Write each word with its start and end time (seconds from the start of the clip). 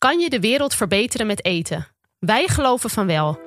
Kan 0.00 0.18
je 0.18 0.30
de 0.30 0.40
wereld 0.40 0.74
verbeteren 0.74 1.26
met 1.26 1.44
eten? 1.44 1.86
Wij 2.18 2.48
geloven 2.48 2.90
van 2.90 3.06
wel. 3.06 3.40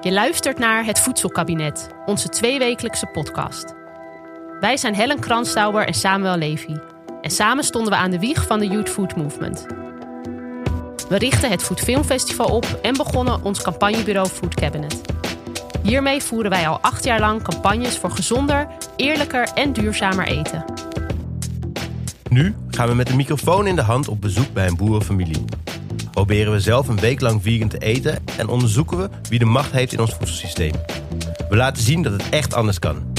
Je 0.00 0.12
luistert 0.12 0.58
naar 0.58 0.84
Het 0.84 1.00
Voedselkabinet, 1.00 1.88
onze 2.06 2.28
tweewekelijkse 2.28 3.06
podcast. 3.06 3.74
Wij 4.60 4.76
zijn 4.76 4.94
Helen 4.94 5.20
Kranstauber 5.20 5.86
en 5.86 5.94
Samuel 5.94 6.36
Levy. 6.36 6.76
En 7.20 7.30
samen 7.30 7.64
stonden 7.64 7.92
we 7.92 7.98
aan 7.98 8.10
de 8.10 8.18
wieg 8.18 8.46
van 8.46 8.58
de 8.58 8.66
Youth 8.66 8.88
Food 8.88 9.16
Movement. 9.16 9.66
We 11.08 11.18
richten 11.18 11.50
het 11.50 11.62
Food 11.62 11.80
Film 11.80 12.04
Festival 12.04 12.46
op 12.46 12.78
en 12.82 12.96
begonnen 12.96 13.44
ons 13.44 13.62
campagnebureau 13.62 14.28
Food 14.28 14.54
Cabinet. 14.54 15.00
Hiermee 15.82 16.22
voeren 16.22 16.50
wij 16.50 16.68
al 16.68 16.80
acht 16.80 17.04
jaar 17.04 17.20
lang 17.20 17.42
campagnes 17.42 17.98
voor 17.98 18.10
gezonder, 18.10 18.68
eerlijker 18.96 19.48
en 19.54 19.72
duurzamer 19.72 20.26
eten. 20.26 20.64
Nu 22.28 22.54
gaan 22.70 22.88
we 22.88 22.94
met 22.94 23.06
de 23.06 23.16
microfoon 23.16 23.66
in 23.66 23.76
de 23.76 23.82
hand 23.82 24.08
op 24.08 24.20
bezoek 24.20 24.52
bij 24.52 24.66
een 24.66 24.76
boerenfamilie. 24.76 25.44
Proberen 26.10 26.52
we 26.52 26.60
zelf 26.60 26.88
een 26.88 27.00
week 27.00 27.20
lang 27.20 27.42
vegan 27.42 27.68
te 27.68 27.78
eten 27.78 28.18
en 28.38 28.48
onderzoeken 28.48 28.98
we 28.98 29.08
wie 29.28 29.38
de 29.38 29.44
macht 29.44 29.72
heeft 29.72 29.92
in 29.92 30.00
ons 30.00 30.14
voedselsysteem. 30.14 30.72
We 31.48 31.56
laten 31.56 31.82
zien 31.82 32.02
dat 32.02 32.12
het 32.12 32.28
echt 32.28 32.54
anders 32.54 32.78
kan. 32.78 33.12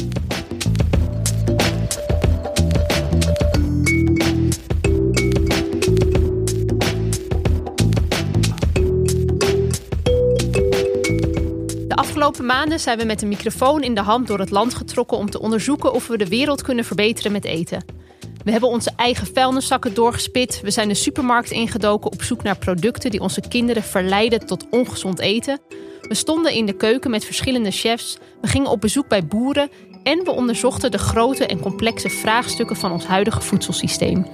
De 11.87 11.95
afgelopen 11.95 12.45
maanden 12.45 12.79
zijn 12.79 12.97
we 12.97 13.05
met 13.05 13.21
een 13.21 13.27
microfoon 13.27 13.83
in 13.83 13.95
de 13.95 14.01
hand 14.01 14.27
door 14.27 14.39
het 14.39 14.51
land 14.51 14.73
getrokken 14.73 15.17
om 15.17 15.29
te 15.29 15.39
onderzoeken 15.39 15.93
of 15.93 16.07
we 16.07 16.17
de 16.17 16.27
wereld 16.27 16.61
kunnen 16.61 16.85
verbeteren 16.85 17.31
met 17.31 17.45
eten. 17.45 17.83
We 18.43 18.51
hebben 18.51 18.69
onze 18.69 18.91
eigen 18.95 19.27
vuilniszakken 19.33 19.93
doorgespit. 19.93 20.61
We 20.61 20.71
zijn 20.71 20.87
de 20.87 20.93
supermarkt 20.93 21.51
ingedoken 21.51 22.11
op 22.11 22.23
zoek 22.23 22.43
naar 22.43 22.57
producten 22.57 23.11
die 23.11 23.19
onze 23.19 23.41
kinderen 23.41 23.83
verleiden 23.83 24.45
tot 24.45 24.69
ongezond 24.69 25.19
eten. 25.19 25.59
We 26.01 26.15
stonden 26.15 26.53
in 26.53 26.65
de 26.65 26.73
keuken 26.73 27.11
met 27.11 27.25
verschillende 27.25 27.71
chefs. 27.71 28.17
We 28.41 28.47
gingen 28.47 28.69
op 28.69 28.81
bezoek 28.81 29.07
bij 29.07 29.25
boeren. 29.25 29.69
En 30.03 30.23
we 30.23 30.31
onderzochten 30.31 30.91
de 30.91 30.97
grote 30.97 31.45
en 31.45 31.59
complexe 31.59 32.09
vraagstukken 32.09 32.75
van 32.75 32.91
ons 32.91 33.05
huidige 33.05 33.41
voedselsysteem. 33.41 34.25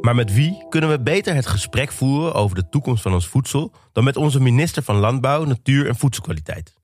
Maar 0.00 0.14
met 0.14 0.34
wie 0.34 0.64
kunnen 0.68 0.90
we 0.90 1.00
beter 1.00 1.34
het 1.34 1.46
gesprek 1.46 1.92
voeren 1.92 2.34
over 2.34 2.56
de 2.56 2.68
toekomst 2.68 3.02
van 3.02 3.12
ons 3.12 3.26
voedsel 3.26 3.72
dan 3.92 4.04
met 4.04 4.16
onze 4.16 4.40
minister 4.40 4.82
van 4.82 4.96
Landbouw, 4.96 5.44
Natuur 5.44 5.88
en 5.88 5.96
Voedselkwaliteit? 5.96 6.74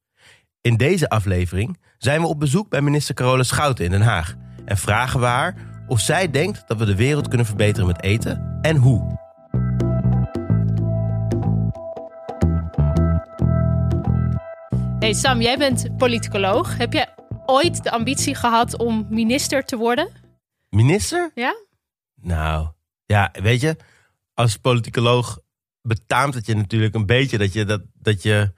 In 0.63 0.77
deze 0.77 1.09
aflevering 1.09 1.79
zijn 1.99 2.21
we 2.21 2.27
op 2.27 2.41
bezoek 2.41 2.69
bij 2.69 2.81
minister 2.81 3.15
Carole 3.15 3.45
Schouten 3.45 3.85
in 3.85 3.91
Den 3.91 4.01
Haag 4.01 4.35
en 4.65 4.77
vragen 4.77 5.21
we 5.21 5.27
haar 5.27 5.55
of 5.87 6.01
zij 6.01 6.31
denkt 6.31 6.69
dat 6.69 6.79
we 6.79 6.85
de 6.85 6.97
wereld 6.97 7.29
kunnen 7.29 7.47
verbeteren 7.47 7.87
met 7.87 8.03
eten 8.03 8.59
en 8.61 8.77
hoe. 8.77 9.21
Hey 14.99 15.13
Sam, 15.13 15.41
jij 15.41 15.59
bent 15.59 15.97
politicoloog. 15.97 16.77
Heb 16.77 16.93
je 16.93 17.07
ooit 17.47 17.83
de 17.83 17.91
ambitie 17.91 18.35
gehad 18.35 18.77
om 18.77 19.07
minister 19.11 19.65
te 19.65 19.77
worden? 19.77 20.09
Minister? 20.69 21.31
Ja? 21.35 21.55
Nou, 22.15 22.69
ja, 23.07 23.31
weet 23.33 23.61
je, 23.61 23.77
als 24.35 24.57
politicoloog 24.57 25.39
betaamt 25.81 26.35
het 26.35 26.47
je 26.47 26.55
natuurlijk 26.55 26.95
een 26.95 27.07
beetje 27.07 27.39
dat 27.39 27.53
je, 27.53 27.65
dat, 27.65 27.83
dat 27.95 28.23
je 28.23 28.53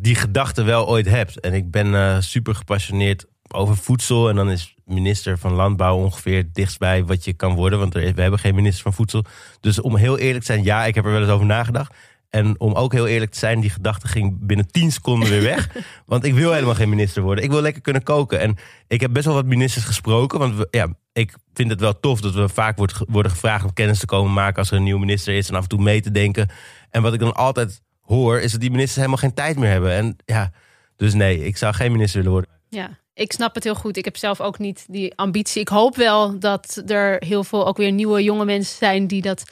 die 0.00 0.14
gedachte 0.14 0.62
wel 0.62 0.88
ooit 0.88 1.08
hebt. 1.08 1.40
En 1.40 1.52
ik 1.52 1.70
ben 1.70 1.94
eh, 1.94 2.20
super 2.20 2.54
gepassioneerd 2.54 3.26
over 3.48 3.76
voedsel. 3.76 4.28
En 4.28 4.36
dan 4.36 4.50
is 4.50 4.74
minister 4.84 5.38
van 5.38 5.52
Landbouw 5.52 5.96
ongeveer 5.96 6.36
het 6.36 6.54
dichtstbij 6.54 7.04
wat 7.04 7.24
je 7.24 7.32
kan 7.32 7.54
worden. 7.54 7.78
Want 7.78 7.94
er, 7.94 8.14
we 8.14 8.22
hebben 8.22 8.40
geen 8.40 8.54
minister 8.54 8.82
van 8.82 8.92
Voedsel. 8.92 9.24
Dus 9.60 9.80
om 9.80 9.96
heel 9.96 10.18
eerlijk 10.18 10.44
te 10.44 10.52
zijn, 10.52 10.64
ja, 10.64 10.84
ik 10.84 10.94
heb 10.94 11.04
er 11.04 11.10
wel 11.10 11.20
eens 11.20 11.30
over 11.30 11.46
nagedacht. 11.46 11.94
En 12.30 12.60
om 12.60 12.72
ook 12.72 12.92
heel 12.92 13.06
eerlijk 13.06 13.30
te 13.30 13.38
zijn, 13.38 13.60
die 13.60 13.70
gedachte 13.70 14.08
ging 14.08 14.46
binnen 14.46 14.70
10 14.70 14.92
seconden 14.92 15.28
weer 15.28 15.42
weg. 15.42 15.68
want 16.06 16.24
ik 16.24 16.34
wil 16.34 16.52
helemaal 16.52 16.74
geen 16.74 16.88
minister 16.88 17.22
worden. 17.22 17.44
Ik 17.44 17.50
wil 17.50 17.60
lekker 17.60 17.82
kunnen 17.82 18.02
koken. 18.02 18.40
En 18.40 18.56
ik 18.88 19.00
heb 19.00 19.12
best 19.12 19.24
wel 19.24 19.34
wat 19.34 19.44
ministers 19.46 19.84
gesproken. 19.84 20.38
Want 20.38 20.56
we, 20.56 20.68
ja, 20.70 20.88
ik 21.12 21.34
vind 21.52 21.70
het 21.70 21.80
wel 21.80 22.00
tof 22.00 22.20
dat 22.20 22.34
we 22.34 22.48
vaak 22.48 22.76
wordt, 22.76 22.98
worden 23.08 23.32
gevraagd 23.32 23.64
om 23.64 23.72
kennis 23.72 23.98
te 23.98 24.06
komen 24.06 24.32
maken 24.32 24.58
als 24.58 24.70
er 24.70 24.76
een 24.76 24.82
nieuwe 24.82 25.00
minister 25.00 25.34
is. 25.34 25.48
En 25.48 25.54
af 25.54 25.62
en 25.62 25.68
toe 25.68 25.82
mee 25.82 26.00
te 26.00 26.10
denken. 26.10 26.48
En 26.90 27.02
wat 27.02 27.12
ik 27.12 27.20
dan 27.20 27.34
altijd 27.34 27.82
hoor, 28.04 28.40
is 28.40 28.52
dat 28.52 28.60
die 28.60 28.70
ministers 28.70 28.96
helemaal 28.96 29.18
geen 29.18 29.34
tijd 29.34 29.58
meer 29.58 29.70
hebben. 29.70 29.92
En 29.92 30.16
ja, 30.24 30.50
dus 30.96 31.14
nee, 31.14 31.44
ik 31.44 31.56
zou 31.56 31.74
geen 31.74 31.92
minister 31.92 32.16
willen 32.16 32.32
worden. 32.32 32.50
Ja, 32.68 32.98
ik 33.14 33.32
snap 33.32 33.54
het 33.54 33.64
heel 33.64 33.74
goed. 33.74 33.96
Ik 33.96 34.04
heb 34.04 34.16
zelf 34.16 34.40
ook 34.40 34.58
niet 34.58 34.84
die 34.88 35.16
ambitie. 35.16 35.60
Ik 35.60 35.68
hoop 35.68 35.96
wel 35.96 36.38
dat 36.38 36.82
er 36.86 37.16
heel 37.26 37.44
veel 37.44 37.66
ook 37.66 37.76
weer 37.76 37.92
nieuwe 37.92 38.22
jonge 38.22 38.44
mensen 38.44 38.76
zijn 38.76 39.06
die 39.06 39.22
dat 39.22 39.44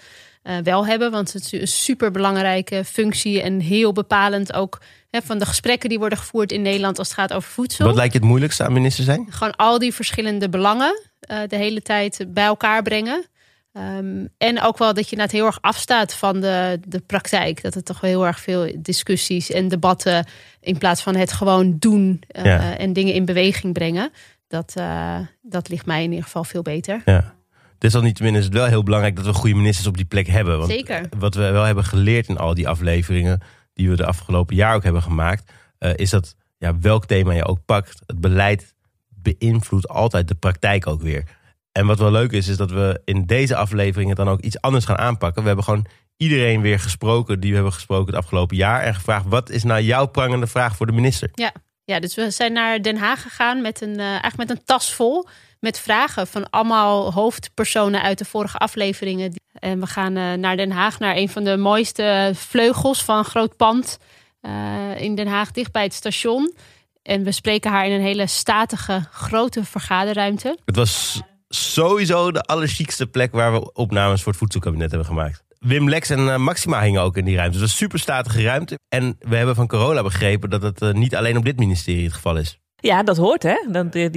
uh, 0.43 0.57
wel 0.63 0.87
hebben. 0.87 1.11
Want 1.11 1.33
het 1.33 1.45
is 1.45 1.61
een 1.61 1.69
super 1.69 2.11
belangrijke 2.11 2.85
functie 2.85 3.43
en 3.43 3.61
heel 3.61 3.93
bepalend 3.93 4.53
ook 4.53 4.81
hè, 5.11 5.21
van 5.23 5.39
de 5.39 5.47
gesprekken 5.47 5.89
die 5.89 5.99
worden 5.99 6.19
gevoerd 6.19 6.53
in 6.53 6.63
Nederland 6.63 6.99
als 6.99 7.09
het 7.09 7.17
gaat 7.17 7.33
over 7.33 7.51
voedsel. 7.51 7.87
Wat 7.87 7.95
lijkt 7.95 8.13
je 8.13 8.19
het 8.19 8.29
moeilijkste 8.29 8.65
aan 8.65 8.73
minister 8.73 9.05
zijn? 9.05 9.27
Gewoon 9.31 9.57
al 9.57 9.79
die 9.79 9.95
verschillende 9.95 10.49
belangen 10.49 11.01
uh, 11.31 11.39
de 11.47 11.57
hele 11.57 11.83
tijd 11.83 12.25
bij 12.29 12.45
elkaar 12.45 12.83
brengen. 12.83 13.25
Um, 13.73 14.29
en 14.39 14.63
ook 14.63 14.79
wel 14.79 14.95
dat 14.95 15.09
je 15.09 15.17
net 15.17 15.33
heel 15.33 15.47
erg 15.47 15.59
afstaat 15.61 16.15
van 16.15 16.41
de, 16.41 16.81
de 16.89 17.01
praktijk. 17.01 17.63
Dat 17.63 17.75
het 17.75 17.85
toch 17.85 18.01
wel 18.01 18.11
heel 18.11 18.27
erg 18.27 18.41
veel 18.41 18.73
discussies 18.79 19.51
en 19.51 19.69
debatten. 19.69 20.27
in 20.61 20.79
plaats 20.79 21.03
van 21.03 21.17
het 21.17 21.33
gewoon 21.33 21.77
doen 21.79 22.23
uh, 22.37 22.45
ja. 22.45 22.77
en 22.77 22.93
dingen 22.93 23.15
in 23.15 23.25
beweging 23.25 23.73
brengen. 23.73 24.11
Dat, 24.49 24.75
uh, 24.79 25.19
dat 25.43 25.69
ligt 25.69 25.87
mij 25.87 26.03
in 26.03 26.11
ieder 26.11 26.25
geval 26.25 26.45
veel 26.45 26.63
beter. 26.63 27.03
Ja. 27.05 27.35
Desalniettemin 27.79 28.35
is 28.35 28.45
het 28.45 28.53
wel 28.53 28.67
heel 28.67 28.83
belangrijk 28.83 29.17
dat 29.17 29.25
we 29.25 29.33
goede 29.33 29.57
ministers 29.57 29.87
op 29.87 29.97
die 29.97 30.05
plek 30.05 30.27
hebben. 30.27 30.59
Want 30.59 30.71
Zeker. 30.71 31.09
Wat 31.19 31.35
we 31.35 31.51
wel 31.51 31.65
hebben 31.65 31.85
geleerd 31.85 32.29
in 32.29 32.39
al 32.39 32.55
die 32.55 32.69
afleveringen. 32.69 33.41
die 33.75 33.91
we 33.91 33.97
de 33.97 34.07
afgelopen 34.07 34.57
jaar 34.57 34.75
ook 34.75 34.83
hebben 34.83 35.03
gemaakt. 35.03 35.53
Uh, 35.79 35.91
is 35.97 36.11
dat 36.11 36.37
ja, 36.59 36.79
welk 36.79 37.07
thema 37.07 37.33
je 37.33 37.45
ook 37.45 37.65
pakt. 37.65 38.03
Het 38.07 38.21
beleid 38.21 38.75
beïnvloedt 39.09 39.89
altijd 39.89 40.29
de 40.29 40.35
praktijk 40.35 40.87
ook 40.87 41.03
weer. 41.03 41.25
En 41.73 41.87
wat 41.87 41.99
wel 41.99 42.11
leuk 42.11 42.33
is, 42.33 42.49
is 42.49 42.57
dat 42.57 42.71
we 42.71 43.01
in 43.05 43.27
deze 43.27 43.57
afleveringen 43.57 44.17
dan 44.17 44.29
ook 44.29 44.41
iets 44.41 44.61
anders 44.61 44.85
gaan 44.85 44.99
aanpakken. 44.99 45.41
We 45.41 45.47
hebben 45.47 45.65
gewoon 45.65 45.87
iedereen 46.17 46.61
weer 46.61 46.79
gesproken 46.79 47.41
die 47.41 47.49
we 47.49 47.55
hebben 47.55 47.73
gesproken 47.73 48.15
het 48.15 48.23
afgelopen 48.23 48.57
jaar. 48.57 48.81
En 48.81 48.95
gevraagd, 48.95 49.25
wat 49.29 49.51
is 49.51 49.63
nou 49.63 49.81
jouw 49.83 50.07
prangende 50.07 50.47
vraag 50.47 50.77
voor 50.77 50.87
de 50.87 50.93
minister? 50.93 51.31
Ja, 51.35 51.53
ja 51.85 52.01
dus 52.01 52.15
we 52.15 52.31
zijn 52.31 52.53
naar 52.53 52.83
Den 52.83 52.97
Haag 52.97 53.23
gegaan 53.23 53.61
met 53.61 53.81
een, 53.81 53.99
uh, 53.99 54.07
eigenlijk 54.07 54.37
met 54.37 54.51
een 54.51 54.65
tas 54.65 54.95
vol. 54.95 55.27
Met 55.61 55.81
vragen 55.81 56.27
van 56.27 56.51
allemaal 56.51 57.13
hoofdpersonen 57.13 58.03
uit 58.03 58.19
de 58.19 58.25
vorige 58.25 58.59
afleveringen. 58.59 59.41
En 59.53 59.81
we 59.81 59.87
gaan 59.87 60.17
uh, 60.17 60.33
naar 60.33 60.57
Den 60.57 60.71
Haag, 60.71 60.99
naar 60.99 61.17
een 61.17 61.29
van 61.29 61.45
de 61.45 61.57
mooiste 61.57 62.33
vleugels 62.35 63.05
van 63.05 63.25
groot 63.25 63.57
pand. 63.57 63.99
Uh, 64.43 65.01
in 65.01 65.15
Den 65.15 65.27
Haag, 65.27 65.51
dicht 65.51 65.73
bij 65.73 65.83
het 65.83 65.95
station. 65.95 66.55
En 67.03 67.23
we 67.25 67.33
spreken 67.33 67.71
haar 67.71 67.87
in 67.87 67.93
een 67.93 68.01
hele 68.01 68.27
statige, 68.27 69.07
grote 69.11 69.65
vergaderruimte. 69.65 70.59
Het 70.65 70.77
was 70.77 71.23
sowieso 71.55 72.33
de 72.33 72.43
allerchiekste 72.43 73.07
plek 73.07 73.33
waar 73.33 73.53
we 73.53 73.73
opnames 73.73 74.23
voor 74.23 74.33
het 74.33 74.41
voedselkabinet 74.41 74.91
hebben 74.91 75.09
gemaakt. 75.09 75.43
Wim 75.59 75.89
Lex 75.89 76.11
en 76.11 76.19
uh, 76.19 76.37
Maxima 76.37 76.83
hingen 76.83 77.03
ook 77.03 77.17
in 77.17 77.25
die 77.25 77.37
ruimte. 77.37 77.59
Dus 77.59 77.71
een 77.71 77.77
super 77.77 77.99
statige 77.99 78.43
ruimte. 78.43 78.79
En 78.89 79.17
we 79.19 79.37
hebben 79.37 79.55
van 79.55 79.67
Corolla 79.67 80.03
begrepen 80.03 80.51
dat 80.51 80.63
het 80.63 80.83
uh, 80.83 80.93
niet 80.93 81.17
alleen 81.17 81.37
op 81.37 81.45
dit 81.45 81.59
ministerie 81.59 82.05
het 82.05 82.13
geval 82.13 82.37
is. 82.37 82.59
Ja, 82.77 83.03
dat 83.03 83.17
hoort 83.17 83.43
hè. 83.43 83.65
Dat, 83.69 83.93
die, 83.93 84.11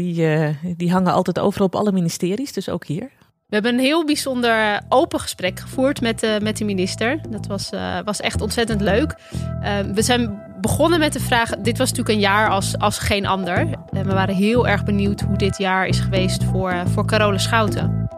die 0.76 0.92
hangen 0.92 1.14
altijd 1.14 1.40
overal 1.40 1.68
op 1.68 1.76
alle 1.76 1.92
ministeries, 1.92 2.54
dus 2.54 2.70
ook 2.70 2.86
hier. 2.86 3.12
We 3.46 3.54
hebben 3.54 3.74
een 3.74 3.86
heel 3.86 4.06
bijzonder 4.06 4.82
open 4.90 5.20
gesprek 5.20 5.60
gevoerd 5.60 6.02
met 6.02 6.20
de, 6.20 6.40
met 6.42 6.58
de 6.58 6.66
minister. 6.66 7.20
Dat 7.30 7.48
was, 7.48 7.72
uh, 7.72 8.00
was 8.06 8.20
echt 8.20 8.42
ontzettend 8.42 8.82
leuk. 8.82 9.16
Uh, 9.34 9.80
we 9.94 10.02
zijn 10.02 10.42
begonnen 10.62 11.00
met 11.00 11.14
de 11.14 11.20
vraag: 11.20 11.50
dit 11.50 11.78
was 11.78 11.90
natuurlijk 11.90 12.16
een 12.16 12.22
jaar 12.22 12.50
als, 12.50 12.78
als 12.78 13.00
geen 13.00 13.26
ander. 13.26 13.58
En 13.92 14.06
we 14.08 14.14
waren 14.14 14.36
heel 14.36 14.68
erg 14.68 14.84
benieuwd 14.84 15.22
hoe 15.22 15.38
dit 15.38 15.58
jaar 15.58 15.88
is 15.88 16.00
geweest 16.00 16.44
voor, 16.44 16.72
uh, 16.72 16.86
voor 16.86 17.06
Carole 17.06 17.40
Schouten. 17.40 18.10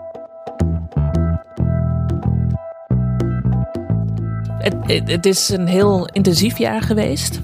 Het, 4.58 5.08
het, 5.10 5.26
is 5.26 5.50
een 5.50 5.68
heel 5.68 6.06
intensief 6.06 6.58
jaar 6.58 6.82
geweest. 6.82 7.40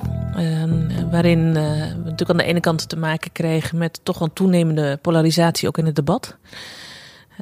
waarin 1.11 1.53
we 1.53 1.93
natuurlijk 2.03 2.29
aan 2.29 2.37
de 2.37 2.43
ene 2.43 2.59
kant 2.59 2.89
te 2.89 2.97
maken 2.97 3.31
kregen 3.31 3.77
met 3.77 3.99
toch 4.03 4.19
een 4.19 4.33
toenemende 4.33 4.99
polarisatie 5.01 5.67
ook 5.67 5.77
in 5.77 5.85
het 5.85 5.95
debat. 5.95 6.37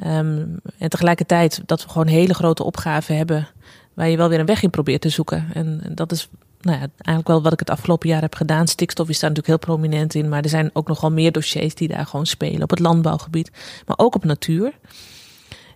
Um, 0.06 0.60
en 0.78 0.88
tegelijkertijd 0.88 1.62
dat 1.66 1.82
we 1.82 1.88
gewoon 1.88 2.06
hele 2.06 2.34
grote 2.34 2.64
opgaven 2.64 3.16
hebben 3.16 3.48
waar 3.94 4.08
je 4.08 4.16
wel 4.16 4.28
weer 4.28 4.40
een 4.40 4.46
weg 4.46 4.62
in 4.62 4.70
probeert 4.70 5.00
te 5.00 5.08
zoeken. 5.08 5.48
En, 5.54 5.82
dat 5.94 6.12
is 6.12 6.28
nou 6.60 6.78
ja, 6.78 6.86
eigenlijk 6.96 7.28
wel 7.28 7.42
wat 7.42 7.52
ik 7.52 7.58
het 7.58 7.70
afgelopen 7.70 8.08
jaar 8.08 8.20
heb 8.20 8.34
gedaan. 8.34 8.68
Stikstof 8.68 9.08
is 9.08 9.20
daar 9.20 9.30
natuurlijk 9.30 9.64
heel 9.64 9.76
prominent 9.76 10.14
in, 10.14 10.28
maar 10.28 10.42
er 10.42 10.48
zijn 10.48 10.70
ook 10.72 10.88
nogal 10.88 11.12
meer 11.12 11.32
dossiers 11.32 11.74
die 11.74 11.88
daar 11.88 12.06
gewoon 12.06 12.26
spelen 12.26 12.62
op 12.62 12.70
het 12.70 12.78
landbouwgebied, 12.78 13.50
maar 13.86 13.98
ook 13.98 14.14
op 14.14 14.24
natuur. 14.24 14.72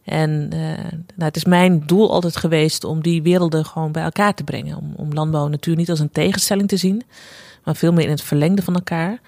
En 0.05 0.51
uh, 0.55 0.61
nou, 0.91 1.03
het 1.17 1.37
is 1.37 1.45
mijn 1.45 1.83
doel 1.87 2.13
altijd 2.13 2.37
geweest 2.37 2.85
om 2.85 3.03
die 3.03 3.23
werelden 3.23 3.65
gewoon 3.65 3.93
bij 3.93 4.03
elkaar 4.03 4.35
te 4.35 4.45
brengen. 4.45 4.77
Om, 4.77 4.93
om 4.97 5.13
landbouw 5.13 5.45
en 5.45 5.51
natuur 5.51 5.77
niet 5.77 5.91
als 5.91 6.01
een 6.01 6.11
tegenstelling 6.11 6.69
te 6.69 6.77
zien, 6.77 7.03
maar 7.65 7.77
veel 7.77 7.93
meer 7.93 8.05
in 8.05 8.11
het 8.11 8.23
verlengde 8.23 8.63
van 8.63 8.75
elkaar. 8.75 9.21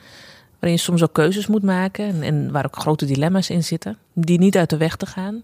Waarin 0.59 0.79
je 0.79 0.85
soms 0.85 1.03
ook 1.03 1.13
keuzes 1.13 1.47
moet 1.47 1.63
maken 1.63 2.05
en, 2.05 2.23
en 2.23 2.53
waar 2.53 2.65
ook 2.65 2.77
grote 2.77 3.05
dilemma's 3.05 3.51
in 3.51 3.65
zitten, 3.65 3.99
die 4.13 4.39
niet 4.39 4.57
uit 4.57 4.71
de 4.71 4.77
weg 4.77 4.97
te 4.97 5.07
gaan. 5.07 5.43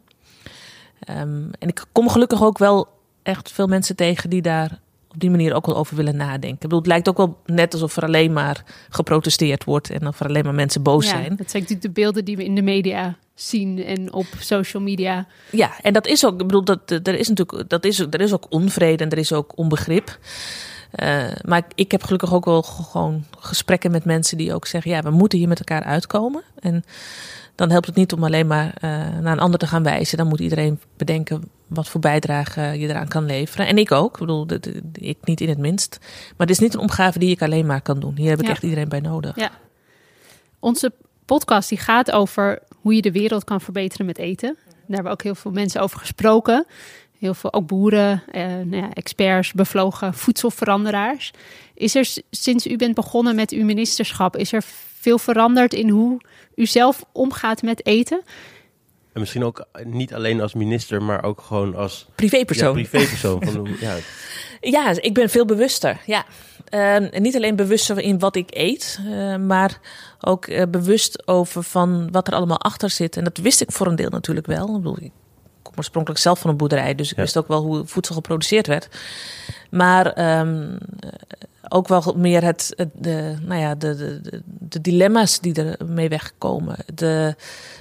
Ehm, 1.01 1.43
en 1.59 1.69
ik 1.69 1.85
kom 1.93 2.09
gelukkig 2.09 2.43
ook 2.43 2.59
wel 2.59 2.89
echt 3.23 3.53
veel 3.53 3.67
mensen 3.67 3.97
tegen 3.97 4.31
die 4.31 4.43
daar 4.43 4.79
op 5.15 5.21
die 5.21 5.31
manier 5.31 5.55
ook 5.55 5.67
wel 5.67 5.77
over 5.77 5.97
willen 5.97 6.17
nadenken. 6.17 6.51
Ik 6.51 6.59
bedoel, 6.61 6.79
het 6.79 6.87
lijkt 6.87 7.09
ook 7.09 7.17
wel 7.17 7.39
net 7.47 7.73
alsof 7.73 7.97
er 7.97 8.03
alleen 8.03 8.33
maar 8.33 8.65
geprotesteerd 8.89 9.65
wordt 9.65 9.91
en 9.91 10.07
of 10.07 10.21
er 10.21 10.27
alleen 10.27 10.45
maar 10.45 10.55
mensen 10.55 10.83
boos 10.83 11.05
Ja, 11.05 11.11
zijn. 11.11 11.37
dat 11.37 11.51
zijn 11.51 11.63
natuurlijk 11.63 11.95
de 11.95 12.01
beelden 12.01 12.25
die 12.25 12.37
we 12.37 12.45
in 12.45 12.55
de 12.55 12.63
media 12.63 13.17
zien 13.35 13.85
en 13.85 14.13
op 14.13 14.27
social 14.39 14.83
media. 14.83 15.27
Ja, 15.51 15.71
en 15.83 15.93
dat 15.93 16.07
is 16.07 16.25
ook, 16.27 16.33
ik 16.41 16.47
bedoel, 16.47 16.65
dat, 16.65 16.91
er 16.91 17.15
is 17.15 17.29
natuurlijk, 17.29 17.69
dat 17.69 17.85
is, 17.85 17.99
er 17.99 18.21
is 18.21 18.33
ook 18.33 18.47
onvrede 18.49 19.05
en 19.05 19.11
er 19.11 19.19
is 19.19 19.33
ook 19.33 19.59
onbegrip. 19.59 20.19
Eh, 20.95 21.25
maar 21.45 21.63
ik, 21.75 21.91
heb 21.91 22.03
gelukkig 22.03 22.35
ook 22.35 22.45
wel 22.45 22.63
gewoon 22.63 23.25
gesprekken 23.39 23.91
met 23.91 24.05
mensen 24.05 24.37
die 24.39 24.55
ook 24.55 24.67
zeggen: 24.67 24.91
ja, 24.91 25.03
we 25.03 25.11
moeten 25.11 25.39
hier 25.39 25.49
met 25.49 25.59
elkaar 25.59 25.83
uitkomen. 25.85 26.43
En 26.59 26.85
dan 27.55 27.71
helpt 27.71 27.87
het 27.87 27.95
niet 27.95 28.13
om 28.13 28.25
alleen 28.25 28.47
maar 28.47 28.75
eh, 28.75 28.91
naar 29.21 29.33
een 29.33 29.39
ander 29.41 29.59
te 29.59 29.67
gaan 29.67 29.83
wijzen. 29.83 30.19
Dan 30.19 30.27
moet 30.27 30.41
iedereen 30.41 30.81
bedenken 30.97 31.43
wat 31.67 31.89
voor 31.89 32.01
bijdrage 32.01 32.61
je 32.61 32.89
eraan 32.89 33.09
kan 33.09 33.25
leveren. 33.27 33.67
En 33.67 33.79
ik 33.79 33.93
ook, 33.93 34.13
ik 34.13 34.19
bedoel, 34.21 34.47
dat- 34.47 34.69
ik 34.93 35.19
niet 35.25 35.41
in 35.41 35.49
het 35.49 35.59
minst. 35.59 35.99
Maar 36.01 36.47
het 36.47 36.51
is 36.51 36.59
niet 36.59 36.75
een 36.75 36.81
opgave 36.81 37.19
die 37.19 37.31
ik 37.31 37.43
alleen 37.43 37.67
maar 37.67 37.81
kan 37.83 38.01
doen. 38.01 38.17
Hier 38.17 38.31
heb 38.31 38.39
ik 38.41 38.45
Ja. 38.47 38.51
echt 38.51 38.63
iedereen 38.63 38.89
bij 38.89 39.01
nodig. 39.01 39.37
Ja. 39.37 39.51
Onze 40.59 40.93
podcast 41.25 41.69
die 41.69 41.79
gaat 41.79 42.11
over 42.11 42.63
hoe 42.81 42.95
je 42.95 43.03
de 43.03 43.13
wereld 43.13 43.45
kan 43.45 43.61
verbeteren 43.61 44.07
met 44.07 44.19
eten. 44.19 44.57
Daar 44.67 44.95
hebben 44.95 45.13
ook 45.13 45.23
heel 45.23 45.35
veel 45.35 45.51
mensen 45.51 45.81
over 45.81 45.99
gesproken. 45.99 46.67
Heel 47.25 47.35
veel, 47.35 47.53
ook 47.53 47.67
boeren, 47.67 48.23
eh, 48.33 48.47
nou 48.47 48.77
ja, 48.77 48.93
experts, 48.93 49.53
bevlogen 49.53 50.15
voedselveranderaars. 50.15 51.31
Is 51.75 51.95
er 51.95 52.09
sinds 52.31 52.67
u 52.67 52.77
bent 52.77 52.95
begonnen 52.95 53.35
met 53.35 53.51
uw 53.51 53.65
ministerschap, 53.65 54.37
is 54.37 54.53
er 54.53 54.63
veel 54.99 55.19
veranderd 55.19 55.75
in 55.75 55.89
hoe 55.89 56.21
u 56.55 56.67
zelf 56.67 57.05
omgaat 57.13 57.63
met 57.63 57.87
eten? 57.87 58.23
En 59.13 59.21
misschien 59.21 59.45
ook 59.45 59.67
niet 59.85 60.15
alleen 60.15 60.41
als 60.41 60.55
minister, 60.55 61.03
maar 61.03 61.25
ook 61.25 61.41
gewoon 61.41 61.77
als 61.77 62.07
Privépersoon. 62.15 62.79
Ja, 62.79 62.89
privépersoon. 62.89 63.45
Van, 63.45 63.69
ja, 63.81 63.97
Ja, 64.61 64.95
ik 65.01 65.15
ben 65.15 65.31
veel 65.31 65.45
bewuster. 65.45 66.01
Ja. 66.07 66.25
Eh, 66.69 67.15
en 67.15 67.23
niet 67.23 67.37
alleen 67.37 67.57
bewuster 67.57 67.99
in 67.99 68.19
wat 68.19 68.37
ik 68.37 68.49
eet, 68.51 69.01
eh, 69.07 69.37
maar 69.37 69.81
ook 70.21 70.47
eh, 70.47 70.63
bewust 70.69 71.29
over 71.29 71.63
van 71.63 72.11
wat 72.11 72.27
er 72.27 72.35
allemaal 72.35 72.61
achter 72.61 72.91
zit. 72.91 73.17
En 73.17 73.25
dat 73.25 73.37
wist 73.37 73.61
ik 73.61 73.73
voor 73.73 73.87
een 73.87 73.97
deel 73.97 74.11
natuurlijk 74.11 74.47
wel. 74.47 74.67
Ik, 74.67 74.73
bedoel, 74.73 74.99
ik 75.01 75.13
oorspronkelijk 75.77 76.21
zelf 76.21 76.39
van 76.39 76.51
een 76.51 76.57
boerderij, 76.57 76.95
dus 76.95 77.11
ik 77.11 77.17
Ja. 77.17 77.23
wist 77.23 77.37
ook 77.37 77.49
wel 77.49 77.63
hoe 77.63 77.87
voedsel 77.87 78.15
geproduceerd 78.15 78.67
werd. 78.67 78.89
Maar 79.71 80.07
ehm, 80.13 80.73
eh, 81.01 81.09
ook 81.69 81.89
wel 81.89 82.15
meer 82.17 82.43
het, 82.45 82.73
het, 82.77 82.89
de, 82.95 83.35
nou 83.43 83.61
ja, 83.61 83.75
de, 83.75 83.97
de, 83.97 84.43
de, 84.45 84.81
dilemma's 84.81 85.41
die 85.41 85.55
er 85.55 85.87
mee 85.87 86.09
wegkomen. 86.09 86.77
De, 86.95 87.35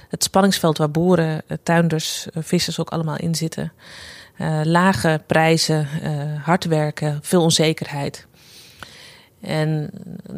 het 0.08 0.22
spanningsveld 0.24 0.78
waar 0.78 0.90
boeren, 0.90 1.42
eh, 1.46 1.56
tuinders, 1.62 2.26
eh, 2.30 2.42
vissers 2.42 2.80
ook 2.80 2.90
allemaal 2.90 3.16
in 3.16 3.34
zitten. 3.34 3.72
Eh, 4.36 4.60
lage 4.64 5.20
prijzen, 5.26 5.88
hard 6.42 6.64
werken, 6.64 7.18
veel 7.22 7.42
onzekerheid. 7.42 8.26
En 9.40 9.90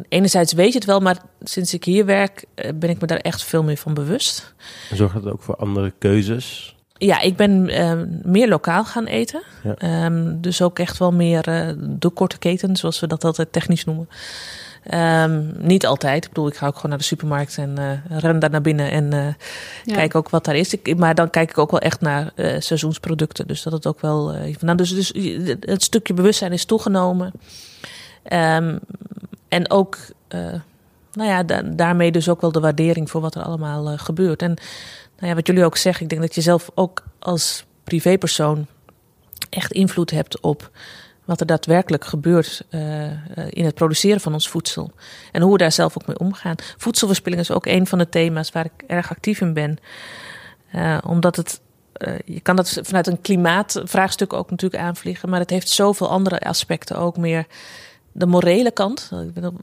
enerzijds 0.09 0.53
weet 0.53 0.71
je 0.71 0.77
het 0.77 0.87
wel, 0.87 0.99
maar 0.99 1.17
sinds 1.43 1.73
ik 1.73 1.83
hier 1.83 2.05
werk 2.05 2.45
ben 2.75 2.89
ik 2.89 3.01
me 3.01 3.07
daar 3.07 3.17
echt 3.17 3.43
veel 3.43 3.63
meer 3.63 3.77
van 3.77 3.93
bewust. 3.93 4.53
en 4.89 4.97
zorgt 4.97 5.13
dat 5.13 5.33
ook 5.33 5.41
voor 5.41 5.55
andere 5.55 5.93
keuzes? 5.97 6.75
Ja, 6.97 7.19
ik 7.21 7.35
ben 7.35 7.69
eh, 7.69 7.93
meer 8.23 8.47
lokaal 8.47 8.85
gaan 8.85 9.05
eten. 9.05 9.41
Ja. 9.63 9.75
Ehm, 9.77 10.35
dus 10.41 10.61
ook 10.61 10.79
echt 10.79 10.97
wel 10.97 11.11
meer 11.11 11.47
eh, 11.47 11.67
de 11.79 12.09
korte 12.09 12.37
keten, 12.37 12.75
zoals 12.75 12.99
we 12.99 13.07
dat 13.07 13.23
altijd 13.23 13.51
technisch 13.51 13.85
noemen. 13.85 14.09
Ehm, 14.83 15.43
niet 15.57 15.85
altijd. 15.85 16.23
Ik 16.23 16.29
bedoel, 16.29 16.47
ik 16.47 16.55
ga 16.55 16.67
ook 16.67 16.75
gewoon 16.75 16.89
naar 16.89 16.99
de 16.99 17.05
supermarkt 17.05 17.57
en 17.57 17.77
eh, 17.77 18.19
ren 18.19 18.39
daar 18.39 18.49
naar 18.49 18.61
binnen 18.61 18.91
en 18.91 19.13
eh, 19.13 19.25
Ja. 19.83 19.95
kijk 19.95 20.15
ook 20.15 20.29
wat 20.29 20.45
daar 20.45 20.55
is. 20.55 20.73
Ik, 20.73 20.97
maar 20.97 21.15
dan 21.15 21.29
kijk 21.29 21.49
ik 21.49 21.57
ook 21.57 21.71
wel 21.71 21.79
echt 21.79 22.01
naar 22.01 22.31
eh, 22.35 22.55
seizoensproducten. 22.59 23.47
Dus 23.47 23.63
dat 23.63 23.73
het 23.73 23.87
ook 23.87 24.01
wel. 24.01 24.35
vandaan. 24.57 24.77
dus, 24.77 24.89
dus 24.93 25.11
het 25.59 25.83
stukje 25.83 26.13
bewustzijn 26.13 26.51
is 26.51 26.65
toegenomen. 26.65 27.31
Ehm, 28.23 28.77
en 29.47 29.71
ook, 29.71 29.97
eh, 30.27 30.39
nou 31.13 31.29
ja, 31.29 31.43
da- 31.43 31.61
daarmee 31.61 32.11
dus 32.11 32.29
ook 32.29 32.41
wel 32.41 32.51
de 32.51 32.59
waardering 32.59 33.09
voor 33.09 33.21
wat 33.21 33.35
er 33.35 33.43
allemaal 33.43 33.97
gebeurt. 33.97 34.41
En 34.41 34.57
nou 35.17 35.29
ja, 35.29 35.35
wat 35.35 35.47
jullie 35.47 35.65
ook 35.65 35.77
zeggen, 35.77 36.03
ik 36.03 36.09
denk 36.09 36.21
dat 36.21 36.35
je 36.35 36.41
zelf 36.41 36.69
ook 36.75 37.03
als 37.19 37.65
privépersoon 37.83 38.67
echt 39.49 39.71
invloed 39.71 40.11
hebt 40.11 40.39
op 40.39 40.71
wat 41.25 41.39
er 41.39 41.45
daadwerkelijk 41.45 42.05
gebeurt 42.05 42.63
eh, 42.69 43.05
eh, 43.05 43.17
in 43.49 43.65
het 43.65 43.75
produceren 43.75 44.21
van 44.21 44.33
ons 44.33 44.49
voedsel. 44.49 44.91
En 45.31 45.41
hoe 45.41 45.51
we 45.51 45.57
daar 45.57 45.71
zelf 45.71 45.97
ook 45.97 46.07
mee 46.07 46.19
omgaan. 46.19 46.55
Voedselverspilling 46.77 47.41
is 47.41 47.51
ook 47.51 47.65
een 47.65 47.87
van 47.87 47.97
de 47.97 48.09
thema's 48.09 48.51
waar 48.51 48.65
ik 48.65 48.83
erg 48.87 49.09
actief 49.09 49.41
in 49.41 49.53
ben. 49.53 49.77
Eh, 50.71 50.97
omdat 51.05 51.35
het, 51.35 51.61
je 52.25 52.39
kan 52.39 52.55
dat 52.55 52.79
vanuit 52.83 53.07
een 53.07 53.21
klimaatvraagstuk 53.21 54.33
ook 54.33 54.49
natuurlijk 54.49 54.83
aanvliegen. 54.83 55.29
Maar 55.29 55.39
het 55.39 55.49
heeft 55.49 55.69
zoveel 55.69 56.09
andere 56.09 56.39
aspecten 56.39 56.97
ook 56.97 57.17
meer. 57.17 57.45
De 58.11 58.25
morele 58.25 58.71
kant. 58.71 59.11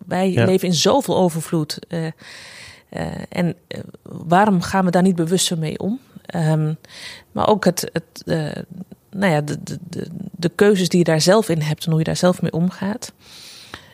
Wij 0.06 0.30
Ja. 0.30 0.44
leven 0.44 0.68
in 0.68 0.74
zoveel 0.74 1.16
overvloed. 1.16 1.78
Eh, 2.94 3.06
en 3.28 3.54
eh, 3.68 3.80
waarom 4.02 4.60
gaan 4.60 4.84
we 4.84 4.90
daar 4.90 5.02
niet 5.02 5.16
bewuster 5.16 5.58
mee 5.58 5.78
om? 5.78 6.00
Ehm, 6.26 6.74
maar 7.32 7.48
ook 7.48 7.64
het, 7.64 7.90
het, 7.92 8.22
eh, 8.26 8.62
nou 9.10 9.32
ja, 9.32 9.40
de, 9.40 9.62
de, 9.62 9.78
de, 9.88 10.06
de 10.32 10.48
keuzes 10.48 10.88
die 10.88 10.98
je 10.98 11.04
daar 11.04 11.20
zelf 11.20 11.48
in 11.48 11.60
hebt 11.60 11.84
en 11.84 11.90
hoe 11.90 11.98
je 11.98 12.04
daar 12.04 12.16
zelf 12.16 12.42
mee 12.42 12.52
omgaat. 12.52 13.12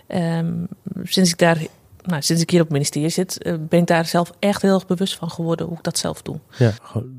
Ehm, 0.06 0.64
sinds 1.02 1.30
ik 1.30 1.38
daar, 1.38 1.58
nou, 2.02 2.22
sinds 2.22 2.42
ik 2.42 2.50
hier 2.50 2.60
op 2.60 2.66
het 2.66 2.74
ministerie 2.76 3.08
zit, 3.08 3.38
ben 3.68 3.80
ik 3.80 3.86
daar 3.86 4.06
zelf 4.06 4.32
echt 4.38 4.62
heel 4.62 4.74
erg 4.74 4.86
bewust 4.86 5.16
van 5.16 5.30
geworden 5.30 5.66
hoe 5.66 5.76
ik 5.76 5.84
dat 5.84 5.98
zelf 5.98 6.22
doe. 6.22 6.38
Ja. 6.56 6.72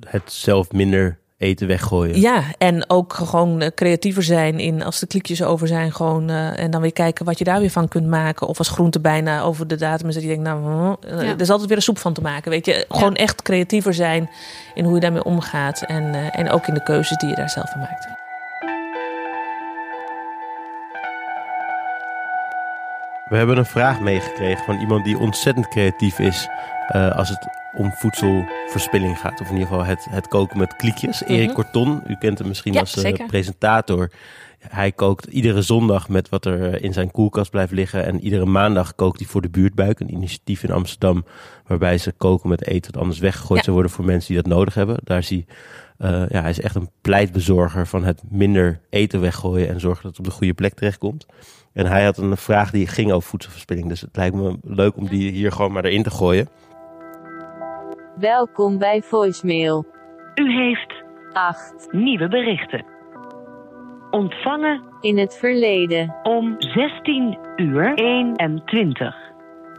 Het 0.07 0.31
zelf 0.31 0.71
minder 0.71 1.17
eten 1.41 1.67
weggooien. 1.67 2.19
Ja, 2.19 2.43
en 2.57 2.89
ook 2.89 3.13
gewoon 3.13 3.61
eh, 3.61 3.69
creatiever 3.75 4.23
zijn 4.23 4.59
in 4.59 4.83
als 4.83 4.99
de 4.99 5.07
kliekjes 5.07 5.43
over 5.43 5.67
zijn. 5.67 5.93
Gewoon, 5.93 6.29
eh, 6.29 6.59
en 6.59 6.71
dan 6.71 6.81
weer 6.81 6.93
kijken 6.93 7.25
wat 7.25 7.37
je 7.37 7.43
daar 7.43 7.59
weer 7.59 7.69
van 7.69 7.87
kunt 7.87 8.07
maken. 8.07 8.47
Of 8.47 8.57
als 8.57 8.69
groente 8.69 8.99
bijna 8.99 9.41
over 9.41 9.67
de 9.67 9.75
datum 9.75 10.07
is 10.07 10.13
dat 10.13 10.23
je 10.23 10.29
denkt, 10.29 10.43
nou, 10.43 10.95
eh, 11.07 11.21
Ja. 11.21 11.27
er 11.29 11.41
is 11.41 11.49
altijd 11.49 11.67
weer 11.67 11.77
een 11.77 11.83
soep 11.83 11.97
van 11.97 12.13
te 12.13 12.21
maken. 12.21 12.51
Weet 12.51 12.65
je, 12.65 12.85
gewoon 12.89 13.15
echt 13.15 13.41
creatiever 13.41 13.93
zijn 13.93 14.29
in 14.73 14.83
hoe 14.83 14.93
je 14.93 14.99
daarmee 14.99 15.23
omgaat. 15.23 15.81
En, 15.81 16.13
eh, 16.13 16.39
en 16.39 16.49
ook 16.49 16.67
in 16.67 16.73
de 16.73 16.83
keuzes 16.83 17.17
die 17.17 17.29
je 17.29 17.35
daar 17.35 17.49
zelf 17.49 17.73
in 17.73 17.79
maakt. 17.79 18.07
We 23.29 23.37
hebben 23.37 23.57
een 23.57 23.65
vraag 23.65 23.99
meegekregen 23.99 24.65
van 24.65 24.79
iemand 24.79 25.03
die 25.05 25.17
ontzettend 25.17 25.67
creatief 25.67 26.19
is 26.19 26.47
eh, 26.87 27.15
als 27.15 27.29
het 27.29 27.47
om 27.77 27.91
voedselverspilling 27.91 29.19
gaat. 29.19 29.41
Of 29.41 29.47
in 29.47 29.53
ieder 29.53 29.67
geval 29.67 29.83
het, 29.85 30.07
het 30.09 30.27
koken 30.27 30.57
met 30.57 30.75
kliekjes. 30.75 31.23
Erik 31.23 31.45
Mhm. 31.47 31.55
Korton, 31.55 32.01
u 32.07 32.15
kent 32.19 32.37
hem 32.37 32.47
misschien 32.47 32.73
Ja, 32.73 32.79
als 32.79 33.03
eh, 33.03 33.25
presentator. 33.27 34.11
Hij 34.67 34.91
kookt 34.91 35.25
iedere 35.25 35.61
zondag 35.61 36.09
met 36.09 36.29
wat 36.29 36.45
er 36.45 36.73
eh, 36.73 36.83
in 36.83 36.93
zijn 36.93 37.11
koelkast 37.11 37.51
blijft 37.51 37.71
liggen. 37.71 38.05
En 38.05 38.19
iedere 38.19 38.45
maandag 38.45 38.95
kookt 38.95 39.19
hij 39.19 39.27
voor 39.27 39.41
de 39.41 39.49
buurtbuik. 39.49 39.99
Een 39.99 40.13
initiatief 40.13 40.63
in 40.63 40.71
Amsterdam 40.71 41.25
waarbij 41.67 41.97
ze 41.97 42.11
koken 42.11 42.49
met 42.49 42.65
eten 42.67 42.91
dat 42.91 43.01
anders 43.01 43.19
weggegooid 43.19 43.57
Ja. 43.59 43.63
zou 43.63 43.75
worden 43.75 43.91
voor 43.95 44.05
mensen 44.05 44.33
die 44.33 44.41
dat 44.43 44.51
nodig 44.53 44.73
hebben. 44.73 44.97
Daar 45.03 45.17
is 45.17 45.29
hij, 45.29 45.45
eh, 45.97 46.23
ja, 46.29 46.41
hij 46.41 46.49
is 46.49 46.61
echt 46.61 46.75
een 46.75 46.89
pleitbezorger 47.01 47.87
van 47.87 48.03
het 48.03 48.21
minder 48.29 48.79
eten 48.89 49.21
weggooien 49.21 49.69
en 49.69 49.79
zorgen 49.79 50.01
dat 50.03 50.11
het 50.11 50.19
op 50.19 50.25
de 50.25 50.37
goede 50.37 50.53
plek 50.53 50.73
terechtkomt. 50.73 51.25
En 51.73 51.85
hij 51.85 52.03
had 52.05 52.17
een 52.17 52.37
vraag 52.37 52.71
die 52.71 52.87
ging 52.87 53.11
over 53.11 53.29
voedselverspilling. 53.29 53.87
Dus 53.89 54.01
het 54.01 54.15
lijkt 54.15 54.35
me 54.35 54.57
leuk 54.63 54.97
om 54.97 55.07
die 55.07 55.31
hier 55.31 55.51
gewoon 55.51 55.71
maar 55.71 55.85
erin 55.85 56.03
te 56.03 56.09
gooien. 56.09 56.47
Welkom 58.21 58.77
bij 58.77 59.01
voicemail. 59.01 59.85
U 60.35 60.51
heeft 60.51 61.03
8. 61.31 61.87
nieuwe 61.91 62.27
berichten. 62.27 62.85
Ontvangen 64.11 64.83
In 64.99 65.17
het 65.17 65.37
verleden. 65.37 66.15
om 66.23 66.55
16 66.57 67.37
uur 67.55 67.93
21. 67.93 69.30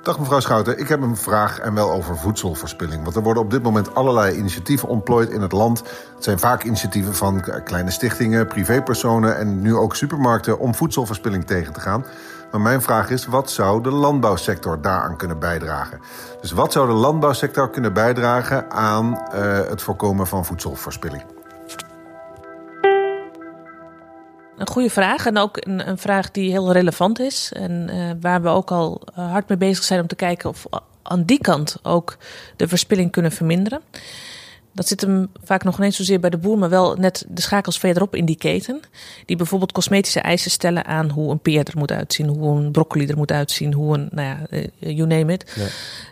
Dag 0.03 0.19
mevrouw 0.19 0.41
Schouten, 0.41 0.79
ik 0.79 0.89
heb 0.89 1.03
een 1.03 1.17
vraag 1.17 1.59
en 1.59 1.75
wel 1.75 1.91
over 1.91 2.17
voedselverspilling. 2.17 3.03
Want 3.03 3.17
er 3.17 3.23
worden 3.23 3.43
op 3.43 3.51
dit 3.51 3.63
moment 3.63 3.95
allerlei 3.95 4.37
initiatieven 4.37 4.89
ontplooid 4.89 5.31
in 5.31 5.41
het 5.41 5.53
land. 5.53 5.79
Het 6.15 6.25
zijn 6.25 6.39
vaak 6.39 6.63
initiatieven 6.63 7.15
van 7.15 7.45
kleine 7.65 7.91
stichtingen, 7.91 8.47
privépersonen 8.47 9.37
en 9.37 9.61
nu 9.61 9.75
ook 9.75 9.97
supermarkten 9.97 10.59
om 10.59 10.75
voedselverspilling 10.75 11.47
tegen 11.47 11.73
te 11.73 11.81
gaan. 11.81 12.05
Maar 12.51 12.61
mijn 12.61 12.83
vraag 12.83 13.11
is, 13.11 13.27
wat 13.27 13.51
zou 13.51 13.83
de 13.83 13.91
landbouwsector 13.91 14.81
daaraan 14.81 15.17
kunnen 15.17 15.39
bijdragen? 15.39 16.01
Dus 16.41 16.53
wat 16.53 16.73
zou 16.73 16.87
de 16.87 16.93
landbouwsector 16.93 17.71
kunnen 17.71 17.93
bijdragen 17.93 18.71
aan 18.71 19.19
eh, 19.33 19.59
het 19.69 19.83
voorkomen 19.83 20.27
van 20.27 20.45
voedselverspilling? 20.45 21.23
Een 24.63 24.69
goede 24.69 24.91
vraag 24.91 25.27
en 25.27 25.39
ook 25.39 25.57
een, 25.61 25.89
een 25.89 25.99
vraag 25.99 26.31
die 26.31 26.51
heel 26.51 26.73
relevant 26.73 27.21
is. 27.21 27.53
En 27.53 27.89
eh, 27.89 28.11
waar 28.21 28.43
we 28.43 28.49
ook 28.49 28.71
al 28.71 29.03
eh, 29.15 29.31
hard 29.31 29.49
mee 29.49 29.59
bezig 29.59 29.85
zijn 29.85 30.01
om 30.01 30.07
te 30.07 30.15
kijken 30.15 30.49
of 30.49 30.67
aan 31.03 31.25
die 31.25 31.39
kant 31.39 31.77
ook 31.83 32.17
de 32.57 32.69
verspilling 32.69 33.11
kunnen 33.11 33.33
verminderen. 33.33 33.81
dat 34.73 34.89
zit 34.89 35.01
hem 35.01 35.31
vaak 35.45 35.65
nog 35.65 35.77
niet 35.77 35.87
eens 35.87 35.97
zozeer 35.97 36.21
bij 36.21 36.31
de 36.31 36.39
boer, 36.39 36.59
maar 36.59 36.69
wel 36.69 36.95
net 36.95 37.25
de 37.29 37.41
schakels 37.41 37.79
verderop 37.79 38.15
in 38.15 38.25
die 38.25 38.37
keten. 38.37 38.81
Die 39.27 39.37
bijvoorbeeld 39.37 39.73
cosmetische 39.73 40.21
eisen 40.21 40.51
stellen 40.51 40.85
aan 40.85 41.11
hoe 41.11 41.31
een 41.31 41.41
peer 41.41 41.67
er 41.67 41.79
moet 41.79 41.93
uitzien, 41.93 42.29
hoe 42.29 42.57
een 42.57 42.71
broccoli 42.71 43.07
er 43.07 43.17
moet 43.17 43.33
uitzien, 43.33 43.73
hoe 43.73 43.95
een, 43.95 44.09
nou 44.11 44.29
ja, 44.29 44.47
eh, 44.51 44.69
you 44.79 45.07
name 45.07 45.33
it. 45.33 45.53
Ja. 45.55 45.67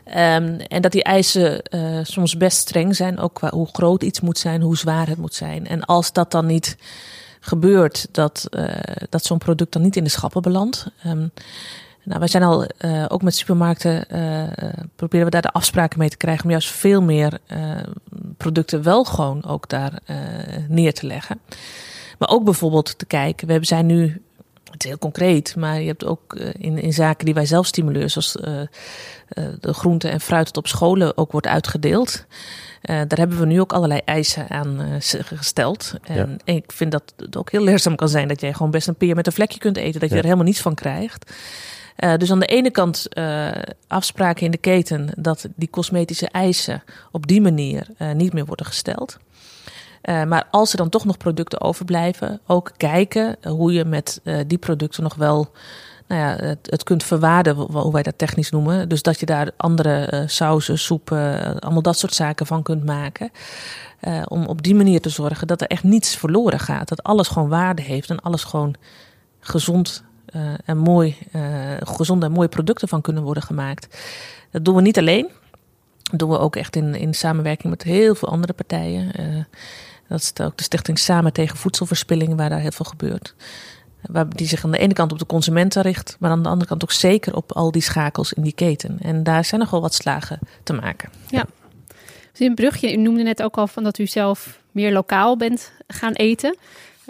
Ehm, 0.05 0.61
en 0.69 0.83
dat 0.83 0.93
die 0.93 1.03
eisen 1.03 1.63
soms 2.03 2.37
best 2.37 2.59
streng 2.59 2.97
zijn, 2.97 3.19
ook 3.19 3.35
qua 3.35 3.51
hoe 3.51 3.69
groot 3.73 4.03
iets 4.03 4.21
moet 4.21 4.39
zijn, 4.39 4.61
hoe 4.61 4.77
zwaar 4.77 5.09
het 5.09 5.19
moet 5.19 5.35
zijn. 5.35 5.67
En 5.67 5.85
als 5.85 6.13
dat 6.13 6.31
dan 6.31 6.47
niet 6.47 6.77
gebeurt, 7.41 8.09
dat, 8.11 8.47
eh, 8.51 8.67
dat 9.09 9.25
zo'n 9.25 9.39
product 9.39 9.73
dan 9.73 9.83
niet 9.83 9.97
in 9.97 10.05
de 10.05 10.11
schappen 10.11 10.43
belandt. 10.43 10.87
Ehm, 11.03 11.27
nou, 12.03 12.19
wij 12.19 12.29
zijn 12.29 12.43
al 12.43 12.67
uh, 12.81 13.05
ook 13.09 13.23
met 13.23 13.37
supermarkten 13.37 14.05
uh, 14.13 14.43
proberen 14.97 15.25
we 15.25 15.31
daar 15.31 15.43
de 15.43 15.53
afspraken 15.53 15.99
mee 15.99 16.09
te 16.09 16.17
krijgen 16.17 16.45
om 16.45 16.51
juist 16.51 16.71
veel 16.71 17.03
meer 17.03 17.39
producten 18.37 18.83
wel 18.83 19.05
gewoon 19.05 19.45
ook 19.45 19.69
daar 19.69 19.93
neer 20.69 20.95
te 20.95 21.07
leggen. 21.07 21.41
Maar 22.19 22.29
ook 22.29 22.45
bijvoorbeeld 22.45 22.99
te 22.99 23.07
kijken, 23.07 23.49
we 23.49 23.59
zijn 23.65 23.87
nu, 23.87 24.23
het 24.71 24.85
is 24.85 24.89
heel 24.89 24.99
concreet, 24.99 25.57
maar 25.57 25.81
je 25.81 25.87
hebt 25.87 26.05
ook 26.05 26.35
in, 26.59 26.79
in 26.79 26.93
zaken 26.93 27.25
die 27.25 27.35
wij 27.35 27.47
zelf 27.47 27.67
stimuleren, 27.67 28.11
zoals 28.11 28.33
de 29.61 29.73
groente 29.75 30.09
en 30.09 30.21
fruit 30.21 30.47
dat 30.47 30.57
op 30.57 30.67
scholen 30.67 31.17
ook 31.17 31.33
wordt 31.33 31.47
uitgedeeld. 31.47 32.27
Daar 32.81 33.19
hebben 33.19 33.39
we 33.39 33.47
nu 33.47 33.61
ook 33.61 33.73
allerlei 33.73 34.01
eisen 34.05 34.51
aan 34.51 35.01
gesteld. 35.25 35.95
En, 36.03 36.39
ik 36.45 36.73
vind 36.73 36.93
dat 36.93 37.13
het 37.17 37.37
ook 37.37 37.51
heel 37.51 37.63
leerzaam 37.63 37.97
kan 37.97 38.09
zijn 38.09 38.29
dat 38.29 38.41
jij 38.41 38.53
gewoon 38.53 38.71
best 38.71 38.89
een 38.89 38.95
peer 38.95 39.15
met 39.15 39.27
een 39.27 39.33
vlekje 39.33 39.59
kunt 39.59 39.77
eten, 39.77 40.01
dat 40.01 40.09
je 40.09 40.15
Ja. 40.15 40.21
er 40.21 40.27
helemaal 40.27 40.47
niets 40.47 40.61
van 40.61 40.75
krijgt. 40.75 41.33
Uh, 41.99 42.15
dus 42.17 42.31
aan 42.31 42.41
de 42.41 42.47
ene 42.47 42.71
kant 42.71 43.07
uh, 43.19 43.49
afspraken 43.87 44.45
in 44.45 44.51
de 44.51 44.57
keten 44.57 45.09
dat 45.17 45.49
die 45.57 45.71
cosmetische 45.71 46.29
eisen 46.29 46.83
op 47.11 47.27
die 47.27 47.41
manier 47.41 47.87
uh, 47.99 48.13
niet 48.13 48.33
meer 48.33 48.45
worden 48.45 48.67
gesteld. 48.67 49.19
Maar 50.03 50.47
als 50.51 50.71
er 50.71 50.77
dan 50.77 50.89
toch 50.89 51.05
nog 51.05 51.17
producten 51.17 51.61
overblijven, 51.61 52.41
ook 52.47 52.73
kijken 52.77 53.37
hoe 53.43 53.73
je 53.73 53.85
met 53.85 54.21
die 54.47 54.59
producten 54.59 55.03
nog 55.03 55.15
wel 55.15 55.51
nou 56.11 56.23
ja, 56.23 56.47
het, 56.47 56.59
het 56.71 56.83
kunt 56.83 57.05
verwaarden, 57.05 57.57
hoe 57.57 57.93
wij 57.93 58.03
dat 58.03 58.19
technisch 58.19 58.51
noemen. 58.51 58.89
Dus 58.89 59.03
dat 59.03 59.21
je 59.21 59.27
daar 59.27 59.51
andere 59.57 60.13
uh, 60.13 60.23
sauzen, 60.27 60.79
soepen, 60.79 61.61
allemaal 61.61 61.83
dat 61.83 61.99
soort 61.99 62.15
zaken 62.15 62.47
van 62.47 62.63
kunt 62.63 62.85
maken. 62.85 63.31
Uh, 64.01 64.23
om 64.29 64.47
op 64.47 64.63
die 64.63 64.75
manier 64.75 65.01
te 65.01 65.09
zorgen 65.09 65.47
dat 65.47 65.61
er 65.61 65.67
echt 65.67 65.83
niets 65.83 66.17
verloren 66.17 66.59
gaat. 66.59 66.89
Dat 66.89 67.03
alles 67.03 67.29
gewoon 67.29 67.49
waarde 67.49 67.83
heeft 67.83 68.11
en 68.11 68.21
alles 68.21 68.45
gewoon 68.45 68.75
gezond 69.41 70.03
en 70.65 70.79
mooi, 70.79 71.17
gezonde 71.81 72.27
en 72.27 72.33
mooie 72.33 72.49
producten 72.49 72.89
van 72.89 73.01
kunnen 73.01 73.23
worden 73.23 73.43
gemaakt. 73.43 73.99
Dat 74.51 74.65
doen 74.65 74.75
we 74.75 74.81
niet 74.83 74.99
alleen. 74.99 75.29
Dat 76.03 76.19
doen 76.19 76.31
we 76.31 76.39
ook 76.39 76.57
echt 76.57 76.77
in, 76.77 76.95
in 76.95 77.15
samenwerking 77.15 77.71
met 77.71 77.83
heel 77.83 78.15
veel 78.15 78.29
andere 78.29 78.53
partijen. 78.53 79.13
Dat 80.09 80.21
is 80.21 80.45
ook 80.45 80.57
de 80.57 80.63
stichting 80.63 80.99
Samen 80.99 81.33
tegen 81.33 81.57
Voedselverspilling, 81.57 82.37
waar 82.37 82.49
daar 82.49 82.61
heel 82.61 82.71
veel 82.71 82.87
gebeurt. 82.87 83.35
Die 84.29 84.47
zich 84.47 84.65
aan 84.65 84.71
de 84.71 84.79
ene 84.79 84.93
kant 84.93 85.13
op 85.13 85.19
de 85.19 85.27
consumenten 85.27 85.83
richt, 85.83 86.17
maar 86.19 86.31
aan 86.31 86.43
de 86.43 86.49
andere 86.49 86.69
kant 86.69 86.83
ook 86.83 86.93
zeker 86.93 87.35
op 87.35 87.53
al 87.53 87.71
die 87.71 87.83
schakels 87.83 88.33
in 88.33 88.43
die 88.43 88.53
keten. 88.53 88.99
En 89.01 89.23
daar 89.23 89.45
zijn 89.45 89.61
nog 89.61 89.71
wel 89.71 89.81
wat 89.81 89.95
slagen 89.95 90.39
te 90.63 90.73
maken. 90.73 91.11
Ja. 91.29 91.47
Dus 92.31 92.41
in 92.41 92.55
Brugge, 92.55 92.93
u 92.93 92.97
noemde 92.97 93.23
net 93.23 93.43
ook 93.43 93.57
al 93.57 93.67
van 93.67 93.83
dat 93.83 93.99
u 93.99 94.07
zelf 94.07 94.61
meer 94.71 94.93
lokaal 94.93 95.37
bent 95.37 95.73
gaan 95.87 96.13
eten. 96.13 96.57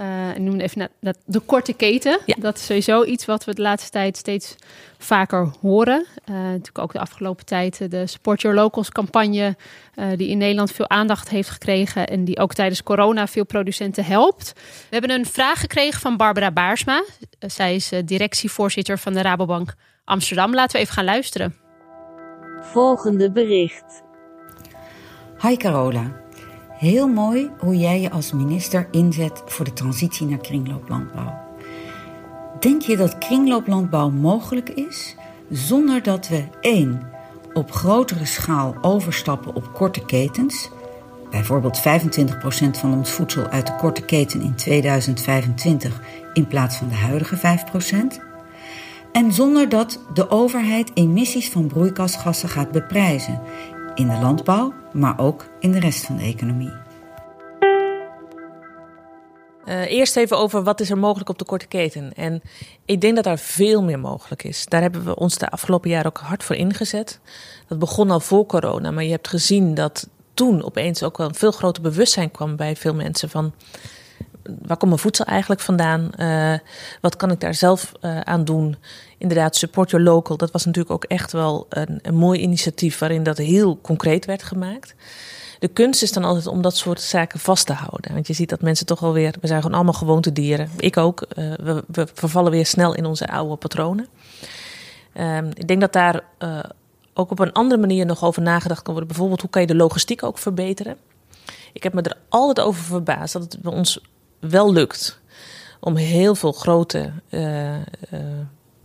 Uh, 0.01 0.31
ik 0.31 0.39
noemde 0.39 0.63
even 0.63 0.91
dat, 1.01 1.19
de 1.25 1.41
korte 1.41 1.73
keten. 1.73 2.19
Ja. 2.27 2.35
Dat 2.39 2.57
is 2.57 2.67
sowieso 2.67 3.05
iets 3.05 3.25
wat 3.25 3.45
we 3.45 3.55
de 3.55 3.63
laatste 3.63 3.91
tijd 3.91 4.17
steeds 4.17 4.57
vaker 4.99 5.53
horen. 5.61 6.07
Uh, 6.31 6.35
natuurlijk 6.37 6.79
ook 6.79 6.93
de 6.93 6.99
afgelopen 6.99 7.45
tijd 7.45 7.91
de 7.91 8.07
Support 8.07 8.41
Your 8.41 8.57
Locals 8.57 8.91
campagne... 8.91 9.57
Uh, 9.95 10.07
die 10.17 10.29
in 10.29 10.39
Nederland 10.39 10.73
veel 10.73 10.89
aandacht 10.89 11.29
heeft 11.29 11.51
gekregen... 11.51 12.07
en 12.07 12.25
die 12.25 12.39
ook 12.39 12.55
tijdens 12.55 12.83
corona 12.83 13.27
veel 13.27 13.45
producenten 13.47 14.05
helpt. 14.05 14.53
We 14.55 14.97
hebben 14.97 15.11
een 15.11 15.27
vraag 15.27 15.61
gekregen 15.61 16.01
van 16.01 16.17
Barbara 16.17 16.51
Baarsma. 16.51 17.05
zij 17.39 17.75
is 17.75 17.93
directievoorzitter 18.05 18.99
van 18.99 19.13
de 19.13 19.23
Rabobank 19.23 19.75
Amsterdam. 20.05 20.55
Laten 20.55 20.73
we 20.77 20.83
even 20.83 20.95
gaan 20.95 21.05
luisteren. 21.05 21.57
Volgende 22.61 23.33
bericht. 23.33 24.03
Hi 25.43 25.57
Carola. 25.57 26.20
Heel 26.81 27.09
mooi 27.09 27.51
hoe 27.59 27.77
jij 27.77 28.01
je 28.01 28.11
als 28.11 28.33
minister 28.33 28.89
inzet 28.91 29.43
voor 29.47 29.65
de 29.65 29.73
transitie 29.73 30.27
naar 30.27 30.39
kringlooplandbouw. 30.39 31.35
Denk 32.61 32.83
je 32.83 32.97
dat 32.97 33.19
kringlooplandbouw 33.19 34.11
mogelijk 34.11 34.69
is 34.69 35.17
zonder 35.51 36.03
dat 36.03 36.29
we 36.29 36.45
1. 36.61 37.03
op 37.53 37.73
grotere 37.73 38.25
schaal 38.25 38.75
overstappen 38.81 39.55
op 39.55 39.73
korte 39.75 40.05
ketens, 40.05 40.71
bijvoorbeeld 41.31 41.79
25% 41.79 41.83
van 42.71 42.95
ons 42.95 43.11
voedsel 43.11 43.47
uit 43.47 43.67
de 43.67 43.77
korte 43.77 44.03
keten 44.03 44.41
in 44.41 44.55
2025 44.55 46.01
in 46.33 46.47
plaats 46.47 46.77
van 46.77 46.89
de 46.89 46.95
huidige 46.95 47.37
5%, 47.37 47.41
en 49.13 49.33
zonder 49.33 49.69
dat 49.69 50.01
de 50.15 50.31
overheid 50.31 50.91
emissies 50.95 51.51
van 51.51 51.67
broeikasgassen 51.67 52.49
gaat 52.49 52.71
beprijzen 52.71 53.41
in 54.01 54.09
de 54.09 54.19
landbouw, 54.19 54.73
maar 54.93 55.19
ook 55.19 55.47
in 55.59 55.73
de 55.73 55.81
rest 55.81 56.05
van 56.05 56.17
de 56.17 56.23
economie. 56.23 56.73
Uh, 59.65 59.91
eerst 59.91 60.17
even 60.17 60.39
over 60.39 60.63
wat 60.63 60.81
is 60.81 60.91
er 60.91 60.99
mogelijk 60.99 61.29
op 61.29 61.39
de 61.39 61.45
korte 61.45 61.67
keten. 61.67 62.13
En 62.15 62.43
ik 62.85 63.01
denk 63.01 63.15
dat 63.15 63.25
daar 63.25 63.39
veel 63.39 63.83
meer 63.83 63.99
mogelijk 63.99 64.45
is. 64.45 64.67
Daar 64.67 64.81
hebben 64.81 65.05
we 65.05 65.17
ons 65.17 65.39
de 65.39 65.51
afgelopen 65.51 65.91
jaar 65.91 66.07
ook 66.07 66.19
hard 66.19 66.45
voor 66.45 66.57
ingezet. 66.57 67.21
Dat 67.69 67.79
begon 67.79 68.11
al 68.11 68.21
voor 68.21 68.47
corona, 68.47 68.91
maar 68.91 69.05
je 69.05 69.11
hebt 69.11 69.29
gezien 69.29 69.75
dat 69.75 70.09
toen 70.35 70.65
opeens 70.65 71.03
ook 71.03 71.17
wel 71.17 71.29
een 71.29 71.35
veel 71.35 71.53
groter 71.53 71.83
bewustzijn 71.83 72.31
kwam 72.31 72.57
bij 72.57 72.77
veel 72.77 72.95
mensen 72.95 73.31
van 73.31 73.53
waar 74.43 74.77
komt 74.77 74.91
mijn 74.91 74.99
voedsel 74.99 75.25
eigenlijk 75.25 75.61
vandaan? 75.61 76.11
Uh, 76.19 76.55
wat 77.01 77.17
kan 77.17 77.31
ik 77.31 77.41
daar 77.41 77.55
zelf 77.55 77.93
uh, 78.01 78.21
aan 78.21 78.45
doen? 78.45 78.77
Inderdaad, 79.19 79.57
support 79.57 79.91
your 79.91 80.05
local. 80.05 80.37
Dat 80.37 80.51
was 80.51 80.65
natuurlijk 80.65 80.95
ook 80.95 81.05
echt 81.05 81.33
wel 81.33 81.67
een, 81.69 81.99
een 82.03 82.15
mooi 82.15 82.41
initiatief 82.41 82.99
waarin 82.99 83.23
dat 83.23 83.39
heel 83.39 83.79
concreet 83.81 84.25
werd 84.25 84.43
gemaakt. 84.43 84.95
De 85.59 85.69
kunst 85.69 86.03
is 86.03 86.13
dan 86.13 86.25
altijd 86.25 86.47
om 86.47 86.63
dat 86.63 86.77
soort 86.77 87.01
zaken 87.01 87.39
vast 87.39 87.67
te 87.67 87.73
houden. 87.73 88.13
Want 88.13 88.27
je 88.27 88.33
ziet 88.33 88.49
dat 88.49 88.61
mensen 88.61 88.87
toch 88.87 89.01
wel 89.01 89.13
weer, 89.13 89.35
we 89.41 89.47
zijn 89.47 89.61
gewoon 89.61 89.77
allemaal 89.77 89.95
gewoontedieren. 89.95 90.71
Ik 90.77 90.97
ook. 90.97 91.27
Uh, 91.37 91.53
we, 91.63 91.85
we, 91.87 92.07
vervallen 92.15 92.51
weer 92.51 92.67
snel 92.67 92.95
in 92.95 93.07
onze 93.07 93.29
oude 93.29 93.57
patronen. 93.57 94.09
Um, 95.15 95.49
ik 95.55 95.69
denk 95.69 95.81
dat 95.81 95.93
daar 95.93 96.23
ook 97.15 97.31
op 97.31 97.39
een 97.39 97.53
andere 97.53 97.81
manier 97.81 98.07
nog 98.07 98.25
over 98.25 98.43
nagedacht 98.43 98.83
kan 98.83 98.93
worden. 98.93 99.09
Bijvoorbeeld, 99.09 99.41
hoe 99.41 99.51
kan 99.51 99.61
je 99.61 99.67
de 99.67 99.75
logistiek 99.75 100.23
ook 100.23 100.39
verbeteren? 100.39 100.97
Ik 101.73 101.83
heb 101.83 101.95
me 101.95 102.03
er 102.03 102.17
altijd 102.29 102.67
over 102.67 102.83
verbaasd 102.83 103.33
dat 103.33 103.43
het 103.43 103.61
bij 103.61 103.73
ons 103.73 104.01
wel 104.41 104.73
lukt 104.73 105.19
om 105.81 105.97
heel 105.97 106.35
veel 106.35 106.53
grote 106.53 107.13
uh, 107.31 107.77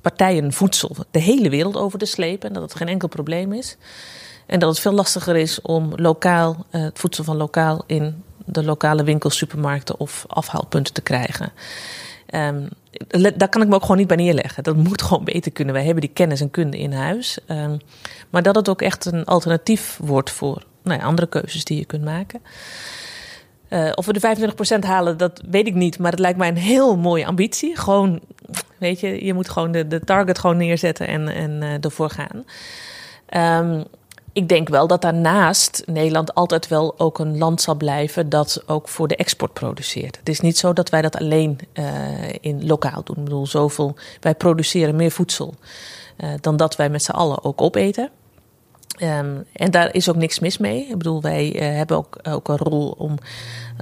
partijen 0.01 0.53
voedsel 0.53 0.95
de 1.11 1.19
hele 1.19 1.49
wereld 1.49 1.77
over 1.77 1.99
te 1.99 2.05
slepen. 2.05 2.47
En 2.47 2.53
dat 2.53 2.63
het 2.63 2.75
geen 2.75 2.87
enkel 2.87 3.07
probleem 3.07 3.53
is. 3.53 3.77
En 4.45 4.59
dat 4.59 4.69
het 4.69 4.79
veel 4.79 4.91
lastiger 4.91 5.35
is 5.35 5.61
om 5.61 5.93
lokaal, 5.95 6.65
uh, 6.71 6.81
het 6.81 6.99
voedsel 6.99 7.23
van 7.23 7.37
lokaal 7.37 7.83
in 7.87 8.23
de 8.45 8.63
lokale 8.63 9.03
winkels, 9.03 9.37
supermarkten 9.37 9.99
of 9.99 10.25
afhaalpunten 10.27 10.93
te 10.93 11.01
krijgen. 11.01 11.51
Um, 12.29 12.69
daar 13.35 13.49
kan 13.49 13.61
ik 13.61 13.67
me 13.67 13.75
ook 13.75 13.81
gewoon 13.81 13.97
niet 13.97 14.07
bij 14.07 14.17
neerleggen. 14.17 14.63
Dat 14.63 14.75
moet 14.75 15.01
gewoon 15.01 15.23
beter 15.23 15.51
kunnen. 15.51 15.73
Wij 15.73 15.83
hebben 15.83 16.01
die 16.01 16.13
kennis 16.13 16.41
en 16.41 16.51
kunde 16.51 16.77
in 16.77 16.93
huis. 16.93 17.37
Um, 17.47 17.79
maar 18.29 18.43
dat 18.43 18.55
het 18.55 18.69
ook 18.69 18.81
echt 18.81 19.05
een 19.05 19.25
alternatief 19.25 19.97
wordt 20.01 20.31
voor 20.31 20.63
nou 20.83 20.99
ja, 20.99 21.05
andere 21.05 21.27
keuzes 21.27 21.63
die 21.63 21.77
je 21.77 21.85
kunt 21.85 22.03
maken. 22.03 22.41
Uh, 23.69 23.91
of 23.95 24.05
we 24.05 24.13
de 24.13 24.53
25% 24.79 24.79
halen, 24.79 25.17
dat 25.17 25.41
weet 25.49 25.67
ik 25.67 25.73
niet. 25.73 25.99
Maar 25.99 26.11
het 26.11 26.19
lijkt 26.19 26.37
mij 26.37 26.47
een 26.47 26.57
heel 26.57 26.97
mooie 26.97 27.25
ambitie. 27.25 27.77
Gewoon, 27.77 28.19
weet 28.77 28.99
je, 28.99 29.25
je 29.25 29.33
moet 29.33 29.49
gewoon 29.49 29.71
de, 29.71 29.87
de 29.87 29.99
target 29.99 30.39
gewoon 30.39 30.57
neerzetten 30.57 31.07
en, 31.07 31.27
en 31.27 31.51
uh, 31.51 31.83
ervoor 31.83 32.09
gaan. 32.09 32.45
Um, 33.65 33.83
ik 34.33 34.49
denk 34.49 34.69
wel 34.69 34.87
dat 34.87 35.01
daarnaast 35.01 35.83
Nederland 35.85 36.33
altijd 36.33 36.67
wel 36.67 36.99
ook 36.99 37.19
een 37.19 37.37
land 37.37 37.61
zal 37.61 37.75
blijven 37.75 38.29
dat 38.29 38.63
ook 38.65 38.87
voor 38.89 39.07
de 39.07 39.15
export 39.15 39.53
produceert. 39.53 40.17
Het 40.17 40.29
is 40.29 40.39
niet 40.39 40.57
zo 40.57 40.73
dat 40.73 40.89
wij 40.89 41.01
dat 41.01 41.17
alleen 41.17 41.59
uh, 41.73 41.85
in 42.41 42.67
lokaal 42.67 43.03
doen. 43.03 43.17
Ik 43.17 43.23
bedoel, 43.23 43.47
zoveel, 43.47 43.95
wij 44.19 44.35
produceren 44.35 44.95
meer 44.95 45.11
voedsel 45.11 45.53
dan 46.41 46.57
dat 46.57 46.75
wij 46.75 46.89
met 46.89 47.03
z'n 47.03 47.11
allen 47.11 47.43
ook 47.43 47.61
opeten. 47.61 48.09
Um, 49.01 49.45
en 49.53 49.71
daar 49.71 49.93
is 49.93 50.09
ook 50.09 50.15
niks 50.15 50.39
mis 50.39 50.57
mee. 50.57 50.87
Ik 50.89 50.97
bedoel, 50.97 51.21
wij 51.21 51.55
uh, 51.55 51.77
hebben 51.77 51.97
ook, 51.97 52.19
ook 52.23 52.47
een 52.47 52.57
rol 52.57 52.95
om. 52.97 53.11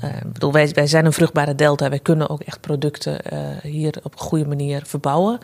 ik 0.02 0.34
bedoel, 0.34 0.52
wij, 0.52 0.70
wij 0.70 0.88
zijn 0.88 1.06
een 1.06 1.14
vruchtbare 1.14 1.56
delta. 1.56 1.90
Wij 1.90 2.00
kunnen 2.00 2.30
ook 2.30 2.42
echt 2.42 2.62
producten 2.62 3.18
hier 3.64 4.00
op 4.04 4.14
een 4.14 4.20
goede 4.20 4.46
manier 4.46 4.82
verbouwen. 4.86 5.40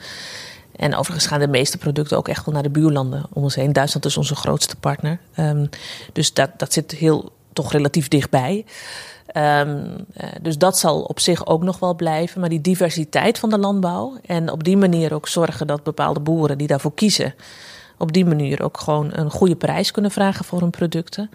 En 0.79 0.95
overigens 0.95 1.27
gaan 1.27 1.39
de 1.39 1.47
meeste 1.47 1.77
producten 1.77 2.17
ook 2.17 2.27
echt 2.27 2.45
wel 2.45 2.53
naar 2.53 2.63
de 2.63 2.69
buurlanden 2.69 3.25
om 3.33 3.43
ons 3.43 3.55
heen. 3.55 3.73
Duitsland 3.73 4.05
is 4.05 4.17
onze 4.17 4.35
grootste 4.35 4.75
partner. 4.75 5.19
Um, 5.37 5.69
dus 6.13 6.33
dat, 6.33 6.49
dat 6.57 6.73
zit 6.73 6.91
heel 6.91 7.31
toch 7.53 7.71
relatief 7.71 8.07
dichtbij. 8.07 8.65
Uh, 9.33 9.61
dus 10.41 10.57
dat 10.57 10.77
zal 10.77 11.01
op 11.01 11.19
zich 11.19 11.45
ook 11.45 11.63
nog 11.63 11.79
wel 11.79 11.95
blijven. 11.95 12.39
Maar 12.39 12.49
die 12.49 12.61
diversiteit 12.61 13.39
van 13.39 13.49
de 13.49 13.57
landbouw 13.57 14.17
en 14.25 14.51
op 14.51 14.63
die 14.63 14.77
manier 14.77 15.13
ook 15.13 15.27
zorgen 15.27 15.67
dat 15.67 15.83
bepaalde 15.83 16.19
boeren 16.19 16.57
die 16.57 16.67
daarvoor 16.67 16.93
kiezen 16.93 17.33
op 17.99 18.13
die 18.13 18.25
manier 18.25 18.63
ook 18.63 18.77
gewoon 18.79 19.09
een 19.13 19.31
goede 19.31 19.55
prijs 19.55 19.91
kunnen 19.91 20.11
vragen 20.11 20.45
voor 20.45 20.59
hun 20.59 20.69
producten. 20.69 21.29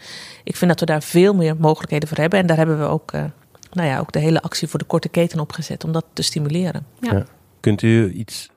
Ik 0.45 0.57
vind 0.57 0.71
dat 0.71 0.81
we 0.81 0.87
daar 0.87 1.03
veel 1.03 1.35
meer 1.35 1.57
mogelijkheden 1.59 2.09
voor 2.09 2.19
hebben. 2.19 2.39
En 2.39 2.47
daar 2.47 2.57
hebben 2.57 2.79
we 2.79 2.85
ook, 2.85 3.13
uh, 3.13 3.25
nou 3.73 3.89
ja, 3.89 3.99
ook 3.99 4.13
de 4.13 4.19
hele 4.19 4.43
actie 4.43 4.69
voor 4.69 4.79
de 4.79 4.85
korte 4.85 5.09
keten 5.09 5.41
opgezet 5.41 5.85
om 5.85 5.93
dat 5.93 6.05
te 6.13 6.23
stimuleren. 6.23 6.87
Ja. 7.01 7.13
Ja. 7.13 7.25
Kunt 7.61 7.83
u 7.83 8.13
iets 8.13 8.49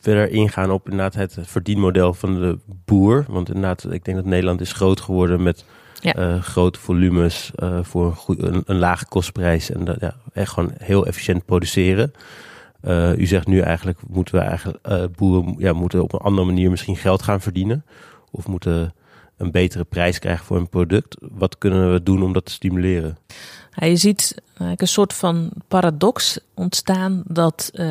verder 0.00 0.30
ingaan 0.30 0.70
op 0.70 0.84
inderdaad 0.90 1.14
het 1.14 1.36
verdienmodel 1.40 2.14
van 2.14 2.34
de 2.40 2.58
boer? 2.84 3.24
Want 3.28 3.48
inderdaad, 3.48 3.86
ik 3.92 4.04
denk 4.04 4.16
dat 4.16 4.26
Nederland 4.26 4.60
is 4.60 4.72
groot 4.72 5.00
geworden 5.00 5.42
met 5.42 5.64
Ja. 6.00 6.14
eh, 6.14 6.42
grote 6.42 6.78
volumes 6.78 7.50
eh, 7.54 7.78
voor 7.82 8.06
een, 8.06 8.14
goe- 8.16 8.42
een, 8.42 8.62
een 8.66 8.78
lage 8.78 9.06
kostprijs 9.06 9.70
en 9.70 9.84
dat, 9.84 9.96
ja, 10.00 10.14
echt 10.32 10.52
gewoon 10.52 10.72
heel 10.78 11.06
efficiënt 11.06 11.44
produceren. 11.44 12.12
Eh, 12.82 13.18
u 13.18 13.26
zegt 13.26 13.46
nu 13.46 13.60
eigenlijk 13.60 13.98
moeten 14.08 14.34
we 14.34 14.40
eigenlijk 14.40 14.78
eh, 14.82 15.04
boeren 15.16 15.54
ja, 15.58 15.72
moeten 15.72 16.02
op 16.02 16.12
een 16.12 16.18
andere 16.18 16.46
manier 16.46 16.70
misschien 16.70 16.96
geld 16.96 17.22
gaan 17.22 17.40
verdienen 17.40 17.84
of 18.30 18.46
moeten 18.46 18.94
een 19.36 19.50
betere 19.50 19.84
prijs 19.84 20.18
krijgen 20.18 20.44
voor 20.44 20.56
hun 20.56 20.68
product. 20.68 21.16
Wat 21.20 21.58
kunnen 21.58 21.92
we 21.92 22.02
doen 22.02 22.22
om 22.22 22.32
dat 22.32 22.44
te 22.44 22.52
stimuleren? 22.52 23.18
Je 23.74 23.96
ziet 23.96 24.34
eigenlijk 24.46 24.80
een 24.80 24.88
soort 24.88 25.12
van 25.12 25.50
paradox 25.68 26.38
ontstaan 26.54 27.22
dat 27.26 27.70
eh, 27.74 27.86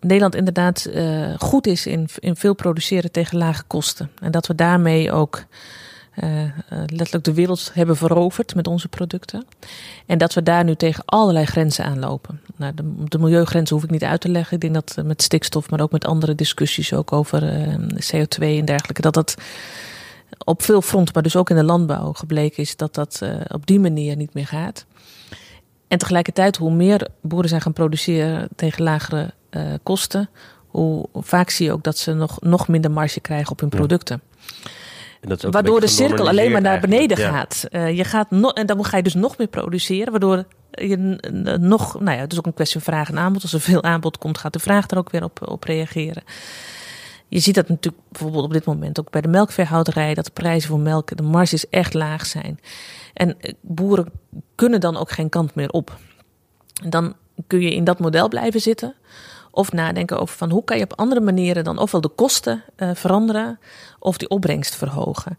Nederland 0.00 0.34
inderdaad 0.34 0.90
goed 1.38 1.66
is 1.66 1.86
in, 1.86 2.08
in 2.18 2.36
veel 2.36 2.54
produceren 2.54 3.12
tegen 3.12 3.38
lage 3.38 3.62
kosten. 3.66 4.10
En 4.20 4.30
dat 4.30 4.46
we 4.46 4.54
daarmee 4.54 5.12
ook 5.12 5.44
eh, 6.14 6.42
letterlijk 6.68 7.24
de 7.24 7.34
wereld 7.34 7.70
hebben 7.74 7.96
veroverd 7.96 8.54
met 8.54 8.66
onze 8.66 8.88
producten. 8.88 9.46
En 10.06 10.18
dat 10.18 10.34
we 10.34 10.42
daar 10.42 10.64
nu 10.64 10.74
tegen 10.74 11.04
allerlei 11.04 11.46
grenzen 11.46 11.84
aanlopen. 11.84 12.40
Nou, 12.56 12.74
de, 12.74 13.04
de 13.04 13.18
milieugrenzen 13.18 13.76
hoef 13.76 13.84
ik 13.84 13.90
niet 13.90 14.04
uit 14.04 14.20
te 14.20 14.28
leggen. 14.28 14.54
Ik 14.54 14.60
denk 14.60 14.74
dat 14.74 14.94
eh, 14.96 15.04
met 15.04 15.22
stikstof, 15.22 15.70
maar 15.70 15.80
ook 15.80 15.92
met 15.92 16.04
andere 16.04 16.34
discussies 16.34 16.94
ook 16.94 17.12
over 17.12 17.48
eh, 17.48 17.74
CO2 18.14 18.38
en 18.38 18.64
dergelijke, 18.64 19.00
dat 19.00 19.14
dat 19.14 19.34
op 20.44 20.62
veel 20.62 20.82
fronten, 20.82 21.14
maar 21.14 21.22
dus 21.22 21.36
ook 21.36 21.50
in 21.50 21.56
de 21.56 21.64
landbouw 21.64 22.12
gebleken 22.12 22.62
is 22.62 22.76
dat 22.76 22.94
dat 22.94 23.22
op 23.48 23.66
die 23.66 23.80
manier 23.80 24.16
niet 24.16 24.34
meer 24.34 24.46
gaat. 24.46 24.86
En 25.88 25.98
tegelijkertijd, 25.98 26.56
hoe 26.56 26.72
meer 26.72 27.08
boeren 27.20 27.48
zijn 27.48 27.60
gaan 27.60 27.72
produceren 27.72 28.48
tegen 28.56 28.82
lagere 28.82 29.32
kosten, 29.82 30.28
hoe 30.66 31.08
vaak 31.14 31.50
zie 31.50 31.66
je 31.66 31.72
ook 31.72 31.82
dat 31.82 31.98
ze 31.98 32.12
nog, 32.12 32.40
nog 32.40 32.68
minder 32.68 32.90
marge 32.90 33.20
krijgen 33.20 33.52
op 33.52 33.60
hun 33.60 33.70
Ja. 34.04 34.20
Producten. 35.22 35.28
En 35.28 35.28
dat 35.28 35.38
is 35.38 35.44
ook 35.44 35.54
een 35.54 35.60
Waardoor 35.60 35.80
de 35.80 35.86
cirkel 35.86 36.28
alleen 36.28 36.52
maar 36.52 36.60
naar 36.60 36.80
beneden 36.80 37.16
eigenlijk. 37.16 37.52
gaat. 37.52 37.64
Eh, 37.70 37.96
je 37.96 38.04
gaat 38.04 38.30
no 38.30 38.48
en 38.48 38.66
dan 38.66 38.84
ga 38.84 38.96
je 38.96 39.02
dus 39.02 39.14
nog 39.14 39.38
meer 39.38 39.48
produceren, 39.48 40.10
waardoor 40.10 40.44
je 40.70 40.96
nog, 41.60 42.00
nou 42.00 42.16
ja, 42.16 42.22
het 42.22 42.32
is 42.32 42.38
ook 42.38 42.46
een 42.46 42.54
kwestie 42.54 42.80
van 42.80 42.94
vraag 42.94 43.08
en 43.08 43.18
aanbod. 43.18 43.42
Als 43.42 43.52
er 43.52 43.60
veel 43.60 43.82
aanbod 43.82 44.18
komt, 44.18 44.38
gaat 44.38 44.52
de 44.52 44.58
vraag 44.58 44.90
er 44.90 44.98
ook 44.98 45.10
weer 45.10 45.24
op, 45.24 45.48
op 45.48 45.64
reageren. 45.64 46.22
Je 47.28 47.38
ziet 47.38 47.54
dat 47.54 47.68
natuurlijk 47.68 48.02
bijvoorbeeld 48.08 48.44
op 48.44 48.52
dit 48.52 48.64
moment 48.64 49.00
ook 49.00 49.10
bij 49.10 49.20
de 49.20 49.28
melkveehouderij, 49.28 50.14
dat 50.14 50.24
de 50.24 50.30
prijzen 50.30 50.68
voor 50.68 50.78
melk, 50.78 51.16
de 51.16 51.22
marges 51.22 51.68
echt 51.68 51.94
laag 51.94 52.26
zijn. 52.26 52.60
En 53.14 53.40
eh, 53.40 53.52
boeren 53.60 54.06
kunnen 54.54 54.80
dan 54.80 54.96
ook 54.96 55.10
geen 55.10 55.28
kant 55.28 55.54
meer 55.54 55.70
op. 55.70 55.96
Dan 56.88 57.14
kun 57.46 57.60
je 57.60 57.74
in 57.74 57.84
dat 57.84 57.98
model 57.98 58.28
blijven 58.28 58.60
zitten. 58.60 58.94
Of 59.54 59.72
nadenken 59.72 60.18
over 60.18 60.36
van 60.36 60.50
hoe 60.50 60.64
kan 60.64 60.76
je 60.76 60.84
op 60.84 60.98
andere 60.98 61.20
manieren 61.20 61.64
dan 61.64 61.78
ofwel 61.78 62.00
de 62.00 62.08
kosten 62.08 62.62
eh, 62.76 62.90
veranderen 62.94 63.58
of 63.98 64.16
die 64.16 64.28
opbrengst 64.28 64.74
verhogen. 64.74 65.38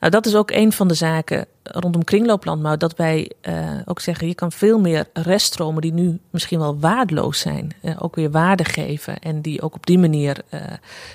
Nou, 0.00 0.12
dat 0.12 0.26
is 0.26 0.34
ook 0.34 0.50
een 0.50 0.72
van 0.72 0.88
de 0.88 0.94
zaken 0.94 1.46
rondom 1.62 2.04
kringlooplandbouw. 2.04 2.76
Dat 2.76 2.96
wij 2.96 3.30
eh, 3.40 3.68
ook 3.84 4.00
zeggen, 4.00 4.26
je 4.26 4.34
kan 4.34 4.52
veel 4.52 4.80
meer 4.80 5.06
reststromen 5.12 5.82
die 5.82 5.92
nu 5.92 6.18
misschien 6.30 6.58
wel 6.58 6.78
waardeloos 6.78 7.38
zijn, 7.40 7.72
eh, 7.82 7.96
ook 7.98 8.14
weer 8.14 8.30
waarde 8.30 8.64
geven. 8.64 9.18
En 9.18 9.40
die 9.40 9.62
ook 9.62 9.74
op 9.74 9.86
die 9.86 9.98
manier 9.98 10.42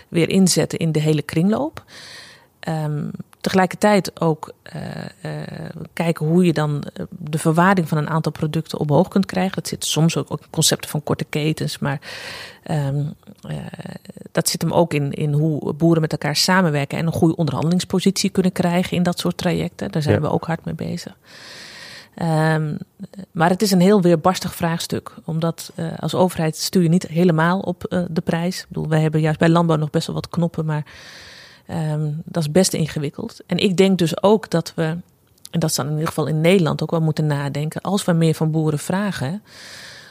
weer 0.08 0.30
inzetten 0.30 0.80
in 0.80 0.92
de 0.92 1.00
hele 1.00 1.22
kringloop. 1.22 1.84
Ehm, 2.66 3.08
tegelijkertijd 3.42 4.22
ook 4.22 4.54
eh, 4.64 4.82
eh, 5.22 5.70
kijken 5.94 6.26
hoe 6.26 6.46
je 6.46 6.54
dan 6.54 6.84
eh, 6.94 7.06
de 7.10 7.38
verwaarding 7.38 7.88
van 7.88 7.98
een 7.98 8.10
aantal 8.10 8.32
producten 8.32 8.80
omhoog 8.80 9.08
kunt 9.08 9.26
krijgen. 9.26 9.56
Dat 9.56 9.68
zit 9.68 9.86
soms 9.86 10.18
ook, 10.18 10.32
ook 10.32 10.40
in 10.42 10.50
concepten 10.50 10.90
van 10.90 11.04
korte 11.04 11.26
ketens, 11.30 11.80
maar 11.80 12.00
ehm, 12.64 13.04
eh, 13.48 13.58
dat 14.32 14.50
zit 14.50 14.62
hem 14.62 14.72
ook 14.74 14.94
in, 14.94 15.12
in 15.12 15.34
hoe 15.34 15.74
boeren 15.74 16.02
met 16.02 16.12
elkaar 16.12 16.36
samenwerken 16.36 16.98
en 16.98 17.06
een 17.06 17.12
goede 17.12 17.36
onderhandelingspositie 17.36 18.30
kunnen 18.30 18.52
krijgen 18.52 18.98
in 18.98 19.04
dat 19.04 19.20
soort 19.20 19.38
trajecten. 19.38 19.92
Daar 19.92 20.02
zijn 20.02 20.16
Ja. 20.16 20.22
we 20.22 20.30
ook 20.32 20.46
hard 20.46 20.66
mee 20.66 20.76
bezig. 20.76 21.18
Ehm, 22.16 22.76
maar 23.32 23.50
het 23.50 23.62
is 23.62 23.72
een 23.72 23.82
heel 23.82 24.02
weerbarstig 24.02 24.56
vraagstuk. 24.56 25.14
Omdat 25.26 25.72
als 26.00 26.16
overheid 26.16 26.58
stuur 26.58 26.84
je 26.84 26.90
niet 26.90 27.08
helemaal 27.08 27.60
op 27.60 28.06
de 28.10 28.22
prijs. 28.22 28.60
Ik 28.60 28.66
bedoel, 28.68 28.88
wij 28.88 29.01
hebben 29.01 29.22
juist 29.22 29.40
bij 29.40 29.50
landbouw 29.50 29.78
nog 29.78 29.90
best 29.90 30.08
wel 30.08 30.16
wat 30.16 30.30
knoppen, 30.30 30.66
maar 30.66 30.84
ehm, 31.68 32.12
dat 32.25 32.44
is 32.44 32.51
best 32.51 32.74
ingewikkeld. 32.74 33.40
En 33.46 33.58
ik 33.58 33.78
denk 33.78 33.98
dus 33.98 34.24
ook 34.24 34.50
dat 34.50 34.74
we, 34.75 34.84
en 35.51 35.60
dat 35.60 35.75
dan 35.75 35.86
in 35.86 35.92
ieder 35.92 36.08
geval 36.08 36.28
in 36.28 36.42
Nederland 36.42 36.82
ook 36.82 36.92
wel 36.92 37.01
moeten 37.01 37.25
nadenken, 37.25 37.82
als 37.82 38.06
we 38.06 38.12
meer 38.12 38.34
van 38.34 38.51
boeren 38.51 38.80
vragen, 38.80 39.44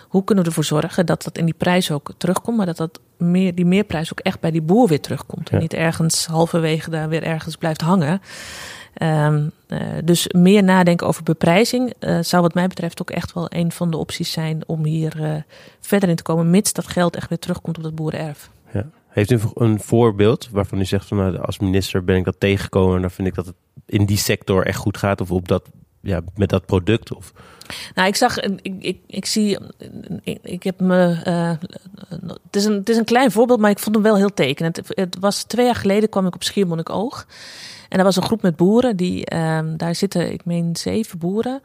hoe 0.08 0.24
kunnen 0.24 0.44
we 0.44 0.50
ervoor 0.50 0.64
zorgen 0.64 1.06
dat 1.06 1.22
dat 1.22 1.38
in 1.38 1.44
die 1.44 1.54
prijs 1.54 1.90
ook 1.90 2.12
terugkomt, 2.16 2.56
maar 2.56 2.66
dat, 2.66 2.76
dat 2.76 3.00
meer, 3.16 3.54
die 3.54 3.64
meerprijs 3.64 4.12
ook 4.12 4.20
echt 4.20 4.40
bij 4.40 4.50
die 4.50 4.62
boer 4.62 4.88
weer 4.88 5.00
terugkomt. 5.00 5.50
En 5.50 5.58
niet 5.58 5.74
ergens 5.74 6.26
halverwege 6.26 6.90
daar 6.90 7.08
weer 7.08 7.22
ergens 7.22 7.56
blijft 7.56 7.80
hangen. 7.80 8.20
Ehm, 8.94 9.48
eh, 9.66 9.78
dus 10.04 10.28
meer 10.28 10.62
nadenken 10.62 11.06
over 11.06 11.22
beprijzing 11.22 11.92
eh, 11.98 12.18
zou 12.20 12.42
wat 12.42 12.54
mij 12.54 12.66
betreft 12.66 13.00
ook 13.00 13.10
echt 13.10 13.32
wel 13.32 13.46
een 13.48 13.72
van 13.72 13.90
de 13.90 13.96
opties 13.96 14.32
zijn 14.32 14.62
om 14.66 14.84
hier 14.84 15.24
eh, 15.24 15.42
verder 15.80 16.08
in 16.08 16.16
te 16.16 16.22
komen, 16.22 16.50
mits 16.50 16.72
dat 16.72 16.86
geld 16.86 17.16
echt 17.16 17.28
weer 17.28 17.38
terugkomt 17.38 17.76
op 17.76 17.82
dat 17.82 17.94
boerenerf. 17.94 18.50
Heeft 19.14 19.30
u 19.30 19.38
een 19.54 19.80
voorbeeld 19.80 20.48
waarvan 20.50 20.80
u 20.80 20.84
zegt 20.84 21.06
van 21.06 21.16
nou, 21.16 21.38
als 21.38 21.58
minister 21.58 22.04
ben 22.04 22.16
ik 22.16 22.24
dat 22.24 22.40
tegengekomen 22.40 22.94
en 22.94 23.00
dan 23.00 23.10
vind 23.10 23.28
ik 23.28 23.34
dat 23.34 23.46
het 23.46 23.54
in 23.86 24.06
die 24.06 24.16
sector 24.16 24.66
echt 24.66 24.78
goed 24.78 24.96
gaat 24.96 25.20
of 25.20 25.30
op 25.30 25.48
dat, 25.48 25.70
ja, 26.00 26.20
met 26.34 26.48
dat 26.48 26.66
product? 26.66 27.14
Of, 27.14 27.32
Nou, 27.94 28.08
ik 28.08 28.16
zag, 28.16 28.40
ik, 28.40 28.76
ik, 28.78 28.98
ik 29.06 29.26
zie, 29.26 29.58
ik, 30.42 30.62
heb 30.62 30.80
me, 30.80 31.20
eh, 31.24 31.52
het, 32.26 32.56
is 32.56 32.64
een, 32.64 32.72
het 32.72 32.88
is 32.88 32.96
een 32.96 33.04
klein 33.04 33.30
voorbeeld, 33.30 33.60
maar 33.60 33.70
ik 33.70 33.78
vond 33.78 33.94
hem 33.94 34.04
wel 34.04 34.16
heel 34.16 34.34
tekenend. 34.34 34.80
Het, 34.88 35.16
was 35.20 35.42
twee 35.42 35.64
jaar 35.66 35.74
geleden 35.74 36.08
kwam 36.08 36.26
ik 36.26 36.34
op 36.34 36.42
Schiermonnikoog. 36.42 37.26
En 37.88 37.98
er 37.98 38.04
was 38.04 38.16
een 38.16 38.22
groep 38.22 38.42
met 38.42 38.56
boeren, 38.56 38.96
die, 38.96 39.26
ehm, 39.26 39.76
daar 39.76 39.94
zitten, 39.94 40.32
ik 40.32 40.44
meen, 40.44 40.76
zeven 40.76 41.18
boeren. 41.18 41.60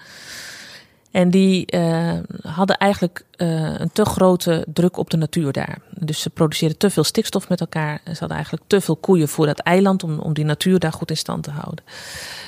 En 1.12 1.30
die 1.30 1.66
eh, 1.66 2.18
hadden 2.42 2.78
eigenlijk 2.78 3.26
eh, 3.36 3.80
een 3.80 3.92
te 3.92 4.06
grote 4.06 4.66
druk 4.74 4.98
op 4.98 5.10
de 5.10 5.18
natuur 5.18 5.52
daar. 5.52 5.78
Dus 5.90 6.22
ze 6.22 6.30
produceerden 6.30 6.78
te 6.78 6.90
veel 6.90 7.04
stikstof 7.04 7.50
met 7.50 7.60
elkaar. 7.60 8.02
Ze 8.04 8.20
hadden 8.20 8.38
eigenlijk 8.38 8.64
te 8.68 8.82
veel 8.82 8.96
koeien 8.96 9.28
voor 9.28 9.46
dat 9.46 9.60
eiland 9.60 10.04
om, 10.04 10.20
om 10.20 10.34
die 10.34 10.46
natuur 10.46 10.80
daar 10.80 10.94
goed 10.94 11.10
in 11.10 11.18
stand 11.18 11.44
te 11.44 11.52
houden. 11.52 11.84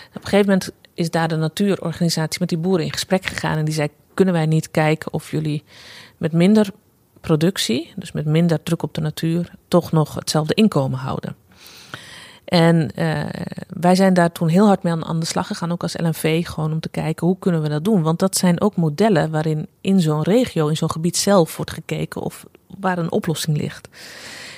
Op 0.10 0.22
een 0.22 0.30
gegeven 0.30 0.46
moment 0.46 0.72
is 0.94 1.12
daar 1.12 1.28
de 1.28 1.36
natuurorganisatie 1.36 2.40
met 2.40 2.50
die 2.50 2.58
boeren 2.58 2.86
in 2.86 2.92
gesprek 2.92 3.26
gegaan. 3.26 3.58
En 3.58 3.66
die 3.66 3.74
zei, 3.74 3.88
kunnen 4.14 4.34
wij 4.34 4.46
niet 4.46 4.72
kijken 4.72 5.14
of 5.14 5.32
jullie 5.32 5.64
met 6.18 6.32
minder 6.32 6.70
productie, 7.22 7.94
dus 7.96 8.12
met 8.12 8.26
minder 8.26 8.64
druk 8.64 8.84
op 8.84 8.94
de 8.94 9.02
natuur, 9.02 9.52
toch 9.68 9.92
nog 9.92 10.16
hetzelfde 10.16 10.54
inkomen 10.54 11.00
houden. 11.00 11.36
En 12.52 12.92
eh, 12.96 13.24
wij 13.68 13.96
zijn 13.96 14.14
daar 14.14 14.32
toen 14.32 14.48
heel 14.48 14.66
hard 14.68 14.84
mee 14.84 14.94
aan, 15.04 15.20
de 15.20 15.26
slag 15.26 15.48
gegaan, 15.48 15.72
ook 15.72 15.82
als 15.82 15.98
LNV, 15.98 16.46
gewoon 16.48 16.72
om 16.72 16.80
te 16.80 16.90
kijken 16.90 17.28
hoe 17.28 17.40
kunnen 17.40 17.62
we 17.62 17.70
dat 17.70 17.84
doen. 17.84 18.02
Want 18.02 18.20
dat 18.20 18.38
zijn 18.38 18.62
ook 18.62 18.76
modellen 18.76 19.32
waarin 19.32 19.68
in 19.82 20.00
zo'n 20.00 20.24
regio, 20.24 20.68
in 20.68 20.78
zo'n 20.78 20.92
gebied 20.92 21.18
zelf 21.18 21.58
wordt 21.58 21.72
gekeken 21.72 22.22
of 22.22 22.46
waar 22.80 22.98
een 22.98 23.12
oplossing 23.12 23.58
ligt. 23.58 23.90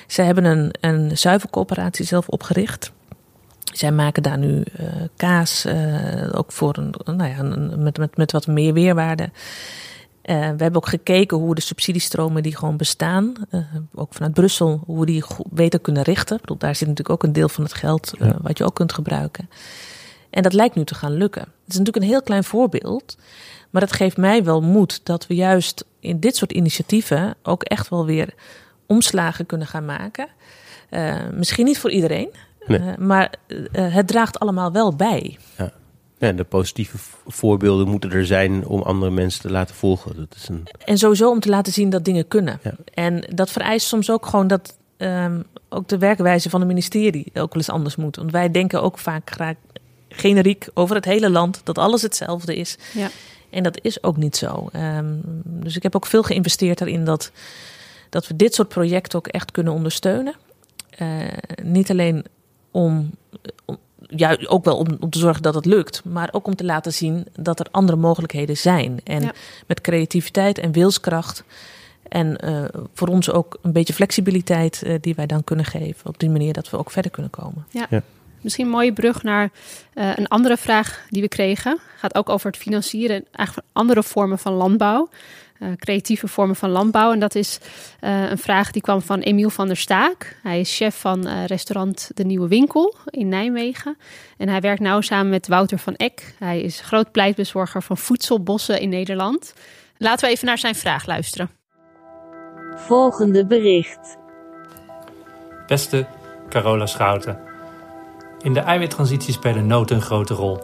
Zij 0.06 0.24
hebben 0.24 0.44
een, 0.44 0.74
een 0.80 1.18
zuivelcoöperatie 1.18 2.04
zelf 2.04 2.28
opgericht. 2.28 2.92
Zij 3.72 3.92
maken 3.92 4.22
daar 4.22 4.38
nu 4.38 4.62
eh, 4.76 4.86
kaas, 5.16 5.64
eh, 5.64 6.28
ook 6.32 6.52
voor 6.52 6.76
een, 6.76 6.94
nou 7.16 7.30
ja, 7.30 7.38
een- 7.38 7.82
met, 7.82 7.98
met, 7.98 8.16
met 8.16 8.32
wat 8.32 8.46
meer 8.46 8.72
weerwaarde. 8.72 9.30
Eh, 10.24 10.36
we 10.36 10.62
hebben 10.62 10.74
ook 10.76 10.88
gekeken 10.88 11.36
hoe 11.36 11.54
de 11.54 11.60
subsidiestromen 11.60 12.42
die 12.42 12.56
gewoon 12.56 12.76
bestaan, 12.76 13.34
eh, 13.50 13.60
ook 13.94 14.14
vanuit 14.14 14.34
Brussel, 14.34 14.82
hoe 14.86 15.00
we 15.00 15.06
die 15.06 15.20
goed 15.22 15.46
beter 15.50 15.80
kunnen 15.80 16.02
richten. 16.02 16.34
Ik 16.34 16.40
bedoel, 16.40 16.56
daar 16.56 16.74
zit 16.74 16.88
natuurlijk 16.88 17.14
ook 17.14 17.22
een 17.22 17.32
deel 17.32 17.48
van 17.48 17.64
het 17.64 17.74
geld 17.74 18.14
eh, 18.18 18.26
Ja. 18.28 18.36
wat 18.42 18.58
je 18.58 18.64
ook 18.64 18.74
kunt 18.74 18.92
gebruiken. 18.92 19.48
En 20.30 20.42
dat 20.42 20.52
lijkt 20.52 20.74
nu 20.74 20.84
te 20.84 20.94
gaan 20.94 21.12
lukken. 21.12 21.42
Het 21.42 21.72
is 21.72 21.78
natuurlijk 21.78 22.04
een 22.04 22.10
heel 22.10 22.22
klein 22.22 22.44
voorbeeld, 22.44 23.16
maar 23.70 23.80
dat 23.80 23.92
geeft 23.92 24.16
mij 24.16 24.44
wel 24.44 24.62
moed 24.62 25.00
dat 25.06 25.26
we 25.26 25.34
juist 25.34 25.84
in 26.00 26.20
dit 26.20 26.36
soort 26.36 26.52
initiatieven 26.52 27.34
ook 27.42 27.62
echt 27.62 27.88
wel 27.88 28.06
weer 28.06 28.34
omslagen 28.86 29.46
kunnen 29.46 29.66
gaan 29.66 29.84
maken. 29.84 30.28
Misschien 31.32 31.64
niet 31.64 31.78
voor 31.78 31.90
iedereen, 31.90 32.30
Nee. 32.66 32.98
maar 32.98 33.34
het 33.72 34.06
draagt 34.06 34.38
allemaal 34.40 34.72
wel 34.72 34.96
bij. 34.96 35.38
ja, 35.58 35.72
de 36.18 36.44
positieve 36.48 36.96
voorbeelden 37.26 37.88
moeten 37.88 38.10
er 38.12 38.26
zijn 38.26 38.66
om 38.66 38.82
andere 38.82 39.10
mensen 39.10 39.40
te 39.40 39.50
laten 39.50 39.74
volgen. 39.74 40.16
Dat 40.16 40.34
is 40.36 40.48
een, 40.48 40.66
En 40.84 40.98
sowieso 40.98 41.30
om 41.30 41.40
te 41.40 41.48
laten 41.48 41.72
zien 41.72 41.90
dat 41.90 42.04
dingen 42.04 42.28
kunnen. 42.28 42.60
Ja. 42.62 42.74
En 42.94 43.24
dat 43.34 43.50
vereist 43.50 43.86
soms 43.86 44.10
ook 44.10 44.26
gewoon 44.26 44.46
dat 44.46 44.76
ehm, 44.96 45.40
ook 45.68 45.88
de 45.88 45.98
werkwijze 45.98 46.50
van 46.50 46.60
het 46.60 46.68
ministerie 46.68 47.26
ook 47.26 47.34
wel 47.34 47.62
eens 47.62 47.70
anders 47.70 47.96
moet. 47.96 48.16
Want 48.16 48.30
wij 48.30 48.50
denken 48.50 48.82
ook 48.82 48.98
vaak 48.98 49.30
graag 49.30 49.54
generiek 50.08 50.68
over 50.74 50.96
het 50.96 51.04
hele 51.04 51.30
land, 51.30 51.60
dat 51.64 51.78
alles 51.78 52.02
hetzelfde 52.02 52.56
is. 52.56 52.76
Ja. 52.92 53.08
En 53.50 53.62
dat 53.62 53.78
is 53.82 54.02
ook 54.02 54.16
niet 54.16 54.36
zo. 54.36 54.68
Ehm, 54.72 55.14
dus 55.44 55.76
ik 55.76 55.82
heb 55.82 55.96
ook 55.96 56.06
veel 56.06 56.22
geïnvesteerd 56.22 56.78
daarin 56.78 57.04
dat, 57.04 57.30
dat 58.10 58.26
we 58.26 58.36
dit 58.36 58.54
soort 58.54 58.68
projecten 58.68 59.18
ook 59.18 59.26
echt 59.28 59.50
kunnen 59.50 59.72
ondersteunen. 59.72 60.34
eh, 60.90 61.18
niet 61.62 61.90
alleen 61.90 62.24
om, 62.70 63.10
om 63.64 63.78
ja, 64.08 64.36
ook 64.46 64.64
wel 64.64 64.76
om, 64.76 64.86
om 65.00 65.10
te 65.10 65.18
zorgen 65.18 65.42
dat 65.42 65.54
het 65.54 65.64
lukt, 65.64 66.04
maar 66.04 66.28
ook 66.32 66.46
om 66.46 66.56
te 66.56 66.64
laten 66.64 66.92
zien 66.92 67.26
dat 67.32 67.60
er 67.60 67.66
andere 67.70 67.98
mogelijkheden 67.98 68.56
zijn. 68.56 69.00
En 69.04 69.22
Ja. 69.22 69.32
met 69.66 69.80
creativiteit 69.80 70.58
en 70.58 70.72
wilskracht. 70.72 71.44
En 72.08 72.36
eh, 72.36 72.64
voor 72.94 73.08
ons 73.08 73.30
ook 73.30 73.58
een 73.62 73.72
beetje 73.72 73.92
flexibiliteit 73.92 74.82
eh, 74.82 74.94
die 75.00 75.14
wij 75.14 75.26
dan 75.26 75.44
kunnen 75.44 75.64
geven. 75.64 76.06
Op 76.06 76.18
die 76.18 76.30
manier 76.30 76.52
dat 76.52 76.70
we 76.70 76.76
ook 76.76 76.90
verder 76.90 77.10
kunnen 77.10 77.30
komen. 77.30 77.66
Misschien 78.40 78.64
een 78.64 78.70
mooie 78.70 78.92
brug 78.92 79.22
naar 79.22 79.50
eh, 79.94 80.16
een 80.16 80.28
andere 80.28 80.56
vraag 80.56 81.06
die 81.10 81.22
we 81.22 81.28
kregen. 81.28 81.78
Gaat 81.96 82.14
ook 82.14 82.28
over 82.28 82.46
het 82.46 82.56
financieren 82.56 83.24
eigenlijk 83.32 83.52
van 83.72 83.82
andere 83.82 84.02
vormen 84.02 84.38
van 84.38 84.52
landbouw. 84.52 85.08
Eh, 85.58 85.68
creatieve 85.78 86.28
vormen 86.28 86.56
van 86.56 86.70
landbouw. 86.70 87.12
En 87.12 87.18
dat 87.18 87.34
is 87.34 87.60
eh, 88.00 88.30
een 88.30 88.38
vraag 88.38 88.70
die 88.70 88.82
kwam 88.82 89.02
van 89.02 89.20
Emiel 89.20 89.50
van 89.50 89.66
der 89.66 89.76
Staak. 89.76 90.38
Hij 90.42 90.60
is 90.60 90.76
chef 90.76 91.00
van 91.00 91.26
eh, 91.26 91.44
restaurant 91.44 92.10
De 92.14 92.24
Nieuwe 92.24 92.48
Winkel 92.48 92.94
in 93.06 93.28
Nijmegen. 93.28 93.96
En 94.36 94.48
hij 94.48 94.60
werkt 94.60 94.80
nauw 94.80 95.00
samen 95.00 95.30
met 95.30 95.48
Wouter 95.48 95.78
van 95.78 95.94
Eck. 95.94 96.34
Hij 96.38 96.60
is 96.60 96.80
groot 96.80 97.12
pleitbezorger 97.12 97.82
van 97.82 97.96
voedselbossen 97.96 98.80
in 98.80 98.88
Nederland. 98.88 99.54
Laten 99.96 100.26
we 100.26 100.32
even 100.32 100.46
naar 100.46 100.58
zijn 100.58 100.74
vraag 100.74 101.06
luisteren. 101.06 101.50
Volgende 102.74 103.46
bericht. 103.46 104.16
Beste 105.66 106.06
Carola 106.48 106.86
Schouten. 106.86 107.38
In 108.42 108.52
de 108.52 108.60
eiwittransitie 108.60 109.32
spelen 109.32 109.66
noten 109.66 109.96
een 109.96 110.02
grote 110.02 110.34
rol. 110.34 110.58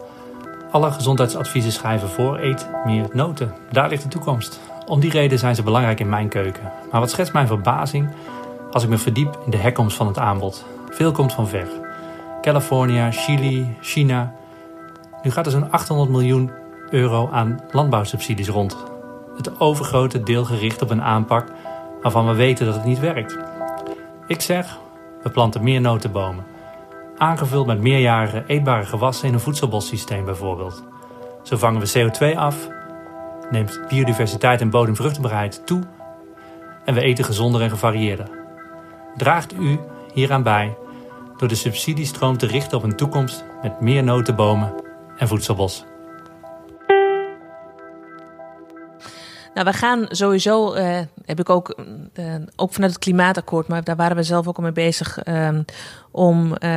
Alle 0.71 0.91
gezondheidsadviezen 0.91 1.71
schrijven 1.71 2.09
voor 2.09 2.39
eet 2.39 2.67
meer 2.85 3.09
noten. 3.13 3.55
Daar 3.71 3.89
ligt 3.89 4.03
de 4.03 4.09
toekomst. 4.09 4.59
Om 4.91 4.99
die 4.99 5.11
reden 5.11 5.39
zijn 5.39 5.55
ze 5.55 5.63
belangrijk 5.63 5.99
in 5.99 6.09
mijn 6.09 6.29
keuken. 6.29 6.71
Maar 6.91 6.99
wat 6.99 7.09
schetst 7.09 7.33
mijn 7.33 7.47
verbazing 7.47 8.09
als 8.71 8.83
ik 8.83 8.89
me 8.89 8.97
verdiep 8.97 9.39
in 9.45 9.51
de 9.51 9.57
herkomst 9.57 9.97
van 9.97 10.07
het 10.07 10.17
aanbod. 10.17 10.65
Veel 10.89 11.11
komt 11.11 11.33
van 11.33 11.47
ver. 11.47 11.67
California, 12.41 13.11
Chili, 13.11 13.77
China. 13.81 14.35
Nu 15.23 15.31
gaat 15.31 15.45
er 15.45 15.51
zo'n 15.51 15.71
800 15.71 16.09
miljoen 16.09 16.51
euro 16.89 17.29
aan 17.31 17.59
landbouwsubsidies 17.71 18.47
rond. 18.47 18.77
Het 19.35 19.59
overgrote 19.59 20.23
deel 20.23 20.45
gericht 20.45 20.81
op 20.81 20.89
een 20.89 21.01
aanpak 21.01 21.51
waarvan 22.01 22.27
we 22.27 22.33
weten 22.33 22.65
dat 22.65 22.75
het 22.75 22.85
niet 22.85 22.99
werkt. 22.99 23.37
Ik 24.27 24.41
zeg, 24.41 24.77
we 25.23 25.29
planten 25.29 25.63
meer 25.63 25.81
notenbomen. 25.81 26.45
Aangevuld 27.17 27.65
met 27.65 27.81
meerjarige 27.81 28.43
eetbare 28.47 28.85
gewassen 28.85 29.27
in 29.27 29.33
een 29.33 29.39
voedselbossysteem 29.39 30.25
bijvoorbeeld. 30.25 30.83
Zo 31.43 31.57
vangen 31.57 31.81
we 31.81 32.11
CO2 32.11 32.37
af, 32.37 32.67
neemt 33.51 33.79
biodiversiteit 33.87 34.61
en 34.61 34.69
bodemvruchtbaarheid 34.69 35.65
toe 35.65 35.81
en 36.85 36.93
we 36.93 37.01
eten 37.01 37.25
gezonder 37.25 37.61
en 37.61 37.69
gevarieerder. 37.69 38.29
Draagt 39.15 39.53
u 39.53 39.79
hieraan 40.13 40.43
bij 40.43 40.77
door 41.37 41.47
de 41.47 41.55
subsidiestroom 41.55 42.37
te 42.37 42.47
richten 42.47 42.77
op 42.77 42.83
een 42.83 42.95
toekomst 42.95 43.43
met 43.61 43.81
meer 43.81 44.03
notenbomen 44.03 44.73
en 45.17 45.27
voedselbos. 45.27 45.85
Nou, 49.53 49.67
we 49.67 49.73
gaan 49.73 50.05
sowieso, 50.09 50.73
eh, 50.73 50.99
heb 51.25 51.39
ik 51.39 51.49
ook, 51.49 51.75
eh, 52.13 52.25
ook 52.55 52.73
vanuit 52.73 52.91
het 52.91 53.03
klimaatakkoord, 53.03 53.67
maar 53.67 53.83
daar 53.83 53.95
waren 53.95 54.15
we 54.15 54.23
zelf 54.23 54.47
ook 54.47 54.57
al 54.57 54.63
mee 54.63 54.71
bezig, 54.71 55.17
eh, 55.17 55.49
om 56.11 56.55
eh, 56.55 56.69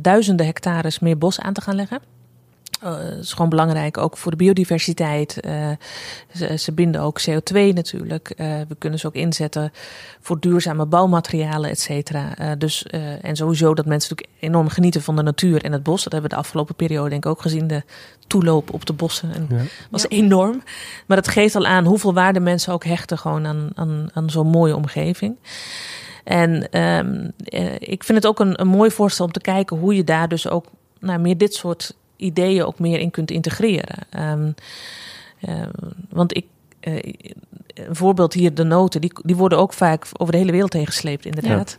duizenden 0.00 0.46
hectares 0.46 0.98
meer 0.98 1.18
bos 1.18 1.40
aan 1.40 1.52
te 1.52 1.60
gaan 1.60 1.74
leggen. 1.74 2.00
Eh, 2.80 2.98
Het 2.98 3.18
is 3.24 3.32
gewoon 3.32 3.48
belangrijk, 3.48 3.98
ook 3.98 4.16
voor 4.16 4.30
de 4.30 4.36
biodiversiteit. 4.36 5.40
Eh, 5.40 5.70
ze, 6.34 6.58
ze 6.58 6.72
binden 6.72 7.00
ook 7.00 7.20
CO2 7.20 7.72
natuurlijk. 7.72 8.30
Eh, 8.30 8.46
we 8.68 8.74
kunnen 8.78 8.98
ze 8.98 9.06
ook 9.06 9.14
inzetten 9.14 9.72
voor 10.20 10.40
duurzame 10.40 10.86
bouwmaterialen, 10.86 11.70
et 11.70 11.80
cetera. 11.80 12.36
Eh, 12.36 12.50
dus, 12.58 12.82
eh, 12.82 13.24
en 13.24 13.36
sowieso 13.36 13.74
dat 13.74 13.86
mensen 13.86 14.10
natuurlijk 14.10 14.42
enorm 14.44 14.68
genieten 14.68 15.02
van 15.02 15.16
de 15.16 15.22
natuur 15.22 15.64
en 15.64 15.72
het 15.72 15.82
bos. 15.82 16.02
Dat 16.02 16.12
hebben 16.12 16.30
we 16.30 16.36
de 16.36 16.42
afgelopen 16.42 16.74
periode 16.74 17.10
denk 17.10 17.24
ik 17.24 17.30
ook 17.30 17.42
gezien. 17.42 17.66
De 17.66 17.82
toeloop 18.26 18.72
op 18.74 18.86
de 18.86 18.92
bossen 18.92 19.34
en 19.34 19.68
was 19.90 20.08
enorm. 20.08 20.62
Maar 21.06 21.16
het 21.16 21.28
geeft 21.28 21.54
al 21.54 21.66
aan 21.66 21.84
hoeveel 21.84 22.14
waarde 22.14 22.40
mensen 22.40 22.72
ook 22.72 22.84
hechten 22.84 23.18
gewoon 23.18 23.46
aan, 23.46 23.70
aan, 23.74 24.08
aan 24.12 24.30
zo'n 24.30 24.46
mooie 24.46 24.76
omgeving. 24.76 25.36
En 26.24 26.70
ehm, 26.70 27.30
eh, 27.44 27.74
ik 27.74 28.04
vind 28.04 28.18
het 28.18 28.26
ook 28.26 28.40
een, 28.40 28.60
een 28.60 28.68
mooi 28.68 28.90
voorstel 28.90 29.24
om 29.24 29.32
te 29.32 29.40
kijken 29.40 29.76
hoe 29.76 29.96
je 29.96 30.04
daar 30.04 30.28
dus 30.28 30.48
ook 30.48 30.66
nou, 31.00 31.18
meer 31.18 31.38
dit 31.38 31.54
soort 31.54 31.94
ideeën 32.16 32.64
ook 32.64 32.78
meer 32.78 32.98
in 32.98 33.10
kunt 33.10 33.30
integreren. 33.30 33.98
Ehm, 34.10 34.50
eh, 35.40 35.62
want 36.08 36.36
ik, 36.36 36.46
eh, 36.80 37.12
een 37.74 37.96
voorbeeld 37.96 38.32
hier, 38.32 38.54
de 38.54 38.64
noten, 38.64 39.00
die, 39.00 39.12
die 39.22 39.36
worden 39.36 39.58
ook 39.58 39.72
vaak 39.72 40.06
over 40.12 40.32
de 40.32 40.38
hele 40.38 40.52
wereld 40.52 40.72
heen 40.72 40.86
gesleept, 40.86 41.24
inderdaad. 41.24 41.78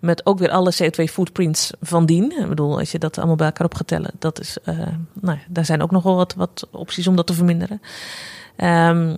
Met 0.00 0.26
ook 0.26 0.38
weer 0.38 0.50
alle 0.50 0.72
CO2 0.74 1.04
footprints 1.08 1.70
van 1.80 2.06
dien. 2.06 2.40
Ik 2.40 2.48
bedoel, 2.48 2.78
als 2.78 2.92
je 2.92 2.98
dat 2.98 3.18
allemaal 3.18 3.36
bij 3.36 3.46
elkaar 3.46 3.66
op 3.66 3.74
gaat 3.74 3.86
tellen, 3.86 4.10
dat 4.18 4.40
is, 4.40 4.56
eh, 4.64 4.78
nou 5.12 5.36
ja, 5.36 5.42
daar 5.48 5.64
zijn 5.64 5.82
ook 5.82 5.90
nog 5.90 6.02
wel 6.02 6.16
wat, 6.16 6.34
wat 6.34 6.68
opties 6.70 7.06
om 7.06 7.16
dat 7.16 7.26
te 7.26 7.34
verminderen. 7.34 7.80
Ehm, 8.56 9.14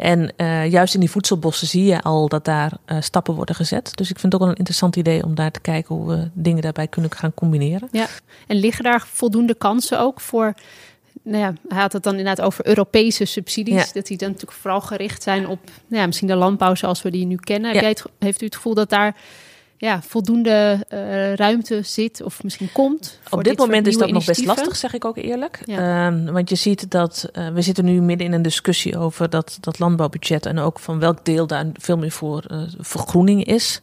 en 0.00 0.32
eh, 0.36 0.70
juist 0.70 0.94
in 0.94 1.00
die 1.00 1.10
voedselbossen 1.10 1.66
zie 1.66 1.84
je 1.84 2.02
al 2.02 2.28
dat 2.28 2.44
daar 2.44 2.72
eh, 2.84 2.96
stappen 3.00 3.34
worden 3.34 3.54
gezet. 3.54 3.96
Dus 3.96 4.10
ik 4.10 4.18
vind 4.18 4.32
het 4.32 4.34
ook 4.34 4.40
wel 4.40 4.50
een 4.50 4.56
interessant 4.58 4.96
idee 4.96 5.24
om 5.24 5.34
daar 5.34 5.50
te 5.50 5.60
kijken 5.60 5.94
hoe 5.94 6.08
we 6.08 6.28
dingen 6.32 6.62
daarbij 6.62 6.86
kunnen 6.88 7.10
gaan 7.12 7.34
combineren. 7.34 7.88
Ja, 7.92 8.06
en 8.46 8.56
liggen 8.56 8.84
daar 8.84 9.06
voldoende 9.12 9.54
kansen 9.54 10.00
ook 10.00 10.20
voor? 10.20 10.54
Nou 11.22 11.38
ja, 11.42 11.52
hij 11.68 11.80
had 11.80 11.92
het 11.92 12.02
dan 12.02 12.16
inderdaad 12.16 12.46
over 12.46 12.66
Europese 12.66 13.24
subsidies. 13.24 13.74
Ja. 13.86 13.92
Dat 13.92 14.06
die 14.06 14.16
dan 14.16 14.28
natuurlijk 14.28 14.58
vooral 14.60 14.80
gericht 14.80 15.22
zijn 15.22 15.46
op 15.48 15.58
nou 15.86 16.00
ja, 16.00 16.06
misschien 16.06 16.28
de 16.28 16.34
landbouw 16.34 16.74
zoals 16.74 17.02
we 17.02 17.10
die 17.10 17.26
nu 17.26 17.36
kennen. 17.36 17.66
Heb 17.70 17.74
Ja. 17.74 17.80
jij 17.80 17.90
het, 17.90 18.04
heeft 18.18 18.42
u 18.42 18.44
het 18.44 18.54
gevoel 18.54 18.74
dat 18.74 18.90
daar 18.90 19.16
ja, 19.80 20.02
voldoende 20.02 20.84
eh, 20.88 21.34
ruimte 21.34 21.82
zit 21.82 22.22
of 22.22 22.42
misschien 22.42 22.72
komt? 22.72 23.18
Op 23.30 23.44
dit 23.44 23.58
moment 23.58 23.86
is 23.86 23.96
dat 23.96 24.10
nog 24.10 24.24
best 24.24 24.44
lastig, 24.44 24.76
zeg 24.76 24.94
ik 24.94 25.04
ook 25.04 25.16
eerlijk. 25.16 25.62
Ja. 25.64 26.06
Ehm, 26.06 26.32
want 26.32 26.48
je 26.48 26.54
ziet 26.54 26.90
dat 26.90 27.28
eh, 27.32 27.48
we 27.48 27.62
zitten 27.62 27.84
nu 27.84 28.00
midden 28.00 28.26
in 28.26 28.32
een 28.32 28.42
discussie 28.42 28.98
over 28.98 29.30
dat, 29.30 29.58
dat 29.60 29.78
landbouwbudget 29.78 30.46
en 30.46 30.58
ook 30.58 30.78
van 30.78 30.98
welk 30.98 31.24
deel 31.24 31.46
daar 31.46 31.66
veel 31.72 31.96
meer 31.96 32.10
voor 32.10 32.44
eh, 32.48 32.58
vergroening 32.78 33.44
is. 33.44 33.80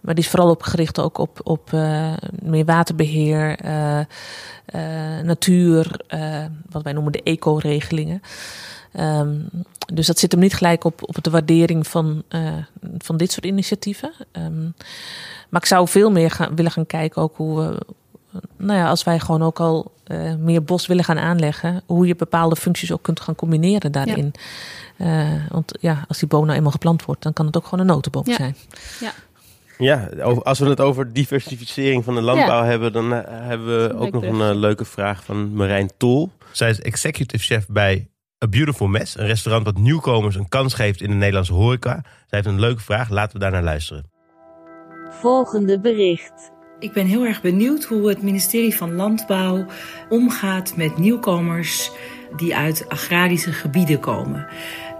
Maar 0.00 0.14
die 0.14 0.24
is 0.24 0.30
vooral 0.30 0.50
op 0.50 0.62
gericht 0.62 1.00
ook 1.00 1.18
op, 1.18 1.40
op 1.42 1.70
meer 2.42 2.64
waterbeheer, 2.64 3.58
eh, 3.58 3.98
eh, 4.66 5.24
natuur, 5.24 6.00
wat 6.70 6.82
wij 6.82 6.92
noemen 6.92 7.12
de 7.12 7.22
eco-regelingen. 7.22 8.22
Ehm, 8.92 9.34
dus 9.94 10.06
dat 10.06 10.18
zit 10.18 10.32
hem 10.32 10.40
niet 10.40 10.54
gelijk 10.54 10.84
op, 10.84 11.02
op 11.02 11.24
de 11.24 11.30
waardering 11.30 11.86
van, 11.86 12.22
eh, 12.28 12.54
van 12.98 13.16
dit 13.16 13.32
soort 13.32 13.44
initiatieven. 13.46 14.12
Ehm, 14.32 14.62
maar 15.48 15.60
ik 15.60 15.66
zou 15.66 15.88
veel 15.88 16.10
meer 16.10 16.30
gaan, 16.30 16.54
willen 16.56 16.70
gaan 16.70 16.86
kijken 16.86 17.22
ook 17.22 17.36
hoe 17.36 17.60
we 17.60 17.78
nou 18.56 18.78
ja, 18.78 18.88
als 18.88 19.04
wij 19.04 19.18
gewoon 19.18 19.42
ook 19.42 19.60
al 19.60 19.94
eh, 20.04 20.34
meer 20.34 20.62
bos 20.64 20.86
willen 20.86 21.04
gaan 21.04 21.18
aanleggen, 21.18 21.82
hoe 21.86 22.06
je 22.06 22.16
bepaalde 22.16 22.56
functies 22.56 22.92
ook 22.92 23.02
kunt 23.02 23.20
gaan 23.20 23.34
combineren 23.34 23.92
daarin. 23.92 24.32
Eh, 24.96 25.32
want 25.48 25.72
ja, 25.80 26.04
als 26.08 26.18
die 26.18 26.28
boom 26.28 26.44
nou 26.44 26.56
eenmaal 26.56 26.70
geplant 26.72 27.04
wordt, 27.04 27.22
dan 27.22 27.32
kan 27.32 27.46
het 27.46 27.56
ook 27.56 27.64
gewoon 27.64 27.80
een 27.80 27.86
notenboom 27.86 28.22
Ja. 28.26 28.34
zijn. 28.34 28.56
Ja, 29.78 30.08
over- 30.22 30.42
als 30.42 30.58
we 30.58 30.68
het 30.68 30.80
over 30.80 31.12
diversificering 31.12 32.04
van 32.04 32.14
de 32.14 32.20
landbouw 32.20 32.62
hebben, 32.64 32.92
dan 32.92 33.10
hebben 33.24 33.66
we 33.88 33.94
ook 33.98 34.12
nog 34.12 34.22
een 34.22 34.40
eh, 34.40 34.54
leuke 34.54 34.84
vraag 34.84 35.24
van 35.24 35.54
Marijn 35.54 35.90
Tol. 35.96 36.30
Zij 36.52 36.70
is 36.70 36.80
executive 36.80 37.44
chef 37.44 37.66
bij 37.68 38.08
A 38.46 38.48
Beautiful 38.48 38.86
Mess, 38.86 39.18
een 39.18 39.26
restaurant 39.26 39.64
dat 39.64 39.78
nieuwkomers 39.78 40.36
een 40.36 40.48
kans 40.48 40.74
geeft 40.74 41.00
in 41.00 41.08
de 41.10 41.14
Nederlandse 41.14 41.52
horeca. 41.52 42.02
Zij 42.02 42.12
heeft 42.26 42.46
een 42.46 42.60
leuke 42.60 42.82
vraag, 42.82 43.10
laten 43.10 43.32
we 43.32 43.38
daar 43.38 43.50
naar 43.50 43.62
luisteren. 43.62 44.10
Volgende 45.10 45.80
bericht. 45.80 46.52
Ik 46.78 46.92
ben 46.92 47.06
heel 47.06 47.24
erg 47.24 47.42
benieuwd 47.42 47.84
hoe 47.84 48.08
het 48.08 48.22
ministerie 48.22 48.74
van 48.74 48.94
Landbouw 48.94 49.66
omgaat 50.08 50.76
met 50.76 50.98
nieuwkomers 50.98 51.90
die 52.36 52.56
uit 52.56 52.88
agrarische 52.88 53.52
gebieden 53.52 54.00
komen. 54.00 54.46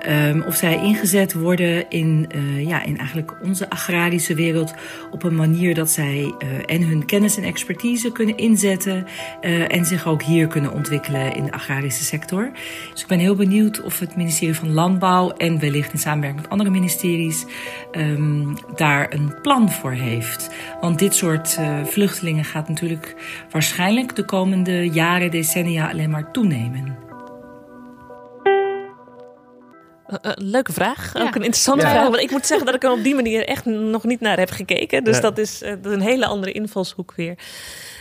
Ehm, 0.06 0.40
of 0.40 0.54
zij 0.54 0.74
ingezet 0.82 1.32
worden 1.32 1.90
in, 1.90 2.26
eh, 2.28 2.66
ja, 2.66 2.82
in 2.82 2.98
eigenlijk 2.98 3.34
onze 3.42 3.70
agrarische 3.70 4.34
wereld 4.34 4.74
op 5.10 5.22
een 5.22 5.34
manier 5.34 5.74
dat 5.74 5.90
zij 5.90 6.34
eh, 6.38 6.48
en 6.76 6.82
hun 6.82 7.04
kennis 7.04 7.36
en 7.36 7.42
expertise 7.42 8.12
kunnen 8.12 8.36
inzetten 8.36 9.06
eh, 9.40 9.72
en 9.74 9.84
zich 9.84 10.06
ook 10.06 10.22
hier 10.22 10.46
kunnen 10.46 10.72
ontwikkelen 10.72 11.34
in 11.34 11.44
de 11.44 11.52
agrarische 11.52 12.04
sector. 12.04 12.50
Dus 12.92 13.02
ik 13.02 13.06
ben 13.06 13.18
heel 13.18 13.34
benieuwd 13.34 13.82
of 13.82 13.98
het 13.98 14.16
ministerie 14.16 14.54
van 14.54 14.72
Landbouw 14.72 15.30
en 15.30 15.60
wellicht 15.60 15.92
in 15.92 15.98
samenwerking 15.98 16.42
met 16.42 16.50
andere 16.50 16.70
ministeries 16.70 17.46
ehm, 17.90 18.54
daar 18.76 19.12
een 19.12 19.34
plan 19.42 19.70
voor 19.70 19.92
heeft. 19.92 20.50
Want 20.80 20.98
dit 20.98 21.14
soort 21.14 21.58
vluchtelingen 21.84 22.44
gaat 22.44 22.68
natuurlijk 22.68 23.14
waarschijnlijk 23.50 24.16
de 24.16 24.24
komende 24.24 24.90
jaren, 24.90 25.30
decennia 25.30 25.90
alleen 25.90 26.10
maar 26.10 26.30
toenemen. 26.32 27.05
Eh, 30.08 30.16
eh, 30.22 30.32
leuke 30.34 30.72
vraag. 30.72 31.10
Ja. 31.14 31.20
Ook 31.22 31.34
een 31.34 31.42
interessante 31.42 31.84
Ja. 31.84 31.90
vraag. 31.90 32.02
Want 32.08 32.20
ik 32.22 32.30
moet 32.30 32.46
zeggen 32.46 32.66
dat 32.66 32.74
ik 32.74 32.82
er 32.84 32.90
op 32.90 33.02
die 33.02 33.14
manier 33.14 33.46
echt 33.46 33.64
nog 33.64 34.04
niet 34.04 34.20
naar 34.20 34.38
heb 34.38 34.50
gekeken. 34.50 35.04
Dus 35.04 35.14
Ja. 35.16 35.20
dat, 35.22 35.38
is, 35.38 35.62
eh, 35.62 35.70
dat 35.70 35.86
is 35.86 35.92
een 35.92 36.00
hele 36.06 36.26
andere 36.26 36.52
invalshoek 36.52 37.12
weer. 37.16 37.34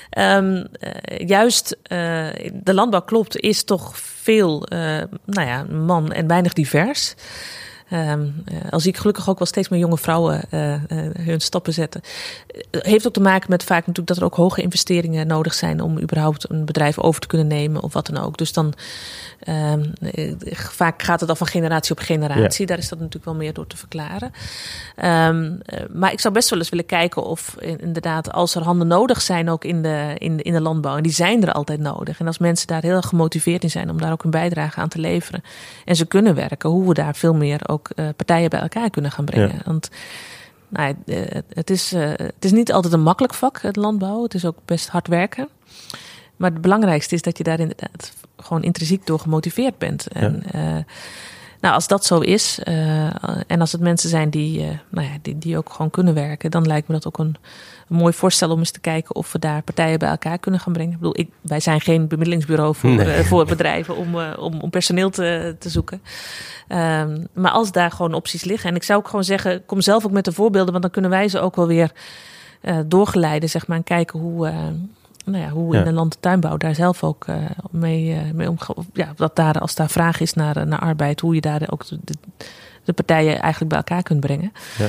Ehm, 0.10 0.63
eh, 0.80 1.28
juist, 1.28 1.78
eh, 1.84 2.28
de 2.54 2.74
landbouw 2.74 3.02
klopt, 3.02 3.38
is 3.38 3.63
toch 3.63 3.98
veel 4.00 4.63
eh, 4.65 4.80
nou 5.26 5.48
ja, 5.48 5.63
man 5.63 6.12
en 6.12 6.28
weinig 6.28 6.54
divers. 6.54 7.15
Ehm, 7.89 8.28
eh, 8.45 8.56
al 8.71 8.80
zie 8.80 8.91
ik 8.91 8.98
gelukkig 8.98 9.30
ook 9.30 9.38
wel 9.38 9.48
steeds 9.48 9.69
meer 9.69 9.80
jonge 9.80 9.98
vrouwen 9.98 10.41
eh, 10.50 10.76
hun 11.19 11.41
stappen 11.41 11.74
zetten. 11.74 12.02
Heeft 12.71 13.08
ook 13.08 13.13
te 13.13 13.21
maken 13.21 13.50
met 13.50 13.63
vaak 13.63 13.80
natuurlijk 13.80 14.08
dat 14.08 14.17
er 14.17 14.24
ook 14.24 14.36
hoge 14.36 14.62
investeringen 14.62 15.28
nodig 15.28 15.54
zijn 15.54 15.82
om 15.82 16.00
überhaupt 16.00 16.50
een 16.50 16.65
bedrijf 16.65 17.00
over 17.00 17.21
te 17.21 17.28
kunnen 17.28 17.48
nemen 17.48 17.82
of 17.82 17.93
wat 17.93 18.06
dan 18.06 18.24
ook. 18.24 18.38
Dus 18.38 18.54
dan 18.54 18.74
ehm, 19.39 19.86
eh, 20.02 20.34
vaak 20.52 21.04
gaat 21.04 21.19
het 21.19 21.30
al 21.30 21.36
van 21.36 21.48
generatie 21.48 21.91
op 21.91 22.00
generatie. 22.00 22.65
Daar 22.65 22.78
is 22.78 22.89
dat 22.89 22.98
natuurlijk 23.00 23.26
wel 23.26 23.36
meer 23.36 23.54
door 23.54 23.67
te 23.67 23.78
verklaren. 23.78 24.32
Ehm, 24.95 25.54
eh, 25.65 25.80
maar 25.93 26.12
ik 26.12 26.19
zou 26.19 26.34
best 26.34 26.50
wel 26.50 26.60
eens 26.60 26.69
willen 26.69 26.86
kijken 26.86 27.24
of 27.24 27.56
in- 27.60 27.80
inderdaad, 27.80 28.32
als 28.32 28.56
er 28.56 28.63
handen 28.63 28.88
nodig 28.88 29.21
zijn 29.21 29.50
ook 29.50 29.63
in 29.63 29.82
de, 29.82 30.15
in, 30.17 30.38
de, 30.38 30.43
in 30.43 30.54
de 30.54 30.62
landbouw, 30.62 30.95
en 30.98 31.04
die 31.04 31.12
zijn 31.12 31.43
er 31.43 31.52
altijd 31.52 31.80
nodig. 31.80 32.19
En 32.19 32.28
als 32.28 32.38
mensen 32.38 32.67
daar 32.67 32.82
heel 32.82 32.95
erg 32.95 33.08
gemotiveerd 33.08 33.63
in 33.63 33.69
zijn 33.69 33.89
om 33.89 34.02
daar 34.02 34.12
ook 34.12 34.24
een 34.24 34.30
bijdrage 34.30 34.80
aan 34.80 34.89
te 34.89 35.00
leveren 35.00 35.43
en 35.86 35.95
ze 35.95 36.06
kunnen 36.06 36.36
werken, 36.36 36.69
hoe 36.69 36.88
we 36.88 36.93
daar 36.93 37.15
veel 37.15 37.34
meer 37.34 37.60
ook 37.67 37.85
eh, 37.89 38.08
partijen 38.15 38.50
bij 38.50 38.60
elkaar 38.60 38.89
kunnen 38.89 39.12
gaan 39.12 39.26
brengen. 39.26 39.56
Ja. 39.56 39.62
Want 39.65 39.89
nou, 40.67 40.95
eh, 41.06 41.17
het, 41.50 41.69
is, 41.69 41.93
eh, 41.93 42.10
het 42.15 42.45
is 42.45 42.52
niet 42.52 42.71
altijd 42.71 42.93
een 42.93 43.02
makkelijk 43.02 43.34
vak, 43.34 43.62
het 43.62 43.76
landbouw. 43.76 44.24
Het 44.24 44.34
is 44.34 44.45
ook 44.45 44.58
best 44.65 44.88
hard 44.88 45.08
werken. 45.08 45.48
Maar 46.36 46.52
het 46.52 46.62
belangrijkste 46.62 47.15
is 47.15 47.21
dat 47.21 47.38
je 47.38 47.43
daar 47.43 47.60
inderdaad 47.60 48.13
gewoon 48.38 48.63
intrinsiek 48.63 49.06
door 49.06 49.19
gemotiveerd 49.19 49.78
bent. 49.78 50.08
En, 50.08 50.43
nou, 51.62 51.74
als 51.76 51.88
dat 51.88 52.06
zo 52.06 52.19
is, 52.19 52.60
en 53.48 53.60
als 53.60 53.71
het 53.71 53.82
mensen 53.82 54.10
zijn 54.10 54.30
die, 54.30 54.80
nou 54.89 55.08
ja, 55.08 55.13
die, 55.21 55.38
die 55.38 55.58
ook 55.58 55.69
gewoon 55.69 55.89
kunnen 55.89 56.13
werken, 56.13 56.52
dan 56.52 56.67
lijkt 56.67 56.88
me 56.88 56.93
dat 56.93 57.08
ook 57.08 57.17
een, 57.17 57.36
een 57.89 57.95
mooi 57.95 58.13
voorstel 58.13 58.50
om 58.52 58.60
eens 58.60 58.71
te 58.71 58.80
kijken 58.80 59.15
of 59.15 59.32
we 59.32 59.39
daar 59.39 59.62
partijen 59.62 60.00
bij 60.00 60.10
elkaar 60.10 60.38
kunnen 60.39 60.60
gaan 60.60 60.74
brengen. 60.74 60.91
Ik 60.93 60.98
bedoel, 61.00 61.19
ik, 61.19 61.30
wij 61.41 61.60
zijn 61.60 61.82
geen 61.82 62.08
bemiddelingsbureau 62.08 62.76
voor, 62.76 62.89
Nee. 62.89 63.13
eh, 63.13 63.26
voor 63.26 63.45
bedrijven 63.45 63.95
om, 63.95 64.19
eh, 64.19 64.38
om, 64.38 64.60
om 64.62 64.69
personeel 64.69 65.10
te, 65.10 65.56
te 65.60 65.69
zoeken. 65.69 66.02
Ehm, 66.67 67.24
maar 67.34 67.52
als 67.52 67.71
daar 67.71 67.91
gewoon 67.91 68.13
opties 68.13 68.43
liggen, 68.43 68.69
en 68.69 68.76
ik 68.76 68.84
zou 68.84 69.00
ook 69.00 69.08
gewoon 69.08 69.24
zeggen, 69.24 69.65
kom 69.65 69.82
zelf 69.82 70.06
ook 70.06 70.12
met 70.12 70.26
de 70.26 70.32
voorbeelden, 70.32 70.69
want 70.71 70.82
dan 70.84 70.91
kunnen 70.91 71.12
wij 71.12 71.28
ze 71.30 71.39
ook 71.39 71.56
wel 71.56 71.67
weer 71.67 71.91
eh, 72.62 72.78
doorgeleiden, 72.86 73.50
zeg 73.50 73.67
maar, 73.67 73.78
en 73.78 73.84
kijken 73.84 74.19
hoe. 74.19 74.52
nou 75.26 75.43
ja, 75.43 75.50
hoe 75.50 75.74
Ja. 75.74 75.80
in 75.80 75.86
de 75.86 75.91
land- 75.93 76.13
en 76.15 76.19
tuinbouw 76.21 76.58
daar 76.58 76.76
zelf 76.76 77.04
ook 77.04 77.26
mee, 77.71 78.21
mee 78.34 78.50
omgaan. 78.50 78.76
Ja, 78.93 79.13
dat 79.15 79.36
daar, 79.36 79.60
als 79.60 79.76
daar 79.76 79.89
vraag 79.89 80.19
is 80.19 80.34
naar, 80.34 80.67
naar 80.67 80.80
arbeid, 80.80 81.19
hoe 81.19 81.36
je 81.36 81.41
daar 81.41 81.62
ook 81.69 81.88
de, 81.88 82.00
de, 82.04 82.13
de 82.84 82.93
partijen 82.93 83.39
eigenlijk 83.39 83.69
bij 83.69 83.78
elkaar 83.78 84.04
kunt 84.04 84.19
brengen. 84.19 84.52
Ja. 84.78 84.86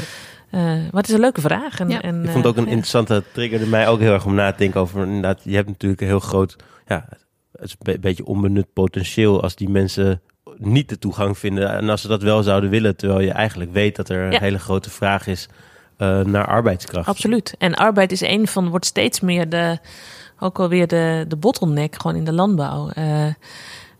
Eh, 0.56 0.62
maar 0.64 0.90
het 1.02 1.08
is 1.08 1.14
een 1.14 1.20
leuke 1.20 1.40
vraag. 1.40 1.80
En, 1.80 1.88
Ja. 1.88 2.02
en, 2.02 2.24
Ik 2.24 2.30
vond 2.30 2.44
het 2.44 2.46
ook 2.46 2.52
eh, 2.56 2.58
een 2.62 2.68
ja. 2.68 2.74
interessante 2.74 3.22
triggerde 3.32 3.66
mij 3.66 3.88
ook 3.88 4.00
heel 4.00 4.12
erg 4.12 4.24
om 4.26 4.34
na 4.34 4.50
te 4.52 4.58
denken 4.58 4.80
over. 4.80 5.02
Inderdaad, 5.06 5.40
je 5.42 5.54
hebt 5.54 5.68
natuurlijk 5.68 6.00
een 6.00 6.06
heel 6.06 6.20
groot, 6.20 6.56
ja, 6.86 7.06
het 7.52 7.64
is 7.64 7.70
een 7.70 7.92
be- 7.92 7.98
beetje 7.98 8.24
onbenut 8.26 8.72
potentieel 8.72 9.42
als 9.42 9.56
die 9.56 9.68
mensen 9.68 10.20
niet 10.56 10.88
de 10.88 10.98
toegang 10.98 11.38
vinden. 11.38 11.70
En 11.70 11.88
als 11.88 12.00
ze 12.00 12.08
dat 12.08 12.22
wel 12.22 12.42
zouden 12.42 12.70
willen, 12.70 12.96
terwijl 12.96 13.20
je 13.20 13.30
eigenlijk 13.32 13.72
weet 13.72 13.96
dat 13.96 14.08
er 14.08 14.24
een 14.24 14.32
Ja. 14.32 14.38
hele 14.40 14.58
grote 14.58 14.90
vraag 14.90 15.26
is 15.26 15.48
eh, 15.96 16.20
naar 16.20 16.46
arbeidskracht. 16.46 17.08
Absoluut. 17.08 17.54
En 17.58 17.74
arbeid 17.74 18.12
is 18.12 18.20
een 18.20 18.46
van, 18.48 18.68
wordt 18.68 18.86
steeds 18.86 19.20
meer 19.20 19.48
de, 19.48 19.78
ook 20.38 20.58
alweer 20.58 20.86
de, 20.86 21.24
de 21.28 21.36
bottleneck 21.36 22.00
gewoon 22.00 22.16
in 22.16 22.24
de 22.24 22.32
landbouw. 22.32 22.88
Eh, 22.90 23.26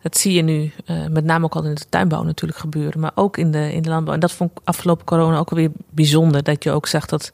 dat 0.07 0.16
zie 0.16 0.33
je 0.33 0.42
nu 0.42 0.73
eh, 0.85 1.07
met 1.07 1.25
name 1.25 1.45
ook 1.45 1.55
al 1.55 1.64
in 1.64 1.75
de 1.75 1.88
tuinbouw 1.88 2.23
natuurlijk 2.23 2.59
gebeuren, 2.59 3.01
maar 3.01 3.11
ook 3.14 3.37
in 3.37 3.51
de, 3.51 3.73
in 3.73 3.83
de 3.83 3.88
landbouw. 3.88 4.14
En 4.14 4.21
dat 4.21 4.33
vond 4.33 4.51
ik 4.51 4.59
afgelopen 4.64 5.05
corona 5.05 5.38
ook 5.38 5.51
alweer 5.51 5.71
bijzonder, 5.90 6.42
dat 6.42 6.64
je 6.64 6.71
ook 6.71 6.87
zag 6.87 7.07
dat 7.07 7.33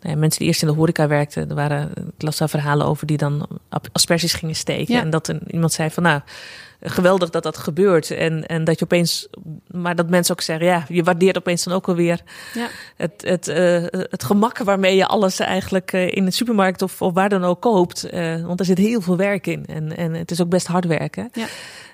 nou 0.00 0.14
ja, 0.14 0.20
mensen 0.20 0.38
die 0.38 0.48
eerst 0.48 0.62
in 0.62 0.68
de 0.68 0.74
horeca 0.74 1.06
werkten, 1.06 1.48
er 1.48 1.54
waren, 1.54 1.90
ik 2.16 2.22
las 2.22 2.36
daar 2.36 2.48
verhalen 2.48 2.86
over 2.86 3.06
die 3.06 3.16
dan 3.16 3.48
asperges 3.92 4.34
gingen 4.34 4.54
steken. 4.54 4.94
Ja. 4.94 5.00
En 5.00 5.10
dat 5.10 5.28
een, 5.28 5.40
iemand 5.46 5.72
zei 5.72 5.90
van 5.90 6.02
nou, 6.02 6.20
geweldig 6.82 7.30
dat 7.30 7.42
dat 7.42 7.56
gebeurt. 7.56 8.10
En, 8.10 8.46
en 8.46 8.64
dat 8.64 8.78
je 8.78 8.84
opeens, 8.84 9.28
maar 9.66 9.94
dat 9.94 10.08
mensen 10.10 10.34
ook 10.34 10.40
zeggen, 10.40 10.66
ja, 10.66 10.84
je 10.88 11.02
waardeert 11.02 11.38
opeens 11.38 11.64
dan 11.64 11.74
ook 11.74 11.88
alweer 11.88 12.20
Ja. 12.54 12.66
het, 12.96 13.12
het, 13.24 13.48
eh, 13.48 13.84
het 13.90 14.24
gemak 14.24 14.58
waarmee 14.58 14.96
je 14.96 15.06
alles 15.06 15.38
eigenlijk 15.40 15.92
eh, 15.92 16.08
in 16.16 16.24
de 16.24 16.30
supermarkt 16.30 16.82
of, 16.82 17.02
of 17.02 17.12
waar 17.14 17.28
dan 17.28 17.44
ook 17.44 17.60
koopt. 17.60 18.04
Eh, 18.04 18.44
want 18.46 18.60
er 18.60 18.66
zit 18.66 18.78
heel 18.78 19.00
veel 19.00 19.16
werk 19.16 19.46
in. 19.46 19.66
En, 19.66 19.96
en 19.96 20.14
het 20.14 20.30
is 20.30 20.40
ook 20.40 20.48
best 20.48 20.66
hard 20.66 20.84
werken. 20.84 21.28
Ja. 21.32 21.46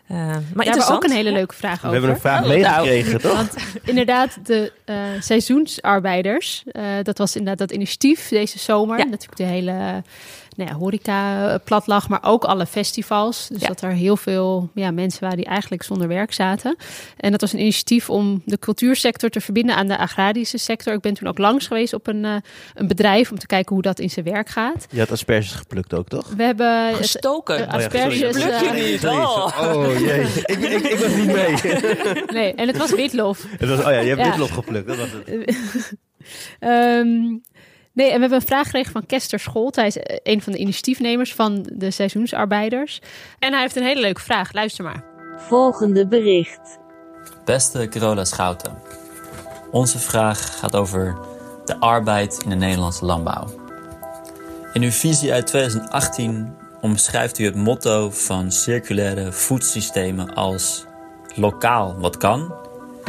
Eh, 0.07 0.17
maar 0.17 0.33
Daar 0.55 0.65
hebben 0.65 0.87
we 0.87 0.93
ook 0.93 1.05
een 1.05 1.11
hele 1.11 1.33
leuke 1.33 1.55
vraag 1.55 1.81
We 1.81 1.87
over. 1.87 1.93
hebben 1.93 2.11
een 2.11 2.21
vraag 2.21 2.43
Oh, 2.43 2.49
meegekregen, 2.49 3.21
toch? 3.21 3.33
Want 3.37 3.55
inderdaad, 3.85 4.39
de 4.43 4.73
eh, 4.85 4.97
seizoensarbeiders, 5.21 6.63
eh, 6.73 6.85
dat 7.03 7.19
was 7.19 7.37
inderdaad 7.37 7.69
dat 7.69 7.77
initiatief 7.77 8.29
deze 8.29 8.59
zomer. 8.59 8.99
Ja. 8.99 9.05
Natuurlijk 9.05 9.37
de 9.37 9.45
hele 9.45 10.03
nou 10.57 10.71
ja, 10.71 10.77
horeca 10.77 11.49
eh, 11.53 11.55
plat 11.65 11.87
lag, 11.87 12.09
maar 12.09 12.19
ook 12.23 12.45
alle 12.45 12.67
festivals. 12.67 13.49
Dus 13.49 13.61
Ja. 13.61 13.67
dat 13.69 13.81
er 13.81 13.91
heel 13.91 14.17
veel 14.17 14.71
ja, 14.75 14.91
mensen 14.91 15.21
waren 15.21 15.37
die 15.37 15.47
eigenlijk 15.47 15.83
zonder 15.83 16.09
werk 16.09 16.33
zaten. 16.33 16.77
En 17.17 17.31
dat 17.31 17.41
was 17.41 17.53
een 17.53 17.59
initiatief 17.61 18.11
om 18.11 18.43
de 18.45 18.59
cultuursector 18.59 19.31
te 19.31 19.41
verbinden 19.41 19.77
aan 19.77 19.87
de 19.87 19.99
agrarische 19.99 20.59
sector. 20.59 20.93
Ik 20.95 21.01
ben 21.01 21.15
toen 21.15 21.29
ook 21.29 21.39
langs 21.39 21.67
geweest 21.67 21.93
op 21.93 22.07
een, 22.07 22.25
eh, 22.25 22.35
een 22.75 22.87
bedrijf 22.89 23.31
om 23.31 23.39
te 23.39 23.47
kijken 23.47 23.75
hoe 23.75 23.83
dat 23.83 23.99
in 23.99 24.11
zijn 24.11 24.25
werk 24.25 24.49
gaat. 24.49 24.87
Je 24.91 24.99
had 24.99 25.11
asperges 25.11 25.53
geplukt 25.53 25.95
ook, 25.95 26.09
toch? 26.09 26.29
We 26.37 26.43
hebben 26.43 26.87
het- 26.87 26.97
Gestoken. 26.97 27.57
eh, 27.57 27.63
Oh 27.75 27.81
ja, 27.81 27.87
asperges. 27.87 28.19
sorry. 28.19 28.59
Pluk 28.59 28.77
je 28.77 28.91
niet. 28.91 29.07
Oh. 29.07 29.59
Oh 29.63 29.99
jee, 29.99 30.21
ik, 30.45 30.59
ik, 30.59 30.83
ik 30.91 30.99
was 30.99 31.15
niet 31.15 31.27
mee. 31.27 31.55
nee, 32.43 32.55
en 32.55 32.67
het 32.67 32.77
was 32.77 32.91
witlof. 32.95 33.45
Het 33.59 33.69
was, 33.69 33.79
oh 33.79 33.85
ja, 33.85 33.91
je 33.99 34.09
hebt 34.09 34.21
Ja. 34.21 34.29
witlof 34.31 34.51
geplukt, 34.51 34.87
dat 34.87 34.97
was 34.97 35.09
het. 35.13 35.27
Ehm, 36.59 37.37
nee, 37.97 38.07
en 38.07 38.15
we 38.15 38.21
hebben 38.21 38.39
een 38.39 38.47
vraag 38.47 38.65
gekregen 38.65 38.93
van 38.93 39.07
Kester 39.07 39.39
Scholt. 39.39 39.77
Hij 39.77 39.87
is 39.87 39.99
eh, 39.99 40.17
een 40.23 40.43
van 40.43 40.53
de 40.53 40.59
initiatiefnemers 40.59 41.35
van 41.35 41.67
de 41.73 41.91
seizoensarbeiders. 41.91 43.01
En 43.39 43.53
hij 43.53 43.61
heeft 43.61 43.77
een 43.77 43.83
hele 43.83 44.01
leuke 44.01 44.21
vraag. 44.21 44.53
Luister 44.53 44.85
maar. 44.85 45.05
Volgende 45.37 46.07
bericht. 46.07 46.79
Beste 47.45 47.89
Carola 47.89 48.25
Schouten. 48.25 48.79
Onze 49.71 49.99
vraag 49.99 50.59
gaat 50.59 50.77
over 50.77 51.19
de 51.65 51.81
arbeid 51.81 52.41
in 52.43 52.51
de 52.51 52.57
Nederlandse 52.57 53.05
landbouw. 53.05 53.65
In 54.73 54.83
uw 54.83 54.91
visie 54.91 55.33
uit 55.33 55.47
2018 55.47 56.55
omschrijft 56.81 57.39
u 57.39 57.45
het 57.45 57.55
motto 57.55 58.11
van 58.11 58.53
circulaire 58.53 59.33
voedselsystemen 59.33 60.35
als 60.35 60.85
lokaal 61.35 61.99
wat 61.99 62.17
kan, 62.17 62.55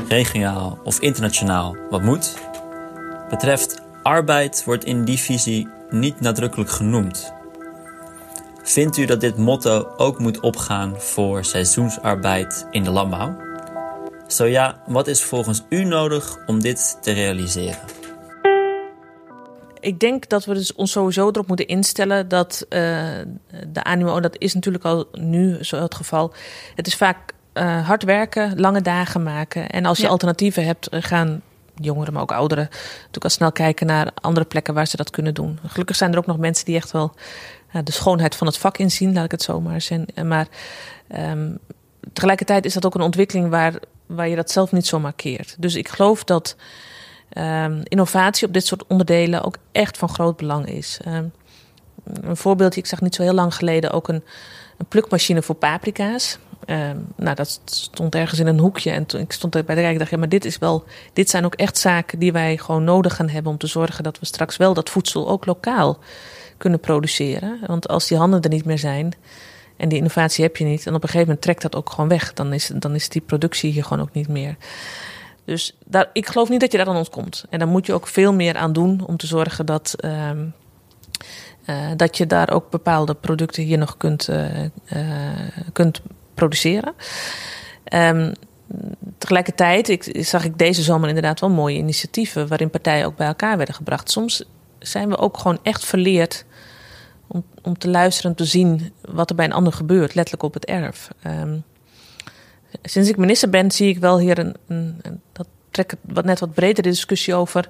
regionaal 0.07 0.79
of 0.83 0.99
internationaal 0.99 1.75
wat 1.89 2.01
moet. 2.01 2.37
Betreft 3.29 3.81
arbeid 4.07 4.63
wordt 4.63 4.83
in 4.83 5.03
die 5.03 5.17
visie 5.17 5.67
niet 5.89 6.19
nadrukkelijk 6.19 6.69
genoemd. 6.69 7.33
Vindt 8.63 8.97
u 8.97 9.05
dat 9.05 9.21
dit 9.21 9.37
motto 9.37 9.87
ook 9.97 10.19
moet 10.19 10.39
opgaan 10.39 11.01
voor 11.01 11.45
seizoensarbeid 11.45 12.67
in 12.71 12.83
de 12.83 12.89
landbouw? 12.89 13.37
Zo 14.27 14.45
ja, 14.45 14.81
wat 14.85 15.07
is 15.07 15.23
volgens 15.23 15.63
u 15.69 15.83
nodig 15.83 16.37
om 16.45 16.61
dit 16.61 16.97
te 17.01 17.11
realiseren? 17.11 17.79
Ik 19.79 19.99
denk 19.99 20.29
dat 20.29 20.45
we 20.45 20.53
dus 20.53 20.73
ons 20.73 20.91
sowieso 20.91 21.27
erop 21.27 21.47
moeten 21.47 21.67
instellen 21.67 22.27
dat 22.27 22.65
eh, 22.69 22.79
de 23.67 23.83
animo, 23.83 24.19
dat 24.19 24.35
is 24.37 24.53
natuurlijk 24.53 24.83
al 24.83 25.07
nu 25.11 25.63
zo 25.63 25.81
het 25.81 25.95
geval. 25.95 26.33
Het 26.75 26.87
is 26.87 26.95
vaak 26.95 27.33
eh, 27.53 27.87
hard 27.87 28.03
werken, 28.03 28.59
lange 28.59 28.81
dagen 28.81 29.23
maken. 29.23 29.69
En 29.69 29.85
als 29.85 29.97
je 29.97 30.03
Ja. 30.03 30.09
alternatieven 30.09 30.65
hebt, 30.65 30.87
eh, 30.87 31.01
gaan 31.01 31.41
jongeren, 31.81 32.13
maar 32.13 32.21
ook 32.21 32.31
ouderen, 32.31 32.67
natuurlijk 32.71 33.23
al 33.23 33.29
snel 33.29 33.51
kijken 33.51 33.87
naar 33.87 34.11
andere 34.21 34.45
plekken 34.45 34.73
waar 34.73 34.87
ze 34.87 34.97
dat 34.97 35.09
kunnen 35.09 35.33
doen. 35.33 35.59
Gelukkig 35.65 35.95
zijn 35.95 36.11
er 36.11 36.17
ook 36.17 36.25
nog 36.25 36.37
mensen 36.37 36.65
die 36.65 36.75
echt 36.75 36.91
wel 36.91 37.13
eh, 37.71 37.81
de 37.83 37.91
schoonheid 37.91 38.35
van 38.35 38.47
het 38.47 38.57
vak 38.57 38.77
inzien, 38.77 39.13
laat 39.13 39.25
ik 39.25 39.31
het 39.31 39.41
zo 39.41 39.61
maar. 39.61 39.85
Eh, 39.89 40.23
Maar 40.23 40.47
ehm, 41.07 41.55
tegelijkertijd 42.13 42.65
is 42.65 42.73
dat 42.73 42.85
ook 42.85 42.95
een 42.95 43.01
ontwikkeling 43.01 43.49
waar, 43.49 43.73
waar 44.05 44.27
je 44.27 44.35
dat 44.35 44.51
zelf 44.51 44.71
niet 44.71 44.87
zo 44.87 44.99
markeert. 44.99 45.55
Dus 45.59 45.75
ik 45.75 45.87
geloof 45.87 46.23
dat 46.23 46.55
ehm, 47.29 47.81
innovatie 47.83 48.47
op 48.47 48.53
dit 48.53 48.65
soort 48.65 48.87
onderdelen 48.87 49.43
ook 49.43 49.57
echt 49.71 49.97
van 49.97 50.09
groot 50.09 50.37
belang 50.37 50.67
is. 50.69 50.99
Ehm, 51.03 51.25
een 52.03 52.37
voorbeeldje, 52.37 52.79
ik 52.79 52.87
zag 52.87 53.01
niet 53.01 53.15
zo 53.15 53.21
heel 53.21 53.33
lang 53.33 53.55
geleden 53.55 53.91
ook 53.91 54.07
een, 54.07 54.23
een 54.77 54.85
plukmachine 54.85 55.41
voor 55.41 55.55
paprika's. 55.55 56.37
Ehm, 56.65 56.97
nou, 57.15 57.35
dat 57.35 57.61
stond 57.65 58.15
ergens 58.15 58.39
in 58.39 58.47
een 58.47 58.59
hoekje. 58.59 58.91
En 58.91 59.05
toen 59.05 59.21
ik 59.21 59.31
stond 59.31 59.65
bij 59.65 59.75
de 59.75 59.81
rijk 59.81 59.97
dacht, 59.97 60.11
ja, 60.11 60.17
maar 60.17 60.29
dit 60.29 60.45
is 60.45 60.57
wel, 60.57 60.83
dit 61.13 61.29
zijn 61.29 61.45
ook 61.45 61.55
echt 61.55 61.77
zaken 61.77 62.19
die 62.19 62.31
wij 62.31 62.57
gewoon 62.57 62.83
nodig 62.83 63.15
gaan 63.15 63.29
hebben 63.29 63.51
om 63.51 63.57
te 63.57 63.67
zorgen 63.67 64.03
dat 64.03 64.19
we 64.19 64.25
straks 64.25 64.57
wel 64.57 64.73
dat 64.73 64.89
voedsel 64.89 65.29
ook 65.29 65.45
lokaal 65.45 65.99
kunnen 66.57 66.79
produceren. 66.79 67.59
Want 67.65 67.87
als 67.87 68.07
die 68.07 68.17
handen 68.17 68.41
er 68.41 68.49
niet 68.49 68.65
meer 68.65 68.79
zijn 68.79 69.13
en 69.77 69.89
die 69.89 69.97
innovatie 69.97 70.43
heb 70.43 70.57
je 70.57 70.65
niet, 70.65 70.87
en 70.87 70.93
op 70.93 71.03
een 71.03 71.09
gegeven 71.09 71.27
moment 71.27 71.41
trekt 71.41 71.61
dat 71.61 71.75
ook 71.75 71.89
gewoon 71.89 72.09
weg, 72.09 72.33
dan 72.33 72.53
is, 72.53 72.71
dan 72.75 72.95
is 72.95 73.09
die 73.09 73.21
productie 73.21 73.71
hier 73.71 73.83
gewoon 73.83 74.03
ook 74.03 74.13
niet 74.13 74.27
meer. 74.27 74.55
Dus 75.45 75.77
daar, 75.85 76.09
ik 76.13 76.27
geloof 76.27 76.49
niet 76.49 76.59
dat 76.59 76.71
je 76.71 76.77
daar 76.77 76.87
aan 76.87 76.95
ontkomt. 76.95 77.45
En 77.49 77.59
daar 77.59 77.67
moet 77.67 77.85
je 77.85 77.93
ook 77.93 78.07
veel 78.07 78.33
meer 78.33 78.57
aan 78.57 78.73
doen 78.73 79.05
om 79.05 79.17
te 79.17 79.27
zorgen 79.27 79.65
dat, 79.65 79.95
ehm, 79.97 80.45
eh, 81.65 81.91
dat 81.95 82.17
je 82.17 82.27
daar 82.27 82.51
ook 82.51 82.69
bepaalde 82.69 83.13
producten 83.13 83.63
hier 83.63 83.77
nog 83.77 83.97
kunt, 83.97 84.27
eh, 84.27 84.63
eh, 84.65 84.71
kunt 85.73 86.01
produceren. 86.37 86.93
Ehm, 87.83 88.33
tegelijkertijd 89.17 89.89
ik, 89.89 90.17
zag 90.25 90.43
ik 90.45 90.57
deze 90.57 90.81
zomer 90.81 91.07
inderdaad 91.07 91.39
wel 91.39 91.49
mooie 91.49 91.77
initiatieven 91.77 92.47
waarin 92.47 92.69
partijen 92.69 93.05
ook 93.05 93.15
bij 93.15 93.27
elkaar 93.27 93.57
werden 93.57 93.75
gebracht. 93.75 94.11
Soms 94.11 94.43
zijn 94.79 95.09
we 95.09 95.17
ook 95.17 95.37
gewoon 95.37 95.59
echt 95.63 95.85
verleerd 95.85 96.45
om, 97.61 97.77
te 97.77 97.89
luisteren 97.89 98.31
en 98.31 98.37
te 98.37 98.45
zien 98.45 98.93
wat 99.01 99.29
er 99.29 99.35
bij 99.35 99.45
een 99.45 99.53
ander 99.53 99.73
gebeurt, 99.73 100.15
letterlijk 100.15 100.43
op 100.43 100.53
het 100.53 100.65
erf. 100.65 101.07
Ehm, 101.21 101.57
sinds 102.83 103.09
ik 103.09 103.17
minister 103.17 103.49
ben, 103.49 103.71
zie 103.71 103.89
ik 103.89 103.97
wel 103.99 104.19
hier 104.19 104.39
een, 104.39 104.55
een, 104.67 104.99
een- 105.01 105.21
dat 105.33 105.47
trek 105.71 105.93
wat, 106.01 106.25
net 106.25 106.39
wat 106.39 106.53
bredere 106.53 106.89
discussie 106.89 107.33
over. 107.35 107.69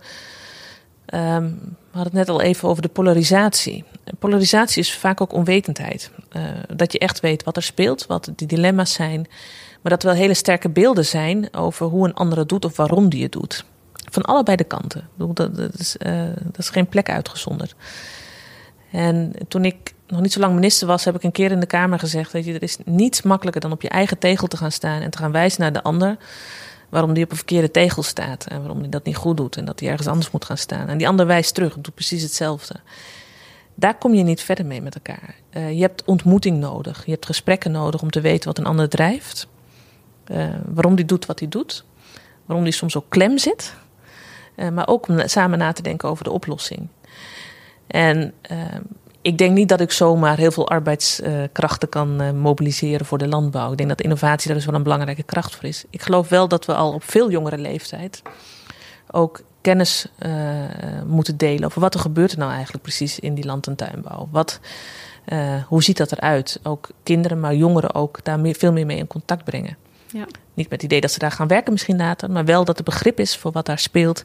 Ehm, 1.06 1.43
we 1.91 1.97
hadden 1.97 2.17
het 2.17 2.27
net 2.27 2.30
al 2.30 2.41
even 2.41 2.69
over 2.69 2.82
de 2.82 2.88
polarisatie. 2.88 3.84
Polarisatie 4.20 4.82
is 4.82 4.93
vaak 4.93 5.22
ook 5.22 5.34
onwetendheid. 5.34 6.12
Uh, 6.36 6.43
dat 6.76 6.91
je 6.91 7.00
echt 7.00 7.20
weet 7.20 7.43
wat 7.43 7.56
er 7.56 7.63
speelt, 7.63 8.06
wat 8.06 8.32
de 8.36 8.46
dilemma's 8.46 8.93
zijn. 8.93 9.28
Maar 9.82 9.91
dat 9.91 10.04
er 10.04 10.10
wel 10.10 10.17
hele 10.17 10.34
sterke 10.34 10.70
beelden 10.70 11.06
zijn 11.06 11.54
over 11.54 11.86
hoe 11.86 12.08
een 12.08 12.13
ander 12.13 12.38
het 12.38 12.50
doet 12.50 12.65
of 12.65 12.76
waarom 12.76 13.10
die 13.10 13.24
het 13.24 13.32
doet. 13.32 13.65
Van 14.12 14.24
allebei 14.24 14.58
de 14.58 14.63
kanten. 14.63 15.10
Dat, 15.15 15.58
is, 15.78 15.96
uh, 16.00 16.22
dat 16.43 16.58
is 16.58 16.70
geen 16.70 16.88
plek 16.88 17.10
uitgezonderd. 17.10 17.76
En 18.91 19.34
toen 19.48 19.65
ik 19.65 19.93
nog 20.08 20.22
niet 20.22 20.34
zo 20.34 20.39
lang 20.39 20.54
minister 20.54 20.88
was, 20.88 21.06
heb 21.06 21.15
ik 21.15 21.24
een 21.24 21.32
keer 21.32 21.52
in 21.52 21.60
de 21.60 21.65
Kamer 21.65 22.00
gezegd: 22.00 22.32
dat 22.32 22.46
je, 22.46 22.54
er 22.54 22.63
is 22.63 22.78
niets 22.86 23.22
makkelijker 23.22 23.62
dan 23.62 23.72
op 23.72 23.82
je 23.82 23.89
eigen 23.89 24.17
tegel 24.17 24.48
te 24.48 24.58
gaan 24.58 24.72
staan 24.72 25.02
en 25.02 25.10
te 25.10 25.17
gaan 25.17 25.32
wijzen 25.32 25.62
naar 25.62 25.74
de 25.74 25.84
ander. 25.84 26.17
Waarom 26.89 27.13
die 27.13 27.24
op 27.24 27.32
een 27.32 27.38
verkeerde 27.38 27.72
tegel 27.72 28.04
staat 28.04 28.46
en 28.46 28.60
waarom 28.60 28.82
die 28.82 28.89
dat 28.89 29.06
niet 29.06 29.15
goed 29.15 29.38
doet 29.38 29.58
en 29.58 29.65
dat 29.65 29.80
hij 29.80 29.89
ergens 29.89 30.08
anders 30.08 30.32
moet 30.32 30.46
gaan 30.46 30.58
staan. 30.58 30.88
En 30.88 30.98
die 30.98 31.08
ander 31.08 31.26
wijst 31.26 31.54
terug 31.54 31.76
doet 31.80 31.93
precies 31.93 32.22
hetzelfde. 32.22 32.76
Daar 33.80 33.98
kom 33.98 34.13
je 34.13 34.24
niet 34.24 34.42
verder 34.42 34.66
mee 34.66 34.82
met 34.82 34.96
elkaar. 34.96 35.36
Uh, 35.52 35.72
je 35.72 35.82
hebt 35.82 36.04
ontmoeting 36.06 36.60
nodig, 36.60 37.06
je 37.06 37.12
hebt 37.12 37.26
gesprekken 37.26 37.72
nodig 37.72 38.02
om 38.02 38.10
te 38.10 38.22
weten 38.22 38.48
wat 38.48 38.58
een 38.58 38.66
ander 38.66 38.90
drijft. 38.90 39.48
Uh, 40.32 40.48
waarom 40.66 40.96
die 40.96 41.06
doet 41.06 41.26
wat 41.26 41.40
hij 41.40 41.48
doet. 41.48 41.86
Waarom 42.46 42.63
die 42.66 42.74
soms 42.74 42.98
ook 42.98 43.06
klem 43.10 43.38
zit. 43.38 43.76
Uh, 44.56 44.70
maar 44.70 44.88
ook 44.88 45.08
om 45.08 45.28
samen 45.28 45.58
na 45.58 45.72
te 45.72 45.82
denken 45.82 46.10
over 46.10 46.24
de 46.24 46.32
oplossing. 46.32 46.88
En 47.88 48.34
ik 49.22 49.38
denk 49.38 49.54
niet 49.54 49.70
dat 49.70 49.80
ik 49.80 49.92
zomaar 49.92 50.38
heel 50.38 50.52
veel 50.52 50.70
arbeidskrachten 50.70 51.90
kan 51.90 52.40
mobiliseren 52.40 53.06
voor 53.06 53.18
de 53.18 53.28
landbouw. 53.28 53.72
Ik 53.72 53.78
denk 53.78 53.90
dat 53.90 54.02
innovatie 54.02 54.48
daar 54.48 54.58
dus 54.58 54.66
wel 54.66 54.76
een 54.76 54.84
belangrijke 54.84 55.24
kracht 55.24 55.56
voor 55.56 55.66
is. 55.66 55.86
Ik 55.90 56.02
geloof 56.02 56.30
wel 56.30 56.48
dat 56.48 56.66
we 56.66 56.74
al 56.74 56.94
op 56.94 57.04
veel 57.04 57.32
jongere 57.32 57.58
leeftijd 57.58 58.22
ook 59.12 59.42
kennis 59.67 60.06
uh, 60.25 60.32
moeten 61.06 61.38
delen 61.38 61.63
over 61.63 61.82
wat 61.82 61.93
er 61.93 61.99
gebeurt 61.99 62.32
er 62.32 62.38
nou 62.38 62.51
eigenlijk 62.51 62.84
precies 62.84 63.19
in 63.19 63.34
die 63.34 63.45
land- 63.45 63.67
en 63.67 63.75
tuinbouw. 63.75 64.27
Wat, 64.32 64.60
uh, 65.25 65.63
hoe 65.67 65.84
ziet 65.84 65.97
dat 65.97 66.12
eruit? 66.12 66.60
Ook 66.63 66.89
kinderen, 67.03 67.39
maar 67.39 67.56
jongeren 67.56 67.95
ook 67.95 68.19
daar 68.23 68.39
meer, 68.39 68.56
veel 68.56 68.71
meer 68.71 68.86
mee 68.86 68.97
in 68.97 69.08
contact 69.08 69.43
brengen. 69.43 69.77
Ja. 70.12 70.25
Niet 70.53 70.69
met 70.69 70.82
het 70.82 70.84
idee 70.84 71.01
dat 71.01 71.12
ze 71.12 71.19
daar 71.19 71.32
gaan 71.32 71.47
werken 71.47 71.71
misschien 71.71 71.97
later, 71.97 72.32
maar 72.32 72.45
wel 72.45 72.65
dat 72.65 72.77
er 72.77 72.84
begrip 72.84 73.19
is 73.19 73.38
voor 73.38 73.51
wat 73.51 73.65
daar 73.65 73.80
speelt. 73.80 74.23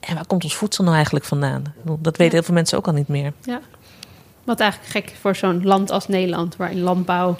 En 0.00 0.14
waar 0.14 0.26
komt 0.26 0.44
ons 0.44 0.56
voedsel 0.56 0.84
nou 0.84 0.96
eigenlijk 0.96 1.24
vandaan? 1.24 1.74
Dat 1.98 2.16
weten 2.16 2.34
heel 2.34 2.42
veel 2.42 2.54
mensen 2.54 2.78
ook 2.78 2.86
al 2.86 2.92
niet 2.92 3.08
meer. 3.08 3.32
Ja. 3.42 3.60
Wat 4.44 4.60
eigenlijk 4.60 4.90
gek 4.90 5.16
voor 5.20 5.36
zo'n 5.36 5.64
land 5.64 5.90
als 5.90 6.08
Nederland, 6.08 6.56
waarin 6.56 6.80
landbouw 6.80 7.36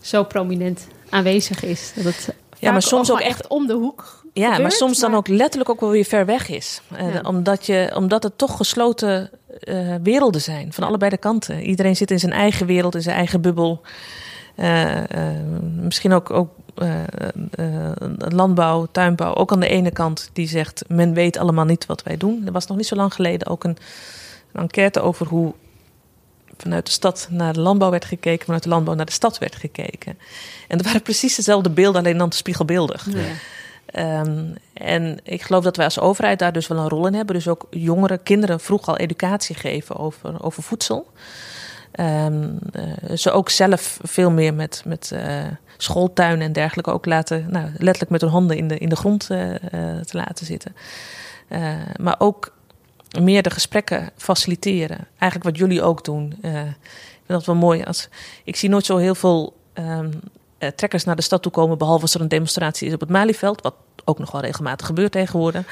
zo 0.00 0.24
prominent 0.24 0.86
aanwezig 1.08 1.62
is. 1.62 1.92
Dat 1.94 2.04
het 2.04 2.34
ja, 2.58 2.72
maar 2.72 2.82
soms 2.82 3.10
ook 3.10 3.20
echt 3.20 3.46
om 3.46 3.66
de 3.66 3.72
hoek. 3.72 4.24
Ja, 4.32 4.42
gebeurt, 4.42 4.62
maar 4.62 4.72
soms 4.72 4.98
dan 4.98 5.14
ook 5.14 5.28
letterlijk 5.28 5.70
ook 5.70 5.80
wel 5.80 5.90
weer 5.90 6.04
ver 6.04 6.26
weg 6.26 6.48
is. 6.48 6.80
Ja. 6.96 7.08
Uh, 7.08 7.18
omdat, 7.22 7.66
je, 7.66 7.92
omdat 7.94 8.22
het 8.22 8.38
toch 8.38 8.56
gesloten 8.56 9.30
uh, 9.60 9.94
werelden 10.02 10.40
zijn, 10.40 10.72
van 10.72 10.84
allebei 10.84 11.10
de 11.10 11.16
kanten. 11.16 11.62
Iedereen 11.62 11.96
zit 11.96 12.10
in 12.10 12.18
zijn 12.18 12.32
eigen 12.32 12.66
wereld, 12.66 12.94
in 12.94 13.02
zijn 13.02 13.16
eigen 13.16 13.40
bubbel. 13.40 13.80
Uh, 14.56 14.94
misschien 15.80 16.12
ook, 16.12 16.30
ook 16.30 16.50
landbouw, 18.18 18.86
tuinbouw, 18.92 19.34
ook 19.34 19.52
aan 19.52 19.60
de 19.60 19.68
ene 19.68 19.90
kant, 19.90 20.30
die 20.32 20.48
zegt: 20.48 20.84
men 20.88 21.12
weet 21.12 21.38
allemaal 21.38 21.64
niet 21.64 21.86
wat 21.86 22.02
wij 22.02 22.16
doen. 22.16 22.42
Er 22.46 22.52
was 22.52 22.66
nog 22.66 22.76
niet 22.76 22.86
zo 22.86 22.96
lang 22.96 23.14
geleden 23.14 23.48
ook 23.48 23.64
een, 23.64 23.76
een 24.52 24.60
enquête 24.60 25.00
over 25.00 25.26
hoe 25.26 25.54
vanuit 26.58 26.86
de 26.86 26.92
stad 26.92 27.28
naar 27.30 27.52
de 27.52 27.60
landbouw 27.60 27.90
werd 27.90 28.04
gekeken, 28.04 28.44
vanuit 28.44 28.62
de 28.62 28.68
landbouw 28.68 28.94
naar 28.94 29.06
de 29.06 29.12
stad 29.12 29.38
werd 29.38 29.56
gekeken. 29.56 30.18
En 30.68 30.78
er 30.78 30.84
waren 30.84 31.02
precies 31.02 31.34
dezelfde 31.34 31.70
beelden, 31.70 32.00
alleen 32.00 32.18
dan 32.18 32.32
spiegelbeeldig. 32.32 33.06
Ja. 33.12 34.20
Um, 34.20 34.54
en 34.72 35.18
ik 35.22 35.42
geloof 35.42 35.64
dat 35.64 35.76
wij 35.76 35.84
als 35.84 36.00
overheid 36.00 36.38
daar 36.38 36.52
dus 36.52 36.66
wel 36.66 36.78
een 36.78 36.88
rol 36.88 37.06
in 37.06 37.14
hebben. 37.14 37.34
Dus 37.34 37.48
ook 37.48 37.66
jongeren, 37.70 38.22
kinderen 38.22 38.60
vroeg 38.60 38.88
al 38.88 38.96
educatie 38.96 39.54
geven 39.54 39.96
over, 39.96 40.44
over 40.44 40.62
voedsel. 40.62 41.12
Um, 42.00 42.58
uh, 42.72 43.16
ze 43.16 43.30
ook 43.30 43.50
zelf 43.50 43.98
veel 44.02 44.30
meer 44.30 44.54
met, 44.54 44.82
met 44.84 45.10
uh, 45.14 45.44
schooltuinen 45.76 46.46
en 46.46 46.52
dergelijke 46.52 46.90
ook 46.90 47.06
laten, 47.06 47.46
nou, 47.50 47.70
letterlijk 47.72 48.10
met 48.10 48.20
hun 48.20 48.30
handen 48.30 48.56
in 48.56 48.68
de, 48.68 48.78
in 48.78 48.88
de 48.88 48.96
grond 48.96 49.28
uh, 49.30 49.54
te 50.00 50.16
laten 50.16 50.46
zitten. 50.46 50.76
maar 51.96 52.16
ook 52.18 52.52
meer 53.20 53.42
de 53.42 53.50
gesprekken 53.50 54.10
faciliteren. 54.16 55.06
Eigenlijk 55.18 55.44
wat 55.44 55.56
jullie 55.56 55.82
ook 55.82 56.04
doen. 56.04 56.38
Uh, 56.42 56.60
ik 56.60 57.22
vind 57.26 57.38
dat 57.38 57.44
wel 57.44 57.54
mooi. 57.54 57.82
Als, 57.82 58.08
ik 58.44 58.56
zie 58.56 58.68
nooit 58.68 58.84
zo 58.84 58.96
heel 58.96 59.14
veel 59.14 59.56
um, 59.74 60.10
uh, 60.58 60.68
trekkers 60.68 61.04
naar 61.04 61.16
de 61.16 61.22
stad 61.22 61.42
toe 61.42 61.52
komen, 61.52 61.78
behalve 61.78 62.02
als 62.02 62.14
er 62.14 62.20
een 62.20 62.28
demonstratie 62.28 62.88
is 62.88 62.94
op 62.94 63.00
het 63.00 63.08
Malieveld, 63.08 63.62
wat 63.62 63.74
ook 64.04 64.18
nog 64.18 64.32
wel 64.32 64.40
regelmatig 64.40 64.86
gebeurt 64.86 65.12
tegenwoordig. 65.12 65.66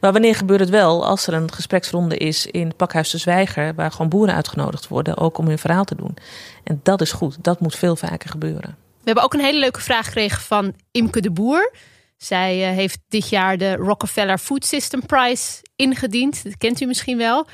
Maar 0.00 0.12
wanneer 0.12 0.34
gebeurt 0.34 0.60
het 0.60 0.70
wel? 0.70 1.06
Als 1.06 1.26
er 1.26 1.34
een 1.34 1.52
gespreksronde 1.52 2.16
is 2.16 2.46
in 2.46 2.66
het 2.66 2.76
Pakhuis 2.76 3.10
de 3.10 3.18
Zwijger, 3.18 3.74
waar 3.74 3.90
gewoon 3.90 4.08
boeren 4.08 4.34
uitgenodigd 4.34 4.88
worden, 4.88 5.16
ook 5.16 5.38
om 5.38 5.46
hun 5.46 5.58
verhaal 5.58 5.84
te 5.84 5.94
doen. 5.94 6.16
En 6.64 6.80
dat 6.82 7.00
is 7.00 7.12
goed. 7.12 7.36
Dat 7.40 7.60
moet 7.60 7.76
veel 7.76 7.96
vaker 7.96 8.30
gebeuren. 8.30 8.76
We 8.98 9.10
hebben 9.10 9.24
ook 9.24 9.34
een 9.34 9.40
hele 9.40 9.58
leuke 9.58 9.80
vraag 9.80 10.04
gekregen 10.04 10.42
van 10.42 10.74
Imke 10.90 11.20
de 11.20 11.30
Boer. 11.30 11.72
Zij 12.16 12.70
uh, 12.70 12.76
heeft 12.76 13.00
dit 13.08 13.28
jaar 13.28 13.58
de 13.58 13.74
Rockefeller 13.74 14.38
Food 14.38 14.64
System 14.64 15.06
Prize 15.06 15.62
ingediend. 15.76 16.44
Dat 16.44 16.56
kent 16.56 16.80
u 16.80 16.86
misschien 16.86 17.18
wel. 17.18 17.46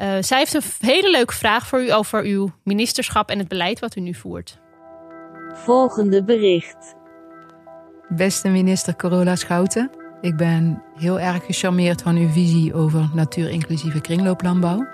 Uh, 0.00 0.16
zij 0.20 0.38
heeft 0.38 0.54
een 0.54 0.62
hele 0.78 1.10
leuke 1.10 1.34
vraag 1.34 1.66
voor 1.66 1.82
u 1.82 1.92
over 1.92 2.22
uw 2.22 2.50
ministerschap 2.64 3.30
en 3.30 3.38
het 3.38 3.48
beleid 3.48 3.78
wat 3.78 3.96
u 3.96 4.00
nu 4.00 4.14
voert. 4.14 4.60
Volgende 5.52 6.24
bericht. 6.24 6.94
Beste 8.08 8.48
minister 8.48 8.96
Carola 8.96 9.36
Schouten. 9.36 9.90
Ik 10.20 10.36
ben 10.36 10.82
heel 10.94 11.20
erg 11.20 11.44
gecharmeerd 11.44 12.02
van 12.02 12.16
uw 12.16 12.28
visie 12.28 12.74
over 12.74 13.10
natuurinclusieve 13.14 14.00
kringlooplandbouw. 14.00 14.86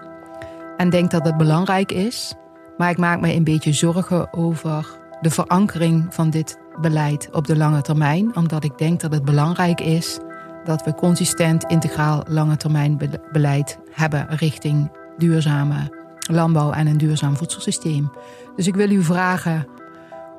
En 0.77 0.91
denk 0.91 1.11
dat 1.11 1.25
het 1.25 1.37
belangrijk 1.37 1.93
is. 1.93 2.35
Maar 2.77 2.91
ik 2.91 2.99
maak 2.99 3.21
me 3.21 3.33
een 3.33 3.45
beetje 3.45 3.73
zorgen 3.73 4.33
over 4.33 4.99
de 5.21 5.31
verankering 5.31 6.07
van 6.11 6.31
dit 6.31 6.59
beleid 6.81 7.29
op 7.33 7.47
de 7.47 7.57
lange 7.57 7.83
termijn. 7.83 8.37
Omdat 8.37 8.65
ik 8.65 8.79
denk 8.79 9.01
dat 9.01 9.13
het 9.13 9.25
belangrijk 9.25 9.81
is 9.81 10.19
dat 10.65 10.85
we 10.85 10.95
consistent 10.95 11.65
integraal 11.65 12.23
lange 12.29 12.57
termijn 12.57 13.01
beleid 13.33 13.79
hebben 13.91 14.27
richting 14.29 14.91
duurzame 15.17 15.97
landbouw 16.31 16.73
en 16.73 16.87
een 16.87 16.99
duurzaam 16.99 17.37
voedselsysteem. 17.37 18.11
Dus 18.57 18.67
ik 18.67 18.75
wil 18.75 18.91
u 18.91 19.03
vragen 19.03 19.67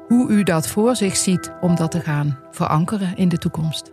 hoe 0.07 0.29
u 0.29 0.43
dat 0.43 0.67
voor 0.67 0.95
zich 0.95 1.15
ziet 1.15 1.51
om 1.61 1.75
dat 1.75 1.91
te 1.91 1.99
gaan 1.99 2.39
verankeren 2.51 3.17
in 3.17 3.29
de 3.29 3.37
toekomst. 3.37 3.91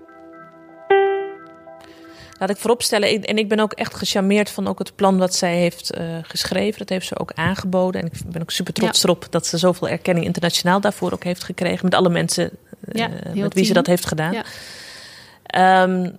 Laat 2.39 2.51
ik 2.51 2.57
vooropstellen, 2.57 3.23
en 3.23 3.39
ik 3.39 3.49
ben 3.49 3.61
ook 3.61 3.73
echt 3.73 3.95
gecharmeerd 3.95 4.51
van 4.51 4.67
ook 4.67 4.79
het 4.79 4.95
plan 4.95 5.19
wat 5.19 5.35
zij 5.35 5.57
heeft 5.57 5.99
uh, 5.99 6.19
geschreven. 6.23 6.79
Dat 6.79 6.89
heeft 6.89 7.07
ze 7.07 7.19
ook 7.19 7.33
aangeboden. 7.35 8.01
En 8.01 8.07
ik 8.07 8.13
ben 8.27 8.43
ook 8.43 8.51
super 8.51 8.73
trots 8.73 9.03
ja. 9.03 9.09
erop 9.09 9.27
dat 9.31 9.47
ze 9.47 9.59
zoveel 9.59 9.89
erkenning 9.89 10.27
internationaal 10.27 10.81
daarvoor 10.81 11.13
ook 11.13 11.25
heeft 11.25 11.45
gekregen. 11.45 11.85
Met 11.85 11.95
alle 11.95 12.09
mensen 12.09 12.45
uh, 12.45 12.95
ja, 12.95 13.09
met 13.09 13.35
wie 13.35 13.49
team. 13.49 13.65
ze 13.65 13.73
dat 13.73 13.87
heeft 13.87 14.07
gedaan. 14.07 14.33
Ja. 14.33 15.83
Um, 15.83 16.19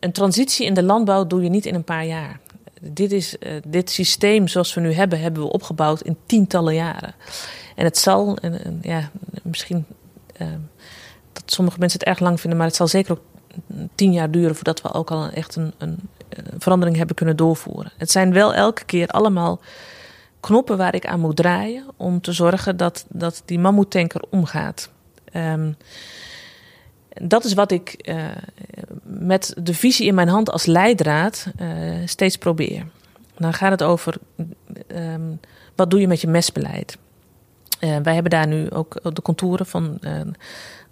een 0.00 0.12
transitie 0.12 0.66
in 0.66 0.74
de 0.74 0.82
landbouw 0.82 1.26
doe 1.26 1.42
je 1.42 1.48
niet 1.48 1.66
in 1.66 1.74
een 1.74 1.84
paar 1.84 2.04
jaar. 2.04 2.40
Dit, 2.80 3.12
is, 3.12 3.36
uh, 3.40 3.52
dit 3.66 3.90
systeem 3.90 4.48
zoals 4.48 4.74
we 4.74 4.80
nu 4.80 4.92
hebben, 4.92 5.20
hebben 5.20 5.42
we 5.42 5.52
opgebouwd 5.52 6.00
in 6.00 6.16
tientallen 6.26 6.74
jaren. 6.74 7.14
En 7.76 7.84
het 7.84 7.98
zal, 7.98 8.36
en, 8.36 8.64
en 8.64 8.78
ja, 8.82 9.10
misschien 9.42 9.86
uh, 10.40 10.48
dat 11.32 11.42
sommige 11.46 11.78
mensen 11.78 11.98
het 11.98 12.08
erg 12.08 12.18
lang 12.18 12.40
vinden, 12.40 12.58
maar 12.58 12.66
het 12.66 12.76
zal 12.76 12.88
zeker 12.88 13.12
ook 13.12 13.22
tien 13.94 14.12
jaar 14.12 14.30
duren 14.30 14.54
voordat 14.54 14.80
we 14.80 14.92
ook 14.92 15.10
al 15.10 15.28
echt 15.28 15.56
een, 15.56 15.72
een, 15.78 15.98
een, 16.28 16.44
verandering 16.58 16.96
hebben 16.96 17.16
kunnen 17.16 17.36
doorvoeren. 17.36 17.92
Het 17.96 18.10
zijn 18.10 18.32
wel 18.32 18.54
elke 18.54 18.84
keer 18.84 19.08
allemaal 19.08 19.60
knoppen 20.40 20.76
waar 20.76 20.94
ik 20.94 21.06
aan 21.06 21.20
moet 21.20 21.36
draaien 21.36 21.84
om 21.96 22.20
te 22.20 22.32
zorgen 22.32 22.76
dat, 22.76 23.04
dat 23.08 23.42
die 23.44 23.58
mammoetanker 23.58 24.22
omgaat. 24.30 24.90
Um, 25.32 25.76
dat 27.14 27.44
is 27.44 27.54
wat 27.54 27.70
ik 27.70 28.08
uh, 28.08 28.24
met 29.02 29.54
de 29.62 29.74
visie 29.74 30.06
in 30.06 30.14
mijn 30.14 30.28
hand 30.28 30.50
als 30.50 30.66
leidraad 30.66 31.46
uh, 31.60 31.94
steeds 32.04 32.36
probeer. 32.36 32.86
Dan 33.38 33.52
gaat 33.52 33.70
het 33.70 33.82
over 33.82 34.14
um, 34.88 35.40
wat 35.74 35.90
doe 35.90 36.00
je 36.00 36.08
met 36.08 36.20
je 36.20 36.28
mesbeleid. 36.28 36.98
Wij 37.78 38.14
hebben 38.14 38.30
daar 38.30 38.46
nu 38.46 38.70
ook 38.70 39.14
de 39.14 39.22
contouren 39.22 39.66
van 39.66 39.98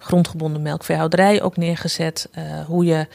grondgebonden 0.03 0.63
melkveehouderij 0.63 1.43
ook 1.43 1.57
neergezet. 1.57 2.29
hoe 2.67 2.85
je, 2.85 3.07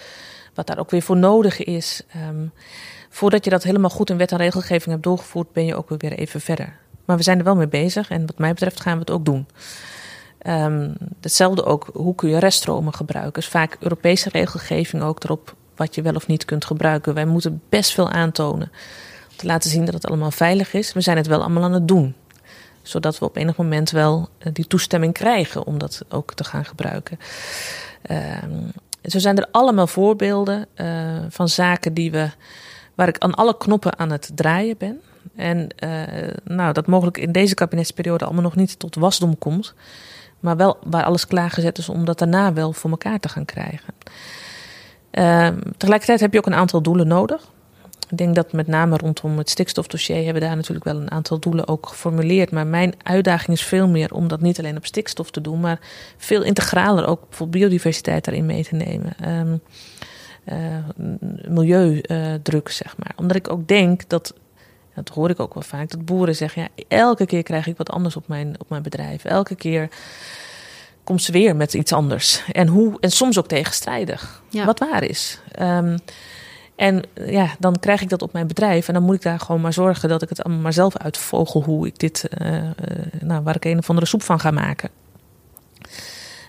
wat 0.53 0.67
daar 0.67 0.79
ook 0.79 0.91
weer 0.91 1.01
voor 1.01 1.17
nodig 1.17 1.63
is. 1.63 2.01
Um, 2.29 2.51
voordat 3.09 3.43
je 3.43 3.49
dat 3.49 3.63
helemaal 3.63 3.89
goed 3.89 4.09
in 4.09 4.17
wet 4.17 4.31
en 4.31 4.37
regelgeving 4.37 4.91
hebt 4.91 5.03
doorgevoerd, 5.03 5.51
ben 5.51 5.65
je 5.65 5.75
ook 5.75 5.89
weer 5.97 6.13
even 6.13 6.41
verder. 6.41 6.77
Maar 7.05 7.17
we 7.17 7.23
zijn 7.23 7.37
er 7.37 7.43
wel 7.43 7.55
mee 7.55 7.67
bezig 7.67 8.09
en 8.09 8.25
wat 8.25 8.37
mij 8.37 8.53
betreft 8.53 8.81
gaan 8.81 8.93
we 8.93 8.99
het 8.99 9.11
ook 9.11 9.25
doen. 9.25 9.47
Um, 10.47 10.93
hetzelfde 11.21 11.65
ook, 11.65 11.89
hoe 11.93 12.15
kun 12.15 12.29
je 12.29 12.39
reststromen 12.39 12.93
gebruiken? 12.93 13.33
Dus 13.33 13.47
vaak 13.47 13.77
Europese 13.79 14.29
regelgeving 14.29 15.03
ook 15.03 15.23
erop 15.23 15.55
wat 15.75 15.95
je 15.95 16.01
wel 16.01 16.15
of 16.15 16.27
niet 16.27 16.45
kunt 16.45 16.65
gebruiken. 16.65 17.13
Wij 17.13 17.25
moeten 17.25 17.61
best 17.69 17.93
veel 17.93 18.09
aantonen 18.09 18.71
om 19.29 19.35
te 19.35 19.45
laten 19.45 19.69
zien 19.69 19.85
dat 19.85 19.93
het 19.93 20.05
allemaal 20.05 20.31
veilig 20.31 20.73
is. 20.73 20.93
We 20.93 21.01
zijn 21.01 21.17
het 21.17 21.27
wel 21.27 21.41
allemaal 21.41 21.63
aan 21.63 21.73
het 21.73 21.87
doen. 21.87 22.15
Zodat 22.87 23.19
we 23.19 23.25
op 23.25 23.35
enig 23.35 23.55
moment 23.55 23.89
wel 23.89 24.29
die 24.53 24.67
toestemming 24.67 25.13
krijgen 25.13 25.65
om 25.65 25.77
dat 25.77 26.01
ook 26.09 26.33
te 26.33 26.43
gaan 26.43 26.65
gebruiken. 26.65 27.19
Um, 28.43 28.71
zo 29.03 29.19
zijn 29.19 29.37
er 29.37 29.47
allemaal 29.51 29.87
voorbeelden 29.87 30.67
uh, 30.75 31.17
van 31.29 31.49
zaken 31.49 31.93
die 31.93 32.11
we, 32.11 32.29
waar 32.95 33.07
ik 33.07 33.17
aan 33.17 33.35
alle 33.35 33.57
knoppen 33.57 33.99
aan 33.99 34.11
het 34.11 34.31
draaien 34.35 34.77
ben. 34.77 35.01
En 35.35 35.67
uh, 35.83 36.01
nou, 36.43 36.73
dat 36.73 36.87
mogelijk 36.87 37.17
in 37.17 37.31
deze 37.31 37.53
kabinetsperiode 37.53 38.25
allemaal 38.25 38.43
nog 38.43 38.55
niet 38.55 38.79
tot 38.79 38.95
wasdom 38.95 39.37
komt. 39.37 39.73
Maar 40.39 40.57
wel 40.57 40.77
waar 40.83 41.03
alles 41.03 41.27
klaargezet 41.27 41.77
is 41.77 41.89
om 41.89 42.05
dat 42.05 42.19
daarna 42.19 42.53
wel 42.53 42.73
voor 42.73 42.89
elkaar 42.89 43.19
te 43.19 43.29
gaan 43.29 43.45
krijgen. 43.45 43.93
Uh, 45.11 45.47
tegelijkertijd 45.77 46.19
heb 46.19 46.33
je 46.33 46.39
ook 46.39 46.45
een 46.45 46.53
aantal 46.53 46.81
doelen 46.81 47.07
nodig. 47.07 47.47
Ik 48.09 48.17
denk 48.17 48.35
dat 48.35 48.53
met 48.53 48.67
name 48.67 48.97
rondom 48.97 49.37
het 49.37 49.49
stikstofdossier 49.49 50.15
hebben 50.15 50.33
we 50.33 50.47
daar 50.47 50.55
natuurlijk 50.55 50.85
wel 50.85 50.95
een 50.95 51.11
aantal 51.11 51.39
doelen 51.39 51.67
ook 51.67 51.87
geformuleerd. 51.87 52.51
Maar 52.51 52.67
mijn 52.67 52.93
uitdaging 53.03 53.57
is 53.57 53.63
veel 53.63 53.87
meer 53.87 54.13
om 54.13 54.27
dat 54.27 54.41
niet 54.41 54.59
alleen 54.59 54.77
op 54.77 54.85
stikstof 54.85 55.31
te 55.31 55.41
doen, 55.41 55.59
maar 55.59 55.79
veel 56.17 56.43
integraler 56.43 57.07
ook 57.07 57.23
voor 57.29 57.49
biodiversiteit 57.49 58.25
daarin 58.25 58.45
mee 58.45 58.63
te 58.63 58.75
nemen. 58.75 59.29
Um, 59.29 59.61
uh, 60.45 61.07
milieudruk, 61.47 62.69
zeg 62.69 62.97
maar. 62.97 63.11
Omdat 63.15 63.35
ik 63.35 63.51
ook 63.51 63.67
denk 63.67 64.09
dat, 64.09 64.33
dat 64.95 65.09
hoor 65.09 65.29
ik 65.29 65.39
ook 65.39 65.53
wel 65.53 65.63
vaak, 65.63 65.89
dat 65.89 66.05
boeren 66.05 66.35
zeggen: 66.35 66.61
ja, 66.61 66.83
elke 66.87 67.25
keer 67.25 67.43
krijg 67.43 67.67
ik 67.67 67.77
wat 67.77 67.89
anders 67.89 68.15
op 68.15 68.27
mijn, 68.27 68.55
op 68.59 68.69
mijn 68.69 68.83
bedrijf. 68.83 69.25
Elke 69.25 69.55
keer 69.55 69.89
komt 71.03 71.23
ze 71.23 71.31
weer 71.31 71.55
met 71.55 71.73
iets 71.73 71.93
anders. 71.93 72.43
En, 72.51 72.67
hoe, 72.67 72.97
en 72.99 73.11
soms 73.11 73.37
ook 73.37 73.47
tegenstrijdig. 73.47 74.41
Ja. 74.49 74.65
Wat 74.65 74.79
waar 74.79 75.03
is. 75.03 75.39
Um, 75.61 75.97
en 76.77 77.03
ja, 77.13 77.55
dan 77.59 77.79
krijg 77.79 78.01
ik 78.01 78.09
dat 78.09 78.21
op 78.21 78.33
mijn 78.33 78.47
bedrijf. 78.47 78.87
En 78.87 78.93
dan 78.93 79.03
moet 79.03 79.15
ik 79.15 79.21
daar 79.21 79.39
gewoon 79.39 79.61
maar 79.61 79.73
zorgen 79.73 80.09
dat 80.09 80.21
ik 80.21 80.29
het 80.29 80.43
allemaal 80.43 80.61
maar 80.61 80.73
zelf 80.73 80.97
uitvogel 80.97 81.63
hoe 81.63 81.87
ik 81.87 81.99
dit, 81.99 82.29
uh, 82.41 82.53
uh, 82.53 82.61
nou, 83.19 83.43
waar 83.43 83.55
ik 83.55 83.65
een 83.65 83.77
of 83.77 83.89
andere 83.89 84.07
soep 84.07 84.23
van 84.23 84.39
ga 84.39 84.51
maken. 84.51 84.89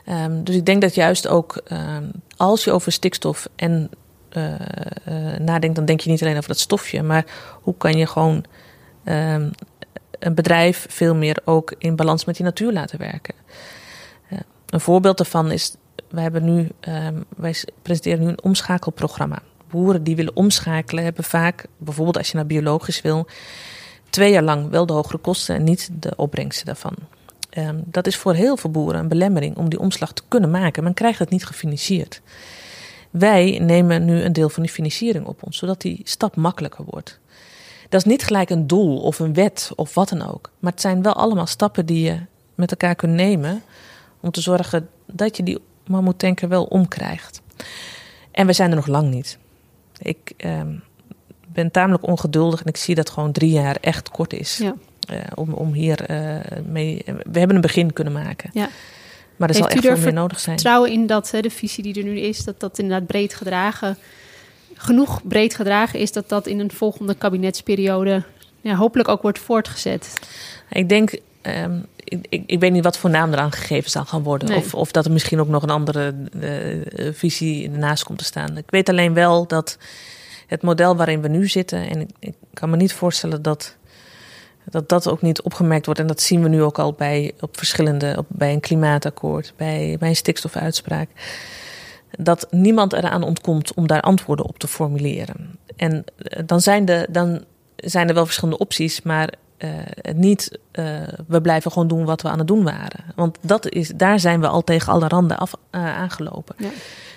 Um, 0.09 0.45
dus 0.45 0.55
ik 0.55 0.67
denk 0.67 0.83
dat 0.83 0.95
juist 0.95 1.29
ook 1.29 1.61
um, 1.73 2.11
als 2.37 2.65
je 2.65 2.73
over 2.73 2.93
stikstof 2.93 3.49
en 3.57 3.91
nadenkt, 5.39 5.77
dan 5.77 5.85
denk 5.85 6.01
je 6.01 6.11
niet 6.11 6.23
alleen 6.23 6.37
over 6.37 6.49
dat 6.49 6.59
stofje, 6.59 7.03
maar 7.03 7.25
hoe 7.63 7.75
kan 7.77 7.93
je 7.93 8.07
gewoon 8.07 8.45
um, 9.05 9.51
een 10.19 10.35
bedrijf 10.35 10.87
veel 10.89 11.15
meer 11.15 11.39
ook 11.45 11.75
in 11.79 11.97
balans 11.97 12.25
met 12.25 12.37
die 12.37 12.45
natuur 12.45 12.73
laten 12.73 12.99
werken. 12.99 13.35
een 14.67 14.81
voorbeeld 14.81 15.17
daarvan 15.17 15.51
is, 15.51 15.75
wij, 16.11 16.23
hebben 16.23 16.45
nu, 16.45 16.69
wij 17.37 17.55
presenteren 17.83 18.21
nu 18.21 18.29
een 18.29 18.43
omschakelprogramma 18.43 19.43
boeren 19.71 20.03
die 20.03 20.17
willen 20.17 20.37
omschakelen 20.37 21.05
hebben 21.05 21.25
vaak, 21.25 21.67
bijvoorbeeld 21.77 22.17
als 22.17 22.31
je 22.31 22.37
naar 22.37 22.47
biologisch 22.47 23.01
wil, 23.01 23.27
twee 24.11 24.33
jaar 24.33 24.43
lang 24.43 24.71
wel 24.71 24.87
de 24.87 24.93
hogere 24.93 25.19
kosten 25.19 25.55
en 25.55 25.65
niet 25.65 25.89
de 25.93 26.13
opbrengsten 26.17 26.67
daarvan. 26.67 26.95
Um, 27.59 27.83
dat 27.85 28.07
is 28.07 28.17
voor 28.17 28.35
heel 28.35 28.57
veel 28.57 28.71
boeren 28.71 29.01
een 29.01 29.09
belemmering 29.09 29.57
om 29.57 29.69
die 29.69 29.79
omslag 29.79 30.13
te 30.13 30.23
kunnen 30.29 30.51
maken. 30.51 30.83
Men 30.83 30.95
krijgt 30.95 31.19
het 31.19 31.31
niet 31.31 31.47
gefinancierd. 31.47 32.21
Wij 33.11 33.59
nemen 33.63 34.05
nu 34.05 34.23
een 34.23 34.33
deel 34.33 34.49
van 34.49 34.63
die 34.63 34.73
financiering 34.73 35.27
op 35.27 35.43
ons, 35.43 35.59
zodat 35.59 35.81
die 35.81 36.01
stap 36.05 36.37
makkelijker 36.37 36.85
wordt. 36.85 37.19
Dat 37.89 38.01
is 38.01 38.07
niet 38.07 38.25
gelijk 38.25 38.51
een 38.51 38.67
doel 38.67 39.01
of 39.01 39.19
een 39.19 39.35
wet 39.35 39.73
of 39.75 39.95
wat 39.95 40.09
dan 40.09 40.29
ook. 40.29 40.51
Maar 40.59 40.73
het 40.73 40.81
zijn 40.81 41.03
wel 41.03 41.13
allemaal 41.13 41.47
stappen 41.47 41.87
die 41.87 42.05
je 42.05 42.19
met 42.55 42.71
elkaar 42.71 42.95
kunt 42.95 43.13
nemen 43.13 43.63
om 44.21 44.31
te 44.31 44.41
zorgen 44.41 44.89
dat 45.07 45.37
je 45.37 45.43
die 45.43 45.59
denken 46.17 46.49
wel 46.49 46.65
omkrijgt. 46.65 47.43
En 48.31 48.47
we 48.47 48.53
zijn 48.53 48.71
er 48.71 48.77
nog 48.77 48.87
lang 48.87 49.11
niet. 49.11 49.39
Ik 49.99 50.33
uh, 50.37 50.61
ben 51.49 51.71
tamelijk 51.71 52.07
ongeduldig 52.07 52.61
en 52.61 52.67
ik 52.67 52.77
zie 52.77 52.95
dat 52.95 53.11
gewoon 53.11 53.33
drie 53.33 53.51
jaar 53.51 53.77
echt 53.81 54.09
kort 54.09 54.33
is. 54.33 54.57
Ja. 54.57 54.75
Uh, 55.13 55.19
om, 55.35 55.53
om 55.53 55.73
hier 55.73 56.11
uh, 56.11 56.37
mee. 56.67 57.03
We 57.05 57.39
hebben 57.39 57.57
een 57.57 57.63
begin 57.63 57.93
kunnen 57.93 58.13
maken. 58.13 58.51
Ja. 58.53 58.69
Maar 59.37 59.49
er 59.49 59.55
Heeft 59.55 59.73
zal 59.73 59.83
echt 59.83 59.97
veel 59.97 60.05
meer 60.05 60.13
nodig 60.13 60.41
zijn. 60.41 60.59
Vertrouwen 60.59 60.91
in 60.91 61.07
dat 61.07 61.29
de 61.41 61.51
visie 61.51 61.83
die 61.83 61.95
er 61.95 62.05
nu 62.05 62.19
is, 62.19 62.45
dat 62.45 62.61
dat 62.61 62.79
inderdaad 62.79 63.07
breed 63.07 63.35
gedragen, 63.35 63.99
genoeg 64.75 65.27
breed 65.27 65.55
gedragen 65.55 65.99
is, 65.99 66.13
dat 66.13 66.29
dat 66.29 66.47
in 66.47 66.59
een 66.59 66.71
volgende 66.71 67.15
kabinetsperiode 67.15 68.23
ja, 68.61 68.75
hopelijk 68.75 69.09
ook 69.09 69.23
wordt 69.23 69.39
voortgezet. 69.39 70.13
Ik 70.71 70.89
denk 70.89 71.19
Um, 71.43 71.87
ik, 72.09 72.43
ik, 72.47 72.61
weet 72.61 72.73
niet 72.73 72.85
wat 72.85 72.99
voor 72.99 73.11
naam 73.11 73.33
eraan 73.33 73.53
gegeven 73.53 73.91
zal 73.91 74.05
gaan 74.05 74.23
worden. 74.23 74.57
Of, 74.57 74.75
of 74.75 74.91
dat 74.91 75.05
er 75.05 75.13
misschien 75.13 75.41
ook 75.41 75.49
nog 75.49 75.63
een 75.63 75.71
andere 75.71 76.15
uh, 76.41 77.13
visie 77.13 77.71
ernaast 77.71 78.05
komt 78.05 78.19
te 78.19 78.25
staan. 78.25 78.57
Ik 78.57 78.71
weet 78.71 78.89
alleen 78.89 79.15
wel 79.15 79.47
dat 79.47 79.79
het 80.47 80.63
model 80.63 80.97
waarin 80.97 81.21
we 81.21 81.29
nu 81.29 81.49
zitten. 81.49 81.89
En 81.89 82.01
ik, 82.01 82.11
ik, 82.19 82.35
kan 82.55 82.71
me 82.71 82.77
niet 82.77 82.93
voorstellen 82.93 83.43
dat, 83.43 83.77
dat 84.65 84.89
dat 84.89 85.09
ook 85.09 85.23
niet 85.23 85.43
opgemerkt 85.43 85.85
wordt. 85.85 86.01
En 86.01 86.07
dat 86.07 86.21
zien 86.21 86.43
we 86.43 86.49
nu 86.49 86.63
ook 86.63 86.79
al 86.79 86.93
bij, 86.93 87.33
op 87.41 87.57
verschillende, 87.57 88.15
op, 88.19 88.27
bij 88.29 88.53
een 88.53 88.61
klimaatakkoord, 88.61 89.53
bij, 89.57 89.97
bij 89.99 90.09
een 90.09 90.17
stikstofuitspraak. 90.17 91.09
Dat 92.19 92.47
niemand 92.51 92.93
eraan 92.93 93.23
ontkomt 93.23 93.75
om 93.75 93.87
daar 93.87 94.01
antwoorden 94.01 94.47
op 94.47 94.59
te 94.59 94.69
formuleren. 94.69 95.59
En 95.77 96.05
eh, 96.17 96.43
dan 96.47 96.61
zijn, 96.61 96.85
de, 96.85 97.07
dan 97.11 97.45
zijn 97.77 98.09
er 98.09 98.15
wel 98.15 98.25
verschillende 98.25 98.59
opties, 98.59 99.03
maar 99.03 99.33
uh, 99.59 99.71
niet, 100.15 100.59
uh, 100.73 101.01
we 101.27 101.41
blijven 101.41 101.73
gewoon 101.73 101.89
doen 101.89 102.05
wat 102.05 102.23
we 102.23 102.29
aan 102.29 102.39
het 102.39 102.47
doen 102.47 102.65
waren. 102.65 103.05
Want 103.15 103.39
dat 103.41 103.69
is, 103.69 103.89
daar 103.89 104.21
zijn 104.21 104.41
we 104.41 104.49
al 104.49 104.65
tegen 104.65 104.93
alle 104.93 105.09
randen 105.09 105.39
af, 105.39 105.53
uh, 105.71 105.97
aangelopen. 105.97 106.55
Ja. 106.59 106.71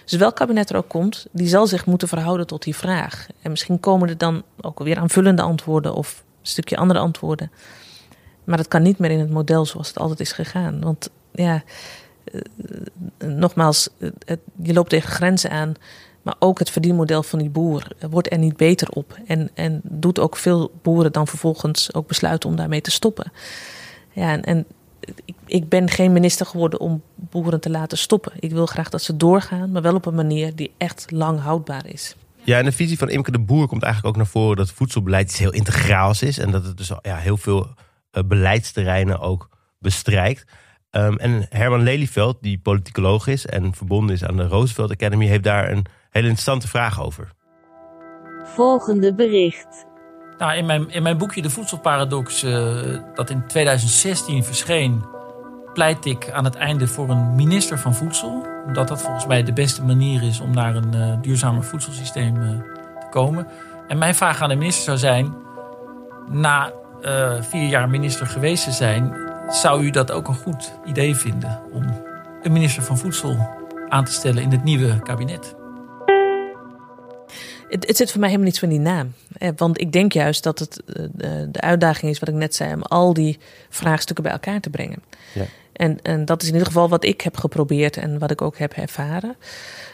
Dus 0.05 0.19
welk 0.19 0.35
kabinet 0.35 0.69
er 0.69 0.75
ook 0.75 0.89
komt, 0.89 1.25
die 1.31 1.47
zal 1.47 1.67
zich 1.67 1.85
moeten 1.85 2.07
verhouden 2.07 2.47
tot 2.47 2.63
die 2.63 2.75
vraag. 2.75 3.27
En 3.41 3.51
misschien 3.51 3.79
komen 3.79 4.09
er 4.09 4.17
dan 4.17 4.43
ook 4.61 4.79
weer 4.79 4.97
aanvullende 4.97 5.41
antwoorden 5.41 5.93
of 5.93 6.23
een 6.41 6.47
stukje 6.47 6.77
andere 6.77 6.99
antwoorden. 6.99 7.51
Maar 8.43 8.57
dat 8.57 8.67
kan 8.67 8.81
niet 8.81 8.97
meer 8.97 9.11
in 9.11 9.19
het 9.19 9.29
model 9.29 9.65
zoals 9.65 9.87
het 9.87 9.99
altijd 9.99 10.19
is 10.19 10.31
gegaan. 10.31 10.81
Want 10.81 11.09
ja, 11.31 11.63
nogmaals, 13.17 13.89
het, 14.25 14.39
je 14.61 14.73
loopt 14.73 14.89
tegen 14.89 15.11
grenzen 15.11 15.49
aan. 15.49 15.73
Maar 16.22 16.36
ook 16.39 16.59
het 16.59 16.69
verdienmodel 16.69 17.24
van 17.24 17.39
die 17.39 17.49
boer 17.49 17.88
wordt 18.09 18.32
er 18.32 18.38
niet 18.38 18.57
beter 18.57 18.89
op. 18.89 19.17
En, 19.26 19.49
en 19.53 19.82
doet 19.84 20.19
ook 20.19 20.38
veel 20.38 20.72
boeren 20.82 21.11
dan 21.11 21.28
vervolgens 21.28 21.93
ook 21.93 22.07
besluiten 22.07 22.49
om 22.49 22.55
daarmee 22.55 22.82
te 22.82 22.91
stoppen. 22.91 23.32
Ja, 24.11 24.32
en, 24.32 24.41
en 24.41 24.65
ik, 25.26 25.36
ik 25.45 25.69
ben 25.69 25.89
geen 25.89 26.11
minister 26.11 26.45
geworden 26.45 26.80
om 26.80 27.01
boeren 27.15 27.59
te 27.61 27.69
laten 27.69 27.97
stoppen. 27.97 28.32
Ik 28.39 28.51
wil 28.51 28.65
graag 28.65 28.89
dat 28.89 29.01
ze 29.01 29.17
doorgaan, 29.17 29.72
maar 29.72 29.82
wel 29.82 29.95
op 29.95 30.05
een 30.05 30.15
manier 30.15 30.55
die 30.55 30.72
echt 30.78 31.11
lang 31.11 31.39
houdbaar 31.39 31.86
is. 31.86 32.15
Ja, 32.43 32.57
en 32.57 32.65
de 32.65 32.72
visie 32.72 32.97
van 32.97 33.09
Imke 33.09 33.32
de 33.32 33.39
Boer 33.39 33.67
komt 33.67 33.84
eigenlijk 33.84 34.15
ook 34.15 34.22
naar 34.22 34.32
voren 34.32 34.57
dat 34.57 34.72
voedselbeleid 34.72 35.30
iets 35.30 35.39
heel 35.39 35.53
integraals 35.53 36.22
is. 36.22 36.38
En 36.38 36.51
dat 36.51 36.65
het 36.65 36.78
dus 36.78 36.91
ja, 37.01 37.15
heel 37.15 37.38
veel 37.38 37.67
uh, 38.11 38.24
beleidsterreinen 38.24 39.19
ook 39.19 39.49
bestrijkt. 39.80 40.45
Um, 40.91 41.17
en 41.17 41.45
Herman 41.49 41.84
Lelyveld, 41.84 42.38
die 42.41 42.59
politicoloog 42.59 43.28
is 43.28 43.45
en 43.45 43.74
verbonden 43.76 44.15
is 44.15 44.24
aan 44.24 44.38
de 44.38 44.47
Roosevelt 44.47 44.91
Academy, 44.91 45.26
heeft 45.26 45.43
daar 45.43 45.72
een 45.72 45.86
hele 46.12 46.28
interessante 46.28 46.68
vraag 46.68 47.01
over. 47.01 47.32
Volgende 48.43 49.14
bericht. 49.14 49.86
Nou, 50.38 50.53
in, 50.53 50.66
mijn, 50.66 50.89
in 50.89 51.03
mijn 51.03 51.18
boekje 51.18 51.41
De 51.41 51.49
Voedselparadox, 51.49 52.43
uh, 52.43 52.99
dat 53.14 53.30
in 53.30 53.47
2016 53.47 54.43
verscheen, 54.43 55.05
pleit 55.74 56.05
ik 56.05 56.32
aan 56.32 56.43
het 56.43 56.55
einde 56.55 56.88
voor 56.88 57.09
een 57.09 57.36
minister 57.36 57.80
van 57.80 57.95
Voedsel. 57.95 58.45
Omdat 58.66 58.88
dat 58.88 59.01
volgens 59.01 59.26
mij 59.26 59.43
de 59.43 59.53
beste 59.53 59.84
manier 59.84 60.24
is 60.24 60.39
om 60.39 60.53
naar 60.53 60.76
een 60.76 60.95
uh, 60.95 61.22
duurzamer 61.22 61.64
voedselsysteem 61.64 62.36
uh, 62.36 62.49
te 62.99 63.07
komen. 63.09 63.47
En 63.88 63.97
mijn 63.97 64.16
vraag 64.16 64.41
aan 64.41 64.49
de 64.49 64.55
minister 64.55 64.84
zou 64.84 64.97
zijn: 64.97 65.36
na 66.30 66.74
vier 67.41 67.68
jaar 67.68 67.89
minister 67.89 68.28
geweest 68.28 68.64
te 68.64 68.72
zijn, 68.72 69.16
zou 69.49 69.84
u 69.84 69.89
dat 69.89 70.12
ook 70.12 70.28
een 70.28 70.36
goed 70.36 70.74
idee 70.86 71.16
vinden 71.16 71.59
om 71.72 71.84
een 72.43 72.51
minister 72.51 72.84
van 72.84 72.97
Voedsel 72.97 73.49
aan 73.89 74.05
te 74.05 74.12
stellen 74.12 74.43
in 74.43 74.51
het 74.51 74.64
nieuwe 74.64 74.99
kabinet? 74.99 75.55
Het, 77.72 77.88
het, 77.88 77.97
zit 77.97 78.11
voor 78.11 78.19
mij 78.19 78.30
helemaal 78.30 78.49
niets 78.49 78.59
van 78.59 78.69
die 78.69 78.80
naam. 78.80 79.13
Want 79.55 79.82
ik 79.82 79.91
denk 79.91 80.13
juist 80.13 80.43
dat 80.43 80.59
het 80.59 80.82
eh, 80.86 81.03
de 81.47 81.61
uitdaging 81.61 82.11
is, 82.11 82.19
wat 82.19 82.30
ik 82.30 82.36
net 82.36 82.55
zei, 82.55 82.74
om 82.74 82.82
al 82.82 83.13
die 83.13 83.39
vraagstukken 83.69 84.24
bij 84.24 84.34
elkaar 84.34 84.59
te 84.59 84.69
brengen. 84.69 85.03
Ja. 85.34 85.45
En, 85.74 86.01
en 86.01 86.26
dat 86.26 86.41
is 86.41 86.47
in 86.47 86.53
ieder 86.53 86.67
geval 86.67 86.89
wat 86.89 87.03
ik 87.03 87.22
heb 87.22 87.38
geprobeerd 87.38 87.97
en 87.97 88.19
wat 88.19 88.32
ik 88.32 88.41
ook 88.41 88.57
heb 88.57 88.74
ervaren. 88.74 89.36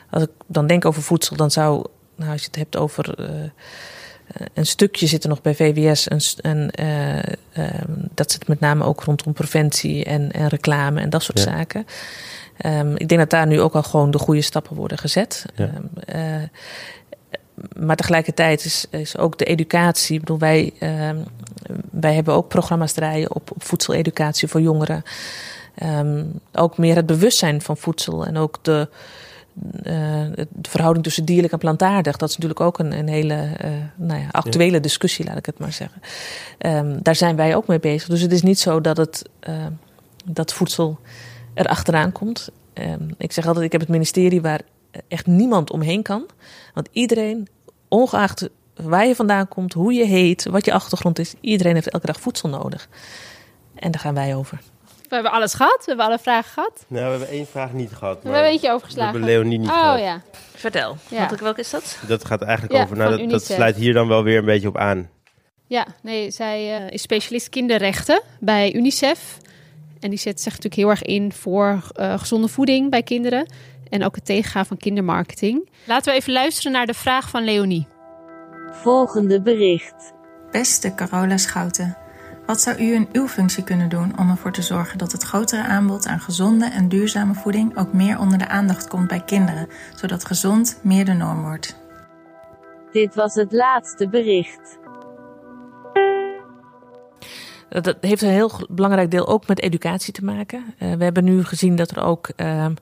Als 0.10 0.24
ik 0.24 0.30
dan 0.48 0.68
denk 0.68 0.86
over 0.86 1.02
voedsel, 1.02 1.36
dan 1.36 1.52
zou, 1.52 1.86
nou, 2.16 2.32
als 2.32 2.42
je 2.42 2.48
het 2.48 2.56
hebt 2.56 2.78
over. 2.78 3.20
Uh, 3.20 3.28
een 4.54 4.66
stukje 4.66 5.08
zit 5.08 5.24
er 5.24 5.30
nog 5.30 5.42
bij 5.42 5.56
VWS. 5.56 6.08
En, 6.08 6.20
en 6.42 6.72
uh, 6.80 7.66
uh, 7.66 7.82
dat 8.14 8.32
zit 8.32 8.48
met 8.48 8.60
name 8.60 8.84
ook 8.84 9.04
rondom 9.04 9.34
preventie 9.34 10.06
en, 10.06 10.32
en 10.32 10.48
reclame 10.48 11.02
en 11.02 11.10
dat 11.10 11.24
soort 11.24 11.38
ja. 11.38 11.44
zaken. 11.44 11.86
Um, 12.66 12.96
ik 12.96 13.08
denk 13.08 13.22
dat 13.22 13.30
daar 13.30 13.48
nu 13.48 13.62
ook 13.62 13.74
al 13.74 13.84
gewoon 13.84 14.12
de 14.12 14.18
goede 14.18 14.42
stappen 14.42 14.76
worden 14.76 14.98
gezet. 14.98 15.46
Ja. 15.56 15.72
Um, 15.74 16.50
maar 17.80 17.96
tegelijkertijd 17.96 18.66
is, 18.66 18.86
is 18.90 19.18
ook 19.18 19.38
de 19.38 19.46
educatie. 19.46 20.14
Ik 20.14 20.20
bedoel, 20.20 20.40
wij, 20.40 20.72
uh, 20.80 21.10
wij 21.92 22.14
hebben 22.14 22.34
ook 22.34 22.48
programma's 22.48 22.94
draaien 22.94 23.36
op, 23.36 23.52
op 23.52 23.64
voedseleducatie 23.64 24.48
voor 24.48 24.62
jongeren. 24.62 25.04
Um, 25.84 26.40
ook 26.54 26.78
meer 26.78 26.96
het 26.96 27.06
bewustzijn 27.06 27.62
van 27.62 27.78
voedsel 27.78 28.26
en 28.26 28.38
ook 28.38 28.60
de, 28.62 28.90
uh, 29.84 30.46
de 30.50 30.70
verhouding 30.70 31.04
tussen 31.06 31.26
dierlijk 31.26 31.54
en 31.54 31.60
plantaardig. 31.60 32.18
Dat 32.18 32.30
is 32.30 32.36
natuurlijk 32.36 32.62
ook 32.62 32.80
een, 32.80 32.98
een 32.98 33.08
hele 33.08 33.50
uh, 33.66 33.70
nou 33.96 34.22
ja, 34.22 34.28
actuele 34.32 34.76
ja. 34.76 34.80
discussie, 34.80 35.26
laat 35.26 35.38
ik 35.38 35.46
het 35.46 35.60
maar 35.60 35.74
zeggen. 35.74 36.02
Um, 36.60 37.00
daar 37.02 37.16
zijn 37.16 37.36
wij 37.36 37.56
ook 37.56 37.68
mee 37.68 37.80
bezig. 37.80 38.10
Dus 38.10 38.22
het 38.22 38.32
is 38.32 38.42
niet 38.42 38.60
zo 38.60 38.82
dat, 38.82 38.98
het, 38.98 39.30
uh, 39.50 39.66
dat 40.26 40.54
voedsel 40.54 41.00
er 41.54 41.66
achteraan 41.66 42.12
komt. 42.12 42.50
Ik 43.18 43.32
zeg 43.32 43.48
altijd, 43.48 43.66
ik 43.66 43.72
heb 43.72 43.82
het 43.82 43.90
ministerie 43.90 44.42
waar 44.42 44.62
echt 45.08 45.26
niemand 45.26 45.72
omheen 45.72 46.02
kan. 46.02 46.26
Want 46.74 46.90
iedereen, 46.92 47.48
ongeacht 47.88 48.50
waar 48.76 49.08
je 49.08 49.16
vandaan 49.16 49.48
komt, 49.48 49.74
hoe 49.74 49.94
je 49.94 50.06
heet, 50.06 50.46
wat 50.46 50.66
je 50.66 50.74
achtergrond 50.74 51.20
is, 51.20 51.34
iedereen 51.42 51.74
heeft 51.74 51.90
elke 51.90 52.06
dag 52.06 52.20
voedsel 52.20 52.50
nodig. 52.50 52.90
En 53.76 53.92
daar 53.92 54.02
gaan 54.02 54.14
wij 54.14 54.36
over. 54.36 54.60
We 55.10 55.14
hebben 55.14 55.32
alles 55.32 55.54
gehad. 55.54 55.78
We 55.78 55.86
hebben 55.86 56.06
alle 56.06 56.20
vragen 56.20 56.52
gehad. 56.52 56.86
Nou, 56.88 57.04
we 57.04 57.10
hebben 57.10 57.30
één 57.30 57.48
vraag 57.48 57.74
niet 57.74 57.92
gehad. 57.92 58.24
We 58.24 58.30
hebben 58.30 58.52
eentje 58.52 58.72
overgeslagen. 58.72 59.14
We 59.14 59.20
hebben 59.20 59.36
Leonie 59.36 59.60
niet 59.60 59.70
oh, 59.70 59.80
gehad. 59.80 60.00
ja. 60.00 60.22
Vertel, 60.56 60.98
Ja. 61.10 61.30
Wat, 61.30 61.40
welke 61.40 61.60
is 61.60 61.70
dat? 61.70 62.00
Dat 62.08 62.26
gaat 62.26 62.42
eigenlijk 62.42 62.74
Ja, 62.74 62.84
over. 62.84 62.98
Nou, 62.98 63.18
dat, 63.18 63.30
dat 63.30 63.44
sluit 63.46 63.76
hier 63.76 63.94
dan 63.94 64.08
wel 64.08 64.24
weer 64.24 64.38
een 64.38 64.46
beetje 64.46 64.68
op 64.68 64.78
aan. 64.78 65.10
Ja, 65.68 65.88
nee, 66.02 66.32
zij 66.32 66.78
eh, 66.78 66.92
is 66.92 67.02
specialist 67.02 67.50
kinderrechten 67.50 68.22
bij 68.40 68.74
UNICEF. 68.74 69.38
En 70.00 70.10
die 70.10 70.20
zet 70.20 70.42
zich 70.42 70.54
natuurlijk 70.54 70.76
heel 70.76 70.90
erg 70.90 71.02
in 71.02 71.34
voor 71.34 71.82
eh, 71.96 72.20
gezonde 72.20 72.48
voeding 72.48 72.90
bij 72.90 73.04
kinderen. 73.04 73.48
En 73.90 74.04
ook 74.04 74.16
het 74.16 74.26
tegengaan 74.26 74.66
van 74.66 74.78
kindermarketing. 74.78 75.70
Laten 75.86 76.12
we 76.12 76.20
even 76.20 76.34
luisteren 76.34 76.72
naar 76.72 76.86
de 76.86 76.94
vraag 76.94 77.30
van 77.30 77.44
Leonie. 77.44 77.88
Volgende 78.72 79.42
bericht. 79.42 80.14
Beste 80.52 80.96
Carola 80.96 81.38
Schouten, 81.38 81.98
wat 82.46 82.62
zou 82.62 82.78
u 82.78 82.94
in 82.94 83.10
uw 83.12 83.28
functie 83.28 83.64
kunnen 83.64 83.90
doen 83.90 84.20
om 84.20 84.30
ervoor 84.30 84.52
te 84.52 84.62
zorgen 84.62 84.98
dat 84.98 85.12
het 85.12 85.24
grotere 85.24 85.64
aanbod 85.64 86.08
aan 86.08 86.20
gezonde 86.20 86.66
en 86.66 86.90
duurzame 86.90 87.34
voeding 87.34 87.78
ook 87.78 87.94
meer 87.94 88.20
onder 88.20 88.38
de 88.38 88.48
aandacht 88.48 88.88
komt 88.88 89.08
bij 89.08 89.22
kinderen, 89.26 89.68
zodat 89.96 90.26
gezond 90.26 90.80
meer 90.84 91.06
de 91.06 91.14
norm 91.14 91.42
wordt? 91.42 91.76
Dit 92.92 93.16
was 93.16 93.34
het 93.34 93.52
laatste 93.52 94.10
bericht. 94.10 94.80
Dat, 97.70 97.84
dat 97.84 97.98
heeft 98.02 98.22
een 98.22 98.30
heel 98.30 98.52
belangrijk 98.70 99.12
deel 99.12 99.28
ook 99.28 99.48
met 99.48 99.62
educatie 99.62 100.14
te 100.14 100.24
maken. 100.24 100.74
Eh, 100.78 100.94
we 100.94 101.04
hebben 101.04 101.24
nu 101.24 101.44
gezien 101.44 101.76
dat 101.76 101.92
er 101.92 102.04
ook, 102.04 102.30
ehm, 102.36 102.74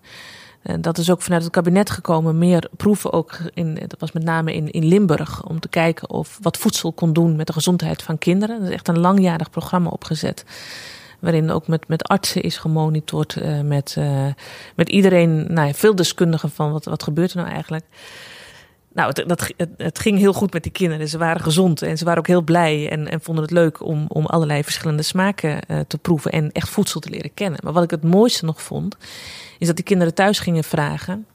eh, 0.66 0.76
dat 0.80 0.98
is 0.98 1.12
ook 1.12 1.22
vanuit 1.22 1.44
het 1.44 1.52
kabinet 1.52 1.90
gekomen, 1.90 2.38
meer 2.38 2.70
proeven 2.78 3.14
ook 3.14 3.40
in, 3.54 3.80
dat 3.88 4.00
was 4.00 4.12
met 4.12 4.24
name 4.24 4.54
in, 4.54 4.72
in 4.72 4.86
Limburg, 4.86 5.44
om 5.44 5.60
te 5.60 5.68
kijken 5.68 6.10
of 6.10 6.38
wat 6.42 6.58
voedsel 6.58 6.92
kon 6.92 7.14
doen 7.14 7.36
met 7.36 7.48
de 7.48 7.54
gezondheid 7.54 8.02
van 8.02 8.18
kinderen. 8.18 8.62
Er 8.62 8.68
is 8.68 8.74
echt 8.74 8.88
een 8.88 9.00
langjarig 9.00 9.50
programma 9.50 9.90
opgezet. 9.90 10.46
Waarin 11.20 11.52
ook 11.52 11.68
met, 11.68 11.88
met 11.88 12.04
artsen 12.04 12.42
is 12.42 12.58
gemonitord, 12.58 13.36
eh, 13.36 13.62
met, 13.62 13.96
eh, 13.98 14.28
met 14.76 14.90
iedereen, 14.90 15.54
nou 15.54 15.68
ja, 15.68 15.74
veel 15.74 15.96
deskundigen 15.96 16.50
van 16.50 16.72
wat, 16.72 16.86
wat 16.86 17.04
gebeurt 17.04 17.32
er 17.32 17.38
nou 17.38 17.50
eigenlijk. 17.50 17.86
Nou, 18.94 19.08
het, 19.14 19.24
dat, 19.28 19.52
het, 19.78 20.00
ging 20.00 20.18
heel 20.18 20.34
goed 20.34 20.54
met 20.54 20.64
die 20.64 20.72
kinderen. 20.72 21.08
Ze 21.08 21.18
waren 21.18 21.42
gezond 21.42 21.82
en 21.82 21.98
ze 21.98 22.06
waren 22.06 22.20
ook 22.20 22.28
heel 22.28 22.42
blij 22.42 22.90
en, 22.90 23.10
en 23.10 23.22
vonden 23.22 23.44
het 23.44 23.54
leuk 23.54 23.84
om, 23.84 24.06
om 24.08 24.26
allerlei 24.26 24.64
verschillende 24.64 25.04
smaken 25.04 25.60
te 25.88 25.98
proeven 25.98 26.32
en 26.32 26.52
echt 26.52 26.70
voedsel 26.70 27.00
te 27.00 27.10
leren 27.10 27.34
kennen. 27.34 27.60
Maar 27.64 27.74
wat 27.74 27.84
ik 27.84 27.92
het 27.92 28.04
mooiste 28.04 28.46
nog 28.46 28.62
vond, 28.62 28.98
is 29.60 29.68
dat 29.68 29.76
die 29.76 29.86
kinderen 29.86 30.14
thuis 30.14 30.40
gingen 30.40 30.64
vragen 30.64 31.26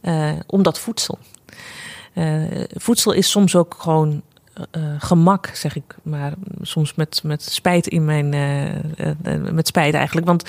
eh, 0.00 0.32
om 0.46 0.62
dat 0.62 0.78
voedsel. 0.78 1.18
Eh, 2.12 2.42
voedsel 2.74 3.12
is 3.12 3.30
soms 3.30 3.56
ook 3.56 3.76
gewoon 3.78 4.22
eh, 4.70 4.82
gemak, 4.98 5.46
zeg 5.46 5.76
ik, 5.76 5.96
maar 6.02 6.32
soms 6.62 6.94
met, 6.94 7.20
met 7.24 7.42
spijt 7.42 7.86
in 7.86 8.04
mijn, 8.04 8.28
met 9.54 9.66
spijt 9.66 9.94
eigenlijk, 9.94 10.26
want 10.26 10.42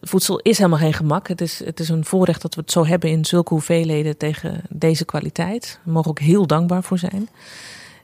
voedsel 0.00 0.38
is 0.38 0.56
helemaal 0.58 0.78
geen 0.78 0.94
gemak. 0.94 1.28
Het 1.28 1.40
is, 1.40 1.64
het 1.64 1.80
is 1.80 1.88
een 1.88 2.04
voorrecht 2.04 2.42
dat 2.42 2.54
we 2.54 2.60
het 2.60 2.70
zo 2.70 2.86
hebben 2.86 3.10
in 3.10 3.24
zulke 3.24 3.54
hoeveelheden 3.54 4.16
tegen 4.16 4.62
deze 4.68 5.04
kwaliteit. 5.04 5.80
We 5.84 5.90
mogen 5.90 6.10
ook 6.10 6.18
heel 6.18 6.46
dankbaar 6.46 6.82
voor 6.82 6.98
zijn. 6.98 7.28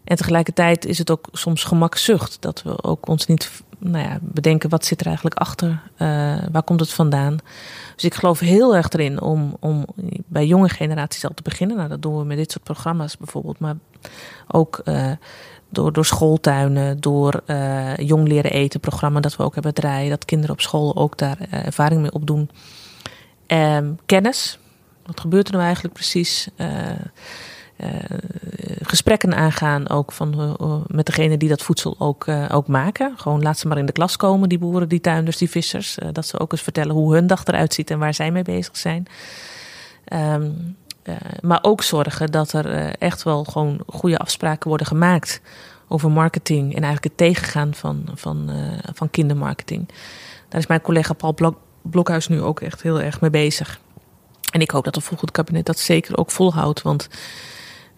En 0.04 0.16
tegelijkertijd 0.16 0.84
is 0.84 0.98
het 0.98 1.10
ook 1.10 1.28
soms 1.32 1.64
gemakzucht. 1.64 2.36
Dat 2.40 2.62
we 2.62 2.82
ook 2.82 3.08
ons 3.08 3.26
niet 3.26 3.50
nou 3.78 4.04
ja, 4.04 4.18
bedenken 4.20 4.70
wat 4.70 4.84
zit 4.84 5.00
er 5.00 5.06
eigenlijk 5.06 5.36
achter. 5.36 5.80
eh, 5.96 6.08
waar 6.52 6.62
komt 6.62 6.80
het 6.80 6.92
vandaan? 6.92 7.38
Dus 7.94 8.04
ik 8.04 8.14
geloof 8.14 8.38
heel 8.38 8.76
erg 8.76 8.88
erin 8.88 9.20
om, 9.20 9.56
om 9.60 9.86
bij 10.26 10.46
jonge 10.46 10.68
generaties 10.68 11.24
al 11.24 11.34
te 11.34 11.42
beginnen. 11.42 11.76
Nou, 11.76 11.88
dat 11.88 12.02
doen 12.02 12.18
we 12.18 12.24
met 12.24 12.36
dit 12.36 12.50
soort 12.50 12.64
programma's 12.64 13.16
bijvoorbeeld. 13.16 13.58
Maar 13.58 13.74
ook 14.48 14.80
eh, 14.84 15.10
door, 15.68 15.92
door 15.92 16.04
schooltuinen, 16.04 17.00
door 17.00 17.42
eh, 17.46 17.96
jong 17.96 18.28
leren 18.28 18.52
eten 18.52 18.80
programma 18.80 19.20
dat 19.20 19.36
we 19.36 19.42
ook 19.42 19.54
hebben 19.54 19.74
draaien. 19.74 20.10
Dat 20.10 20.24
kinderen 20.24 20.54
op 20.54 20.60
school 20.60 20.96
ook 20.96 21.18
daar 21.18 21.38
ervaring 21.50 22.00
mee 22.00 22.12
opdoen. 22.12 22.50
Ehm, 23.46 23.92
kennis. 24.06 24.58
Wat 25.06 25.20
gebeurt 25.20 25.46
er 25.46 25.52
nou 25.52 25.64
eigenlijk 25.64 25.94
precies? 25.94 26.48
Eh, 27.76 27.88
gesprekken 28.82 29.34
aangaan 29.34 29.88
ook 29.88 30.12
van, 30.12 30.40
eh, 30.40 30.54
eh, 30.60 30.80
met 30.86 31.06
degene 31.06 31.36
die 31.36 31.48
dat 31.48 31.62
voedsel 31.62 31.94
ook, 31.98 32.26
ook 32.50 32.66
maken. 32.66 33.12
Gewoon 33.16 33.42
laat 33.42 33.58
ze 33.58 33.68
maar 33.68 33.78
in 33.78 33.86
de 33.86 33.92
klas 33.92 34.16
komen, 34.16 34.48
die 34.48 34.58
boeren, 34.58 34.88
die 34.88 35.00
tuinders, 35.00 35.36
die 35.36 35.50
vissers. 35.50 35.98
Dat 36.12 36.26
ze 36.26 36.38
ook 36.38 36.52
eens 36.52 36.62
vertellen 36.62 36.94
hoe 36.94 37.14
hun 37.14 37.26
dag 37.26 37.44
eruit 37.44 37.74
ziet 37.74 37.90
en 37.90 37.98
waar 37.98 38.14
zij 38.14 38.30
mee 38.30 38.42
bezig 38.42 38.76
zijn. 38.76 39.06
Ehm, 40.04 40.50
eh, 41.02 41.14
maar 41.40 41.58
ook 41.62 41.82
zorgen 41.82 42.30
dat 42.30 42.52
er 42.52 42.94
echt 42.98 43.22
wel 43.22 43.44
gewoon 43.44 43.80
goede 43.86 44.18
afspraken 44.18 44.68
worden 44.68 44.86
gemaakt 44.86 45.40
over 45.88 46.10
marketing 46.10 46.64
en 46.64 46.82
eigenlijk 46.82 47.04
het 47.04 47.16
tegengaan 47.16 47.74
van, 47.74 48.04
van, 48.14 48.50
van 48.94 49.10
kindermarketing. 49.10 49.88
Daar 50.48 50.60
is 50.60 50.66
mijn 50.66 50.80
collega 50.80 51.12
Paul 51.12 51.34
Blok, 51.34 51.56
Blokhuis 51.82 52.28
nu 52.28 52.40
ook 52.40 52.60
echt 52.60 52.82
heel 52.82 53.00
erg 53.00 53.20
mee 53.20 53.30
bezig. 53.30 53.80
En 54.50 54.60
ik 54.60 54.70
hoop 54.70 54.84
dat 54.84 54.94
het 54.94 55.04
volgende 55.04 55.32
kabinet 55.32 55.66
dat 55.66 55.78
zeker 55.78 56.16
ook 56.16 56.30
volhoudt. 56.30 56.82
Want 56.82 57.08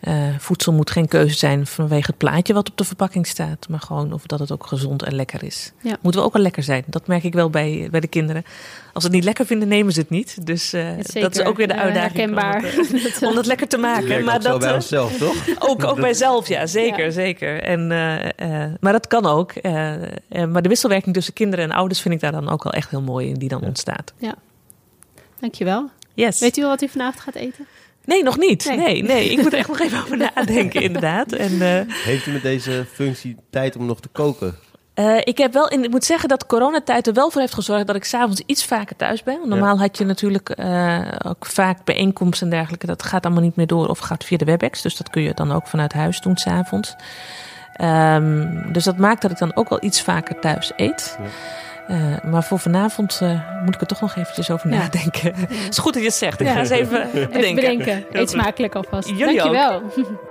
eh, 0.00 0.14
voedsel 0.38 0.72
moet 0.72 0.90
geen 0.90 1.08
keuze 1.08 1.36
zijn 1.36 1.66
vanwege 1.66 2.06
het 2.06 2.16
plaatje 2.16 2.54
wat 2.54 2.70
op 2.70 2.76
de 2.76 2.84
verpakking 2.84 3.26
staat. 3.26 3.68
Maar 3.68 3.80
gewoon 3.80 4.12
of 4.12 4.26
dat 4.26 4.38
het 4.38 4.52
ook 4.52 4.66
gezond 4.66 5.02
en 5.02 5.14
lekker 5.14 5.42
is. 5.44 5.72
Ja. 5.82 5.96
Moet 6.00 6.14
wel 6.14 6.24
ook 6.24 6.32
wel 6.32 6.42
lekker 6.42 6.62
zijn. 6.62 6.84
Dat 6.86 7.06
merk 7.06 7.24
ik 7.24 7.32
wel 7.34 7.50
bij, 7.50 7.88
bij 7.90 8.00
de 8.00 8.06
kinderen. 8.06 8.42
Als 8.92 9.02
ze 9.04 9.08
het 9.08 9.16
niet 9.16 9.24
lekker 9.24 9.46
vinden, 9.46 9.68
nemen 9.68 9.92
ze 9.92 10.00
het 10.00 10.10
niet. 10.10 10.46
Dus 10.46 10.72
eh, 10.72 10.88
Zeker. 11.00 11.20
dat 11.20 11.36
is 11.36 11.44
ook 11.44 11.56
weer 11.56 11.68
de 11.68 11.72
Eh, 11.74 11.80
uitdaging. 11.80 12.28
om 12.30 12.36
herkenbaar. 12.38 12.72
het, 13.02 13.22
om 13.22 13.36
het 13.36 13.46
lekker 13.52 13.68
te 13.68 13.76
maken. 13.78 14.24
Maar 14.24 14.40
dat, 14.42 14.60
bij 14.60 14.74
onszelf, 14.74 15.16
toch? 15.16 15.36
ook, 15.70 15.84
ook 15.84 16.00
bij 16.00 16.14
zelf, 16.14 16.48
ja, 16.48 16.66
zeker, 16.66 17.04
Ja. 17.04 17.10
zeker. 17.10 17.62
En, 17.62 17.90
eh, 17.92 18.64
eh, 18.64 18.72
maar 18.80 18.92
dat 18.92 19.06
kan 19.06 19.26
ook. 19.26 19.52
Maar 20.48 20.62
de 20.62 20.68
wisselwerking 20.68 21.14
tussen 21.14 21.32
kinderen 21.34 21.64
en 21.64 21.70
ouders 21.76 22.00
vind 22.00 22.14
ik 22.14 22.20
daar 22.20 22.32
dan 22.32 22.48
ook 22.48 22.62
wel 22.62 22.72
echt 22.72 22.90
heel 22.90 23.02
mooi 23.02 23.28
in 23.28 23.34
die 23.38 23.48
dan 23.48 23.62
ontstaat. 23.62 24.12
Dankjewel. 25.40 25.90
Yes. 26.14 26.40
Weet 26.40 26.56
u 26.56 26.62
al 26.62 26.68
wat 26.68 26.82
u 26.82 26.88
vanavond 26.88 27.20
gaat 27.20 27.34
eten? 27.34 27.66
Nee, 28.06 28.22
nog 28.22 28.38
niet. 28.38 28.64
Nee. 28.64 28.76
Nee, 28.76 29.02
nee, 29.02 29.30
ik 29.30 29.42
moet 29.42 29.52
er 29.52 29.58
echt 29.58 29.68
nog 29.68 29.80
even 29.80 29.98
over 29.98 30.16
nadenken, 30.34 30.82
inderdaad. 30.82 31.32
En, 31.32 31.62
eh, 31.62 31.94
Heeft 32.04 32.26
u 32.26 32.30
met 32.30 32.42
deze 32.42 32.86
functie 32.92 33.36
tijd 33.50 33.76
om 33.76 33.86
nog 33.86 34.00
te 34.00 34.08
koken? 34.08 34.54
eh, 34.94 35.16
ik 35.24 35.38
heb 35.38 35.52
wel, 35.52 35.68
in, 35.68 35.84
ik 35.84 35.90
moet 35.90 36.04
zeggen 36.04 36.28
dat 36.28 36.46
coronatijd 36.46 37.06
er 37.06 37.12
wel 37.12 37.30
voor 37.30 37.40
heeft 37.40 37.54
gezorgd 37.54 37.86
dat 37.86 37.96
ik 37.96 38.04
s'avonds 38.04 38.42
iets 38.46 38.64
vaker 38.64 38.96
thuis 38.96 39.22
ben. 39.22 39.40
Normaal 39.44 39.78
had 39.78 39.98
je 39.98 40.04
natuurlijk 40.04 40.50
eh, 40.50 41.00
ook 41.26 41.46
vaak 41.46 41.84
bijeenkomsten 41.84 42.46
en 42.46 42.52
dergelijke. 42.52 42.86
Dat 42.86 43.02
gaat 43.02 43.24
allemaal 43.24 43.42
niet 43.42 43.56
meer 43.56 43.66
door 43.66 43.88
of 43.88 43.98
gaat 43.98 44.24
via 44.24 44.36
de 44.36 44.44
WebEx. 44.44 44.82
Dus 44.82 44.96
dat 44.96 45.10
kun 45.10 45.22
je 45.22 45.34
dan 45.34 45.52
ook 45.52 45.66
vanuit 45.66 45.92
huis 45.92 46.20
doen 46.20 46.36
s'avonds. 46.36 46.94
Ehm 47.72 48.72
dus 48.72 48.84
dat 48.84 48.98
maakt 48.98 49.22
dat 49.22 49.30
ik 49.30 49.38
dan 49.38 49.56
ook 49.56 49.68
wel 49.68 49.84
iets 49.84 50.02
vaker 50.02 50.40
thuis 50.40 50.72
eet. 50.76 51.18
Eh, 51.86 52.22
maar 52.24 52.44
voor 52.44 52.58
vanavond 52.58 53.18
eh, 53.22 53.62
moet 53.64 53.74
ik 53.74 53.80
er 53.80 53.86
toch 53.86 54.00
nog 54.00 54.16
eventjes 54.16 54.50
over 54.50 54.70
Ja. 54.70 54.76
nadenken. 54.76 55.34
Het 55.34 55.50
is 55.70 55.78
goed 55.78 55.92
dat 55.92 56.02
je 56.02 56.08
het 56.08 56.18
zegt. 56.18 56.40
Ik 56.40 56.46
Ja. 56.46 56.52
ga 56.52 56.58
eens 56.58 56.70
even 56.70 57.08
bedenken. 57.12 57.40
Even 57.40 57.54
bedenken. 57.54 58.04
Eet 58.12 58.30
smakelijk 58.30 58.74
alvast. 58.74 59.08
Jullie 59.08 59.42
ook. 59.42 59.52
Dankjewel. 59.52 59.82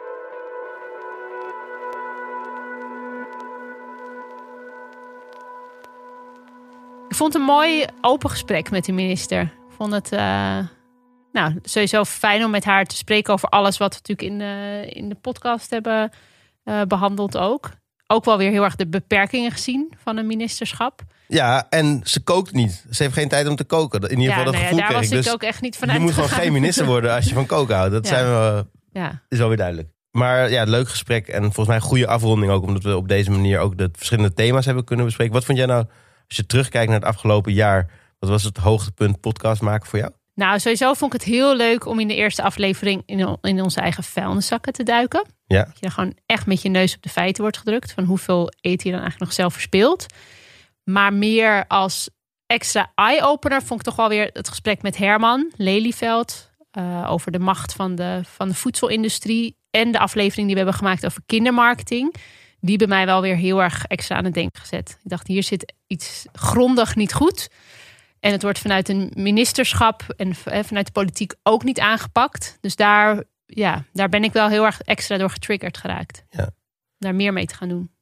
Ik 7.09 7.15
vond 7.15 7.33
het 7.33 7.41
een 7.41 7.47
mooi 7.47 7.85
open 8.01 8.29
gesprek 8.29 8.71
met 8.71 8.85
de 8.85 8.91
minister. 8.91 9.41
Ik 9.41 9.75
vond 9.77 9.91
het 9.91 10.11
eh, 10.11 10.57
nou, 11.31 11.59
sowieso 11.63 12.03
fijn 12.03 12.43
om 12.43 12.51
met 12.51 12.63
haar 12.63 12.85
te 12.85 12.95
spreken 12.95 13.33
over 13.33 13.49
alles 13.49 13.77
wat 13.77 13.89
we 13.93 13.99
natuurlijk 14.07 14.29
in 14.31 14.37
de, 14.39 14.85
in 14.93 15.09
de 15.09 15.15
podcast 15.15 15.69
hebben 15.69 16.11
eh, 16.63 16.81
behandeld 16.81 17.37
ook. 17.37 17.69
Ook 18.07 18.25
wel 18.25 18.37
weer 18.37 18.51
heel 18.51 18.63
erg 18.63 18.75
de 18.75 18.87
beperkingen 18.87 19.51
gezien 19.51 19.93
van 20.03 20.17
een 20.17 20.27
ministerschap. 20.27 21.01
Ja, 21.27 21.65
en 21.69 22.01
ze 22.03 22.23
kookt 22.23 22.53
niet. 22.53 22.85
Ze 22.91 23.03
heeft 23.03 23.15
geen 23.15 23.29
tijd 23.29 23.47
om 23.47 23.55
te 23.55 23.63
koken. 23.63 24.01
In 24.01 24.09
ieder 24.19 24.35
geval 24.35 24.43
dat 24.43 24.53
nou 24.53 24.63
ja, 24.65 24.69
gevoel 24.69 24.77
daar 24.79 24.87
kreeg 24.87 25.09
was 25.09 25.17
ik. 25.17 25.23
Dus 25.23 25.33
ook 25.33 25.43
echt 25.43 25.61
niet 25.61 25.77
van 25.77 25.93
je 25.93 25.99
moet 25.99 26.13
gewoon 26.13 26.29
geen 26.29 26.53
minister 26.53 26.85
worden 26.85 27.15
als 27.15 27.25
je 27.25 27.33
van 27.33 27.45
koken 27.45 27.75
houdt. 27.75 27.91
Dat 27.91 28.07
Ja. 28.07 28.09
zijn 28.09 28.25
we, 28.25 28.65
Ja. 28.91 29.21
is 29.29 29.41
alweer 29.41 29.57
duidelijk. 29.57 29.89
Maar 30.11 30.49
ja, 30.51 30.63
leuk 30.63 30.89
gesprek 30.89 31.27
en 31.27 31.41
volgens 31.43 31.67
mij 31.67 31.75
een 31.75 31.81
goede 31.81 32.07
afronding 32.07 32.51
ook. 32.51 32.63
Omdat 32.63 32.83
we 32.83 32.97
op 32.97 33.07
deze 33.07 33.31
manier 33.31 33.59
ook 33.59 33.77
de 33.77 33.89
verschillende 33.93 34.33
thema's 34.33 34.65
hebben 34.65 34.83
kunnen 34.83 35.05
bespreken. 35.05 35.33
Wat 35.33 35.45
vond 35.45 35.57
jij 35.57 35.67
nou, 35.67 35.85
als 36.27 36.37
je 36.37 36.45
terugkijkt 36.45 36.89
naar 36.91 36.99
het 36.99 37.07
afgelopen 37.09 37.53
jaar... 37.53 37.89
wat 38.19 38.29
was 38.29 38.43
het 38.43 38.57
hoogtepunt 38.57 39.19
podcast 39.19 39.61
maken 39.61 39.87
voor 39.87 39.99
jou? 39.99 40.11
Nou, 40.35 40.59
sowieso 40.59 40.93
vond 40.93 41.13
ik 41.13 41.21
het 41.21 41.29
heel 41.29 41.55
leuk 41.55 41.85
om 41.85 41.99
in 41.99 42.07
de 42.07 42.15
eerste 42.15 42.41
aflevering 42.43 43.03
in, 43.05 43.37
in 43.41 43.61
onze 43.61 43.79
eigen 43.81 44.03
vuilniszakken 44.03 44.73
te 44.73 44.83
duiken. 44.83 45.25
Ja. 45.47 45.63
Dat 45.63 45.73
je 45.73 45.81
dan 45.81 45.91
gewoon 45.91 46.17
echt 46.25 46.45
met 46.45 46.61
je 46.61 46.69
neus 46.69 46.95
op 46.95 47.01
de 47.01 47.09
feiten 47.09 47.41
wordt 47.41 47.57
gedrukt. 47.57 47.91
Van 47.91 48.03
hoeveel 48.03 48.51
eten 48.61 48.89
je 48.89 48.95
dan 48.95 49.01
eigenlijk 49.01 49.19
nog 49.19 49.33
zelf 49.33 49.53
verspeelt. 49.53 50.05
Maar 50.83 51.13
meer 51.13 51.65
als 51.67 52.09
extra 52.45 52.91
eye-opener 52.95 53.61
vond 53.63 53.79
ik 53.79 53.85
toch 53.85 53.95
wel 53.95 54.09
weer 54.09 54.29
het 54.33 54.49
gesprek 54.49 54.81
met 54.81 54.97
Herman 54.97 55.51
Lelyveld. 55.55 56.49
eh, 56.71 57.07
over 57.09 57.31
de 57.31 57.39
macht 57.39 57.73
van 57.73 57.95
de, 57.95 58.21
van 58.23 58.47
de 58.47 58.53
voedselindustrie. 58.53 59.57
En 59.71 59.91
de 59.91 59.99
aflevering 59.99 60.45
die 60.45 60.55
we 60.55 60.61
hebben 60.61 60.79
gemaakt 60.79 61.05
over 61.05 61.21
kindermarketing. 61.25 62.15
Die 62.59 62.77
bij 62.77 62.87
mij 62.87 63.05
wel 63.05 63.21
weer 63.21 63.35
heel 63.35 63.61
erg 63.61 63.85
extra 63.85 64.15
aan 64.15 64.25
het 64.25 64.33
denken 64.33 64.61
gezet. 64.61 64.89
Ik 65.03 65.09
dacht, 65.09 65.27
hier 65.27 65.43
zit 65.43 65.73
iets 65.87 66.25
grondig 66.33 66.95
niet 66.95 67.13
goed. 67.13 67.49
En 68.25 68.31
het 68.31 68.41
wordt 68.41 68.59
vanuit 68.59 68.89
een 68.89 69.11
ministerschap 69.15 70.13
en 70.17 70.33
eh, 70.45 70.63
vanuit 70.63 70.85
de 70.85 70.91
politiek 70.91 71.33
ook 71.43 71.63
niet 71.63 71.79
aangepakt. 71.79 72.57
Dus 72.61 72.75
daar, 72.75 73.23
ja, 73.45 73.83
daar 73.93 74.09
ben 74.09 74.23
ik 74.23 74.33
wel 74.33 74.49
heel 74.49 74.65
erg 74.65 74.81
extra 74.81 75.17
door 75.17 75.29
getriggerd 75.29 75.77
geraakt. 75.77 76.25
Ja. 76.29 76.49
Daar 76.97 77.15
meer 77.15 77.33
mee 77.33 77.45
te 77.45 77.55
gaan 77.55 77.69
doen. 77.69 77.94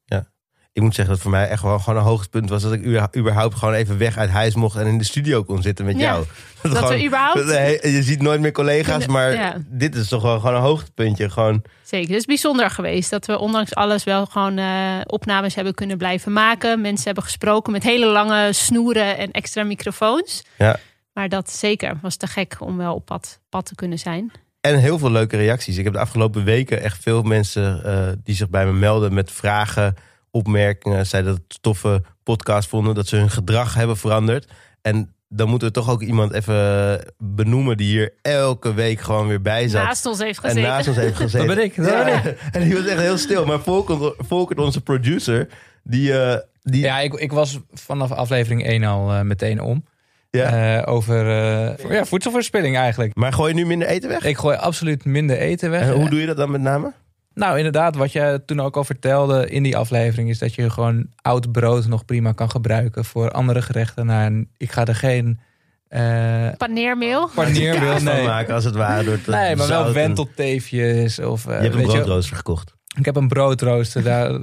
Ik 0.74 0.82
moet 0.82 0.96
zeggen 0.96 1.14
dat 1.14 1.24
voor 1.24 1.32
mij 1.32 1.48
echt 1.48 1.62
wel 1.62 1.80
gewoon 1.80 2.00
een 2.00 2.06
hoogtepunt 2.06 2.50
was... 2.50 2.62
dat 2.62 2.74
ik 2.74 2.86
überhaupt 3.16 3.56
gewoon 3.56 3.74
even 3.74 3.98
weg 3.98 4.18
uit 4.18 4.30
huis 4.30 4.56
mocht... 4.56 4.76
en 4.78 4.88
in 4.88 4.98
de 4.98 5.04
studio 5.04 5.44
kon 5.44 5.62
zitten 5.62 5.86
met 5.86 5.96
Ja, 5.96 6.02
jou. 6.02 6.26
dat 6.62 6.72
we 6.72 6.78
gewoon- 6.78 7.06
überhaupt- 7.06 7.50
je 7.84 8.00
ziet 8.04 8.22
nooit 8.22 8.40
meer 8.42 8.52
collega's, 8.52 9.06
maar 9.08 9.34
ja. 9.34 9.58
dit 9.68 9.96
is 9.96 10.08
toch 10.08 10.22
wel 10.22 10.40
gewoon 10.40 10.56
een 10.56 10.62
hoogtepuntje. 10.62 11.30
Gewoon, 11.30 11.62
Zeker. 11.84 12.08
Het 12.08 12.18
is 12.18 12.26
bijzonder 12.26 12.70
geweest 12.70 13.10
dat 13.10 13.26
we 13.26 13.38
ondanks 13.40 13.76
alles 13.76 14.04
wel 14.04 14.26
gewoon 14.26 14.58
eh, 14.58 15.00
opnames 15.06 15.56
hebben 15.56 15.74
kunnen 15.74 15.98
blijven 15.98 16.34
maken. 16.34 16.82
Mensen 16.82 17.06
hebben 17.06 17.24
gesproken 17.24 17.72
met 17.72 17.84
hele 17.84 18.06
lange 18.06 18.54
snoeren 18.54 19.18
en 19.18 19.32
extra 19.32 19.64
microfoons. 19.64 20.44
ja. 20.58 20.80
Maar 21.14 21.30
dat 21.30 21.52
zeker 21.52 21.98
was 22.02 22.16
te 22.16 22.28
gek 22.28 22.56
om 22.60 22.78
wel 22.78 22.94
op 22.96 23.06
pad, 23.06 23.40
pad 23.50 23.66
te 23.66 23.76
kunnen 23.76 24.00
zijn. 24.00 24.32
En 24.62 24.80
heel 24.80 24.98
veel 24.98 25.12
leuke 25.12 25.38
reacties. 25.38 25.78
Ik 25.78 25.84
heb 25.84 25.94
de 25.94 26.00
afgelopen 26.00 26.44
weken 26.44 26.82
echt 26.82 27.02
veel 27.02 27.22
mensen 27.24 27.84
eh, 27.86 28.08
die 28.24 28.36
zich 28.36 28.50
bij 28.50 28.66
me 28.66 28.72
melden 28.74 29.14
met 29.14 29.32
vragen, 29.32 29.96
opmerkingen. 30.38 31.06
Zeiden 31.06 31.32
dat 31.32 31.42
het 31.44 31.54
een 31.54 31.62
toffe 31.62 32.02
podcast 32.24 32.70
vonden, 32.70 32.96
dat 32.96 33.08
ze 33.08 33.16
hun 33.16 33.30
gedrag 33.30 33.74
hebben 33.74 33.98
veranderd. 33.98 34.48
En 34.82 35.14
dan 35.30 35.50
moeten 35.50 35.68
we 35.68 35.74
toch 35.74 35.90
ook 35.90 36.02
iemand 36.02 36.34
even 36.34 37.00
benoemen 37.18 37.78
die 37.78 37.88
hier 37.88 38.14
elke 38.22 38.74
week 38.74 39.00
gewoon 39.00 39.28
weer 39.28 39.42
bij 39.42 39.68
zat. 39.68 39.84
Naast 39.84 40.06
ons 40.06 40.20
heeft 40.20 40.40
En 40.44 40.50
gezeten. 40.50 40.70
naast 40.70 40.88
ons 40.88 40.98
heeft 40.98 41.16
gezeten. 41.16 41.48
Dat 41.48 41.56
ben 41.56 41.66
ik, 41.66 41.76
dat 41.76 41.86
Ja, 41.86 42.04
ben 42.04 42.16
ik. 42.32 42.38
En 42.52 42.64
die 42.64 42.74
was 42.76 42.86
echt 42.86 43.00
heel 43.00 43.18
stil. 43.18 43.46
Maar 43.46 43.60
Volkert, 43.60 44.14
Volkert 44.18 44.60
onze 44.60 44.82
producer, 44.82 45.48
die... 45.84 46.20
eh, 46.22 46.38
die 46.62 46.82
Ja, 46.82 47.00
ik, 47.00 47.14
ik 47.14 47.32
was 47.32 47.60
vanaf 47.74 48.12
aflevering 48.12 48.66
1 48.66 48.84
al 48.84 49.12
eh, 49.14 49.22
meteen 49.22 49.62
om. 49.62 49.86
Ja. 50.30 50.78
Eh, 50.82 50.94
over 50.94 51.28
eh, 51.30 51.92
ja, 51.92 52.06
voedselverspilling 52.06 52.78
eigenlijk. 52.78 53.16
Maar 53.16 53.34
gooi 53.34 53.50
je 53.54 53.60
nu 53.60 53.66
minder 53.66 53.88
eten 53.88 54.10
weg? 54.10 54.24
Ik 54.24 54.38
gooi 54.38 54.58
absoluut 54.58 55.06
minder 55.06 55.38
eten 55.38 55.70
weg. 55.70 55.82
en 55.82 55.92
hoe 55.94 56.10
doe 56.10 56.20
je 56.20 56.26
dat 56.26 56.38
dan 56.38 56.52
met 56.52 56.62
name? 56.62 56.94
Nou, 57.34 57.58
inderdaad, 57.58 57.96
wat 57.96 58.12
je 58.12 58.42
toen 58.46 58.60
ook 58.60 58.76
al 58.78 58.84
vertelde 58.84 59.50
in 59.50 59.64
die 59.64 59.78
aflevering... 59.78 60.30
is 60.30 60.38
dat 60.40 60.54
je 60.54 60.70
gewoon 60.70 61.08
oud 61.22 61.52
brood 61.52 61.88
nog 61.88 62.06
prima 62.06 62.32
kan 62.32 62.50
gebruiken 62.50 63.06
voor 63.06 63.32
andere 63.32 63.62
gerechten. 63.62 64.06
Nou, 64.06 64.48
ik 64.58 64.72
ga 64.72 64.86
er 64.86 64.96
geen 64.96 65.40
eh 65.88 66.50
Paneermeel. 66.58 67.30
paneermeel, 67.36 68.00
nee. 68.14 68.24
maken 68.26 68.54
als 68.54 68.64
het 68.64 68.76
ware. 68.76 69.04
Door 69.04 69.22
te 69.22 69.30
Nee, 69.30 69.56
maar 69.56 69.68
wel 69.68 69.94
wentelteefjes. 69.94 71.20
Of, 71.20 71.46
eh, 71.48 71.56
Je 71.56 71.62
hebt 71.62 71.74
een 71.74 71.80
weet 71.82 71.92
je- 71.92 71.98
broodrooster 71.98 72.36
gekocht. 72.36 72.74
Ik 72.98 73.06
heb 73.06 73.16
een 73.16 73.28
broodrooster, 73.28 74.04
daar, 74.04 74.40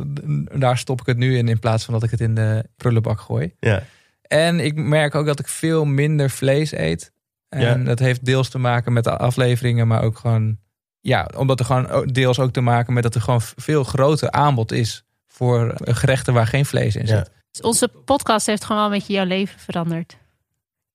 daar 0.59 0.79
stop 0.79 1.01
ik 1.01 1.07
het 1.07 1.17
nu 1.17 1.37
in... 1.37 1.49
in 1.49 1.59
plaats 1.59 1.85
van 1.85 1.95
dat 1.95 2.03
ik 2.03 2.11
het 2.11 2.21
in 2.21 2.35
de 2.35 2.65
prullenbak 2.77 3.21
gooi. 3.21 3.55
Ja. 3.61 3.83
En 4.23 4.61
ik 4.61 4.75
merk 4.77 5.15
ook 5.15 5.27
dat 5.27 5.39
ik 5.39 5.49
veel 5.49 5.85
minder 5.85 6.31
vlees 6.31 6.73
eet. 6.73 7.13
En 7.49 7.61
Ja. 7.61 7.75
dat 7.75 7.99
heeft 7.99 8.25
deels 8.25 8.49
te 8.49 8.59
maken 8.59 8.93
met 8.93 9.05
de 9.05 9.17
afleveringen, 9.17 9.87
maar 9.87 10.03
ook 10.03 10.19
gewoon... 10.19 10.59
Ja, 11.01 11.29
omdat 11.37 11.59
er 11.59 11.65
gewoon 11.65 12.07
deels 12.07 12.39
ook 12.39 12.53
te 12.53 12.61
maken 12.61 12.93
met 12.93 13.03
dat 13.03 13.15
er 13.15 13.21
gewoon 13.21 13.41
veel 13.41 13.85
groter 13.85 14.31
aanbod 14.31 14.73
is... 14.73 15.05
voor 15.29 15.75
gerechten 15.85 16.35
waar 16.35 16.47
geen 16.47 16.67
vlees 16.67 16.97
in 16.97 17.07
zit. 17.07 17.31
Dus 17.51 17.61
onze 17.61 17.89
podcast 17.89 18.47
heeft 18.47 18.65
gewoon 18.65 18.83
wel 18.83 18.91
een 18.91 18.99
beetje 18.99 19.13
jouw 19.13 19.25
leven 19.25 19.61
veranderd. 19.61 20.17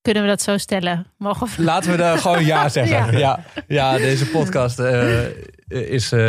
Kunnen 0.02 0.22
we 0.22 0.28
dat 0.28 0.42
zo 0.42 0.58
stellen? 0.58 1.06
Mogen 1.18 1.48
we... 1.56 1.62
Laten 1.62 1.90
we 1.90 1.96
daar 1.96 2.18
gewoon 2.24 2.44
ja 2.44 2.68
zeggen. 2.68 3.18
Ja. 3.18 3.18
Ja, 3.18 3.44
ja. 3.66 3.96
deze 3.96 4.26
podcast 4.26 4.78
eh, 4.78 5.26
is... 5.68 6.12
eh, 6.12 6.20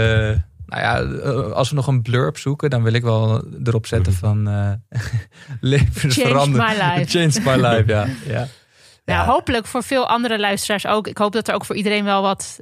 nou 0.65 0.81
ja, 0.81 1.01
eh, 1.01 1.51
als 1.51 1.69
we 1.69 1.75
nog 1.75 1.87
een 1.87 2.01
blurb 2.01 2.37
zoeken, 2.37 2.69
dan 2.69 2.83
wil 2.83 2.93
ik 2.93 3.03
wel 3.03 3.43
erop 3.63 3.85
zetten 3.85 4.13
van 4.13 4.47
eh 4.47 4.71
levensverandering. 5.61 6.77
Change 6.77 6.93
my 6.93 6.99
life. 6.99 7.17
Change 7.17 7.57
my 7.57 7.67
life, 7.67 7.91
ja. 7.91 8.07
ja. 8.25 8.47
Nou, 9.05 9.27
hopelijk 9.27 9.65
voor 9.65 9.83
veel 9.83 10.07
andere 10.07 10.39
luisteraars 10.39 10.85
ook. 10.87 11.07
Ik 11.07 11.17
hoop 11.17 11.31
dat 11.31 11.47
er 11.47 11.53
ook 11.53 11.65
voor 11.65 11.75
iedereen 11.75 12.03
wel 12.03 12.21
wat, 12.21 12.59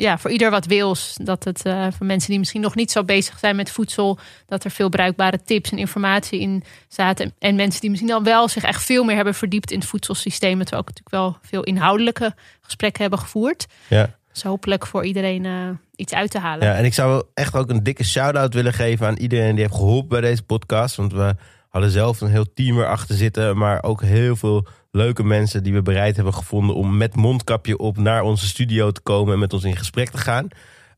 ja, 0.00 0.18
voor 0.18 0.30
ieder 0.30 0.50
wat 0.50 0.66
wils. 0.66 1.16
Dat 1.22 1.44
het 1.44 1.62
eh, 1.62 1.86
voor 1.96 2.06
mensen 2.06 2.30
die 2.30 2.38
misschien 2.38 2.60
nog 2.60 2.74
niet 2.74 2.90
zo 2.90 3.04
bezig 3.04 3.38
zijn 3.38 3.56
met 3.56 3.70
voedsel, 3.70 4.18
dat 4.46 4.64
er 4.64 4.70
veel 4.70 4.88
bruikbare 4.88 5.42
tips 5.42 5.70
en 5.70 5.78
informatie 5.78 6.40
in 6.40 6.64
zaten. 6.88 7.24
En, 7.24 7.34
en 7.38 7.54
mensen 7.54 7.80
die 7.80 7.90
misschien 7.90 8.12
dan 8.12 8.24
wel 8.24 8.48
zich 8.48 8.62
echt 8.62 8.82
veel 8.82 9.04
meer 9.04 9.16
hebben 9.16 9.34
verdiept 9.34 9.70
in 9.70 9.78
het 9.78 9.88
voedselsysteem. 9.88 10.58
Dat 10.58 10.70
we 10.70 10.76
ook 10.76 10.86
natuurlijk 10.86 11.14
wel 11.14 11.36
veel 11.42 11.62
inhoudelijke 11.62 12.34
gesprekken 12.60 13.00
hebben 13.00 13.18
gevoerd. 13.18 13.66
Ja. 13.88 14.16
Dus 14.32 14.42
hopelijk 14.42 14.86
voor 14.86 15.04
iedereen 15.04 15.44
eh, 15.44 15.68
iets 15.96 16.14
uit 16.14 16.30
te 16.30 16.38
halen. 16.38 16.66
Ja, 16.66 16.74
en 16.74 16.84
ik 16.84 16.94
zou 16.94 17.24
echt 17.34 17.54
ook 17.54 17.70
een 17.70 17.82
dikke 17.82 18.04
shout-out 18.04 18.54
willen 18.54 18.72
geven 18.72 19.06
aan 19.06 19.16
iedereen 19.16 19.54
die 19.54 19.64
heeft 19.64 19.76
geholpen 19.76 20.08
bij 20.08 20.20
deze 20.20 20.42
podcast. 20.42 20.96
Want 20.96 21.12
we 21.12 21.34
hadden 21.68 21.90
zelf 21.90 22.20
een 22.20 22.30
heel 22.30 22.52
team 22.54 22.78
erachter 22.78 23.16
zitten, 23.16 23.56
maar 23.56 23.82
ook 23.82 24.02
heel 24.02 24.36
veel 24.36 24.66
leuke 24.98 25.24
mensen 25.24 25.62
die 25.62 25.72
we 25.72 25.82
bereid 25.82 26.16
hebben 26.16 26.34
gevonden 26.34 26.76
om 26.76 26.96
met 26.96 27.16
mondkapje 27.16 27.78
op 27.78 27.96
naar 27.96 28.22
onze 28.22 28.46
studio 28.46 28.90
te 28.90 29.00
komen 29.00 29.32
en 29.32 29.38
met 29.38 29.52
ons 29.52 29.64
in 29.64 29.76
gesprek 29.76 30.10
te 30.10 30.18
gaan. 30.18 30.48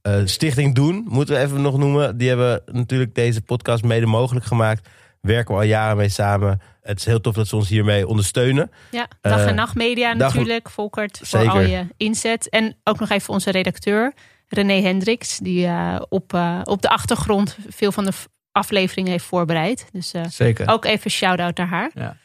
Eh, 0.03 0.21
Stichting 0.25 0.75
Doen, 0.75 1.05
moeten 1.09 1.35
we 1.35 1.41
even 1.41 1.63
nog 1.63 1.79
noemen. 1.79 2.17
Die 2.17 2.29
hebben 2.29 2.63
natuurlijk 2.73 3.15
deze 3.15 3.43
podcast 3.43 3.85
mede 3.85 4.07
mogelijk 4.07 4.45
gemaakt. 4.47 4.89
Werken 5.21 5.55
we 5.55 5.61
al 5.61 5.67
jaren 5.67 5.97
mee 5.97 6.09
samen. 6.09 6.61
Het 6.83 6.99
is 6.99 7.05
heel 7.05 7.21
tof 7.21 7.35
dat 7.35 7.49
ze 7.49 7.57
ons 7.57 7.69
hiermee 7.69 8.07
ondersteunen. 8.07 8.71
Ja, 8.91 9.09
dag 9.21 9.39
Eh, 9.41 9.47
en 9.47 9.55
nacht 9.55 9.75
media 9.75 10.13
natuurlijk, 10.13 10.71
Volkert, 10.71 11.19
voor 11.19 11.27
Zeker. 11.41 11.51
al 11.51 11.61
je 11.61 11.87
inzet. 11.97 12.49
En 12.49 12.77
ook 12.85 12.99
nog 13.01 13.11
even 13.11 13.33
onze 13.33 13.51
redacteur, 13.51 14.13
René 14.49 14.81
Hendricks, 14.81 15.39
die 15.39 15.67
eh, 15.67 16.01
op, 16.09 16.35
eh, 16.35 16.61
op 16.65 16.83
de 16.83 16.89
achtergrond 16.89 17.57
veel 17.69 17.93
van 17.93 18.05
de 18.05 18.13
afleveringen 18.53 19.11
heeft 19.11 19.25
voorbereid. 19.25 19.87
Dus 19.93 20.13
eh, 20.13 20.23
Zeker. 20.29 20.69
ook 20.69 20.85
even 20.85 21.11
shout-out 21.11 21.57
naar 21.57 21.67
haar. 21.69 21.91
Ja. 21.95 22.17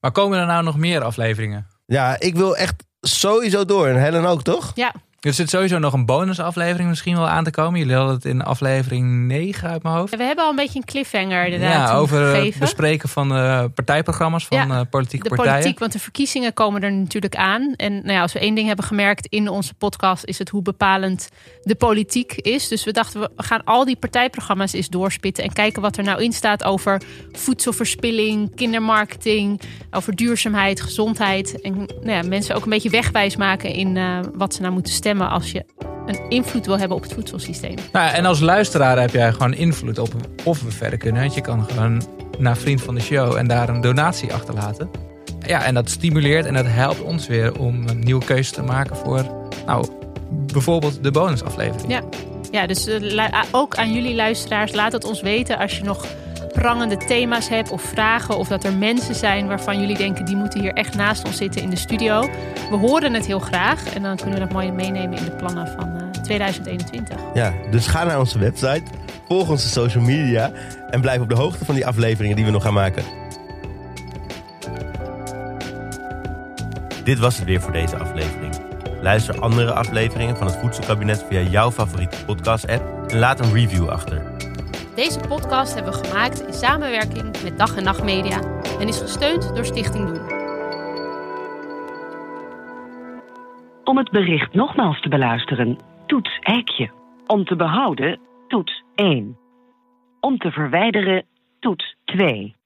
Maar 0.00 0.12
komen 0.12 0.38
er 0.38 0.46
nou 0.46 0.64
nog 0.64 0.76
meer 0.76 1.02
afleveringen? 1.02 1.66
Ja, 1.86 2.20
ik 2.20 2.34
wil 2.34 2.56
echt 2.56 2.84
sowieso 3.00 3.64
door. 3.64 3.86
En 3.86 4.00
Helen 4.00 4.24
ook, 4.24 4.42
toch? 4.42 4.72
Ja, 4.74 4.92
Er 5.20 5.32
zit 5.32 5.50
sowieso 5.50 5.78
nog 5.78 5.92
een 5.92 6.06
bonusaflevering 6.06 6.88
misschien 6.88 7.16
wel 7.16 7.28
aan 7.28 7.44
te 7.44 7.50
komen. 7.50 7.78
Jullie 7.78 7.94
hadden 7.94 8.14
het 8.14 8.24
in 8.24 8.42
aflevering 8.42 9.26
9 9.26 9.68
uit 9.68 9.82
mijn 9.82 9.94
hoofd. 9.94 10.16
we 10.16 10.22
hebben 10.22 10.44
al 10.44 10.50
een 10.50 10.56
beetje 10.56 10.78
een 10.78 10.84
cliffhanger 10.84 11.44
inderdaad 11.44 11.88
Ja, 11.88 11.94
over 11.94 12.34
het 12.34 12.58
bespreken 12.58 13.08
van 13.08 13.28
partijprogramma's 13.74 14.46
van 14.46 14.56
Ja, 14.56 14.80
eh, 14.80 14.80
politieke 14.90 15.28
de 15.28 15.34
partijen. 15.34 15.58
politiek, 15.58 15.78
want 15.78 15.92
de 15.92 15.98
verkiezingen 15.98 16.54
komen 16.54 16.82
er 16.82 16.92
natuurlijk 16.92 17.36
aan. 17.36 17.74
En 17.76 17.92
nou 17.92 18.12
ja, 18.12 18.20
als 18.20 18.32
we 18.32 18.38
één 18.38 18.54
ding 18.54 18.66
hebben 18.66 18.84
gemerkt 18.84 19.26
in 19.26 19.48
onze 19.48 19.74
podcast, 19.74 20.24
is 20.24 20.38
het 20.38 20.48
hoe 20.48 20.62
bepalend 20.62 21.28
de 21.62 21.74
politiek 21.74 22.32
is. 22.34 22.68
Dus 22.68 22.84
we 22.84 22.92
dachten, 22.92 23.20
we 23.20 23.30
gaan 23.36 23.64
al 23.64 23.84
die 23.84 23.96
partijprogramma's 23.96 24.72
eens 24.72 24.88
doorspitten 24.88 25.44
en 25.44 25.52
kijken 25.52 25.82
wat 25.82 25.96
er 25.96 26.04
nou 26.04 26.22
in 26.22 26.32
staat 26.32 26.64
over 26.64 27.02
voedselverspilling, 27.32 28.54
kindermarketing, 28.54 29.60
over 29.90 30.16
duurzaamheid, 30.16 30.80
gezondheid. 30.80 31.60
En 31.60 31.74
nou 31.74 32.10
ja, 32.10 32.22
mensen 32.22 32.54
ook 32.54 32.64
een 32.64 32.70
beetje 32.70 32.90
wegwijs 32.90 33.36
maken 33.36 33.72
in 33.72 33.96
eh, 33.96 34.18
wat 34.34 34.54
ze 34.54 34.60
nou 34.60 34.72
moeten 34.72 34.92
stemmen 34.92 35.08
als 35.18 35.52
je 35.52 35.64
een 36.06 36.28
invloed 36.28 36.66
wil 36.66 36.78
hebben 36.78 36.96
op 36.96 37.02
het 37.02 37.12
voedselsysteem. 37.12 37.74
Nou, 37.92 38.14
en 38.14 38.24
als 38.24 38.40
luisteraar 38.40 39.00
heb 39.00 39.10
jij 39.10 39.32
gewoon 39.32 39.54
invloed 39.54 39.98
op 39.98 40.08
of 40.44 40.62
we 40.62 40.70
verder 40.70 40.98
kunnen. 40.98 41.22
Want 41.22 41.34
je 41.34 41.40
kan 41.40 41.64
gewoon 41.64 42.02
naar 42.38 42.56
vriend 42.56 42.82
van 42.82 42.94
de 42.94 43.00
show 43.00 43.36
en 43.36 43.46
daar 43.46 43.68
een 43.68 43.80
donatie 43.80 44.32
achterlaten. 44.32 44.90
Ja, 45.46 45.64
en 45.64 45.74
dat 45.74 45.90
stimuleert 45.90 46.46
en 46.46 46.54
dat 46.54 46.66
helpt 46.68 47.02
ons 47.02 47.26
weer 47.26 47.58
om 47.58 47.88
een 47.88 47.98
nieuwe 47.98 48.24
keuze 48.24 48.52
te 48.52 48.62
maken 48.62 48.96
voor, 48.96 49.24
nou, 49.66 49.86
bijvoorbeeld 50.30 51.02
de 51.02 51.10
bonusaflevering. 51.10 51.92
Ja, 51.92 52.02
ja 52.50 52.66
dus 52.66 52.86
eh, 52.86 53.42
ook 53.50 53.76
aan 53.76 53.92
jullie 53.92 54.14
luisteraars, 54.14 54.72
laat 54.72 54.92
het 54.92 55.04
ons 55.04 55.20
weten 55.20 55.58
als 55.58 55.78
je 55.78 55.84
nog 55.84 56.06
prangende 56.52 56.96
thema's 56.96 57.48
hebt 57.48 57.70
of 57.70 57.82
vragen. 57.82 58.36
Of 58.36 58.48
dat 58.48 58.64
er 58.64 58.72
mensen 58.72 59.14
zijn 59.14 59.46
waarvan 59.46 59.80
jullie 59.80 59.96
denken 59.96 60.24
die 60.24 60.36
moeten 60.36 60.60
hier 60.60 60.72
echt 60.72 60.94
naast 60.94 61.24
ons 61.24 61.36
zitten 61.36 61.62
in 61.62 61.70
de 61.70 61.76
studio. 61.76 62.20
We 62.70 62.76
horen 62.76 63.14
het 63.14 63.26
heel 63.26 63.38
graag 63.38 63.94
en 63.94 64.02
dan 64.02 64.16
kunnen 64.16 64.34
we 64.34 64.40
dat 64.40 64.52
mooi 64.52 64.72
meenemen 64.72 65.18
in 65.18 65.24
de 65.24 65.36
plannen 65.36 65.66
van 65.66 65.96
eh, 65.96 66.22
2021. 66.22 67.16
Ja, 67.34 67.52
dus 67.70 67.86
ga 67.86 68.04
naar 68.04 68.18
onze 68.18 68.38
website, 68.38 68.82
volg 69.28 69.48
onze 69.48 69.68
social 69.68 70.04
media 70.04 70.52
en 70.90 71.00
blijf 71.00 71.20
op 71.20 71.28
de 71.28 71.36
hoogte 71.36 71.64
van 71.64 71.74
die 71.74 71.86
afleveringen 71.86 72.36
die 72.36 72.44
we 72.44 72.50
nog 72.50 72.62
gaan 72.62 72.74
maken. 72.74 73.04
Dit 77.04 77.18
was 77.18 77.36
het 77.36 77.44
weer 77.44 77.60
voor 77.60 77.72
deze 77.72 77.96
aflevering. 77.96 78.54
Luister 79.02 79.40
andere 79.40 79.72
afleveringen 79.72 80.36
van 80.36 80.46
het 80.46 80.56
Voedselkabinet 80.56 81.24
via 81.28 81.40
jouw 81.40 81.70
favoriete 81.70 82.24
podcast-app 82.24 83.10
en 83.10 83.18
laat 83.18 83.40
een 83.40 83.52
review 83.52 83.88
achter. 83.88 84.29
Deze 85.00 85.20
podcast 85.28 85.74
hebben 85.74 85.92
we 85.92 86.06
gemaakt 86.06 86.46
in 86.46 86.52
samenwerking 86.52 87.42
met 87.42 87.58
Dag 87.58 87.76
en 87.76 87.84
Nacht 87.84 88.02
Media 88.02 88.40
en 88.80 88.88
is 88.88 89.00
gesteund 89.00 89.54
door 89.54 89.64
Stichting 89.64 90.06
Doen. 90.06 90.20
Om 93.84 93.96
het 93.96 94.10
bericht 94.10 94.54
nogmaals 94.54 95.00
te 95.00 95.08
beluisteren, 95.08 95.78
toets 96.06 96.38
hekje. 96.40 96.90
Om 97.26 97.44
te 97.44 97.56
behouden, 97.56 98.20
toets 98.48 98.82
1. 98.94 99.38
Om 100.20 100.38
te 100.38 100.50
verwijderen, 100.50 101.24
toets 101.58 101.96
2. 102.04 102.56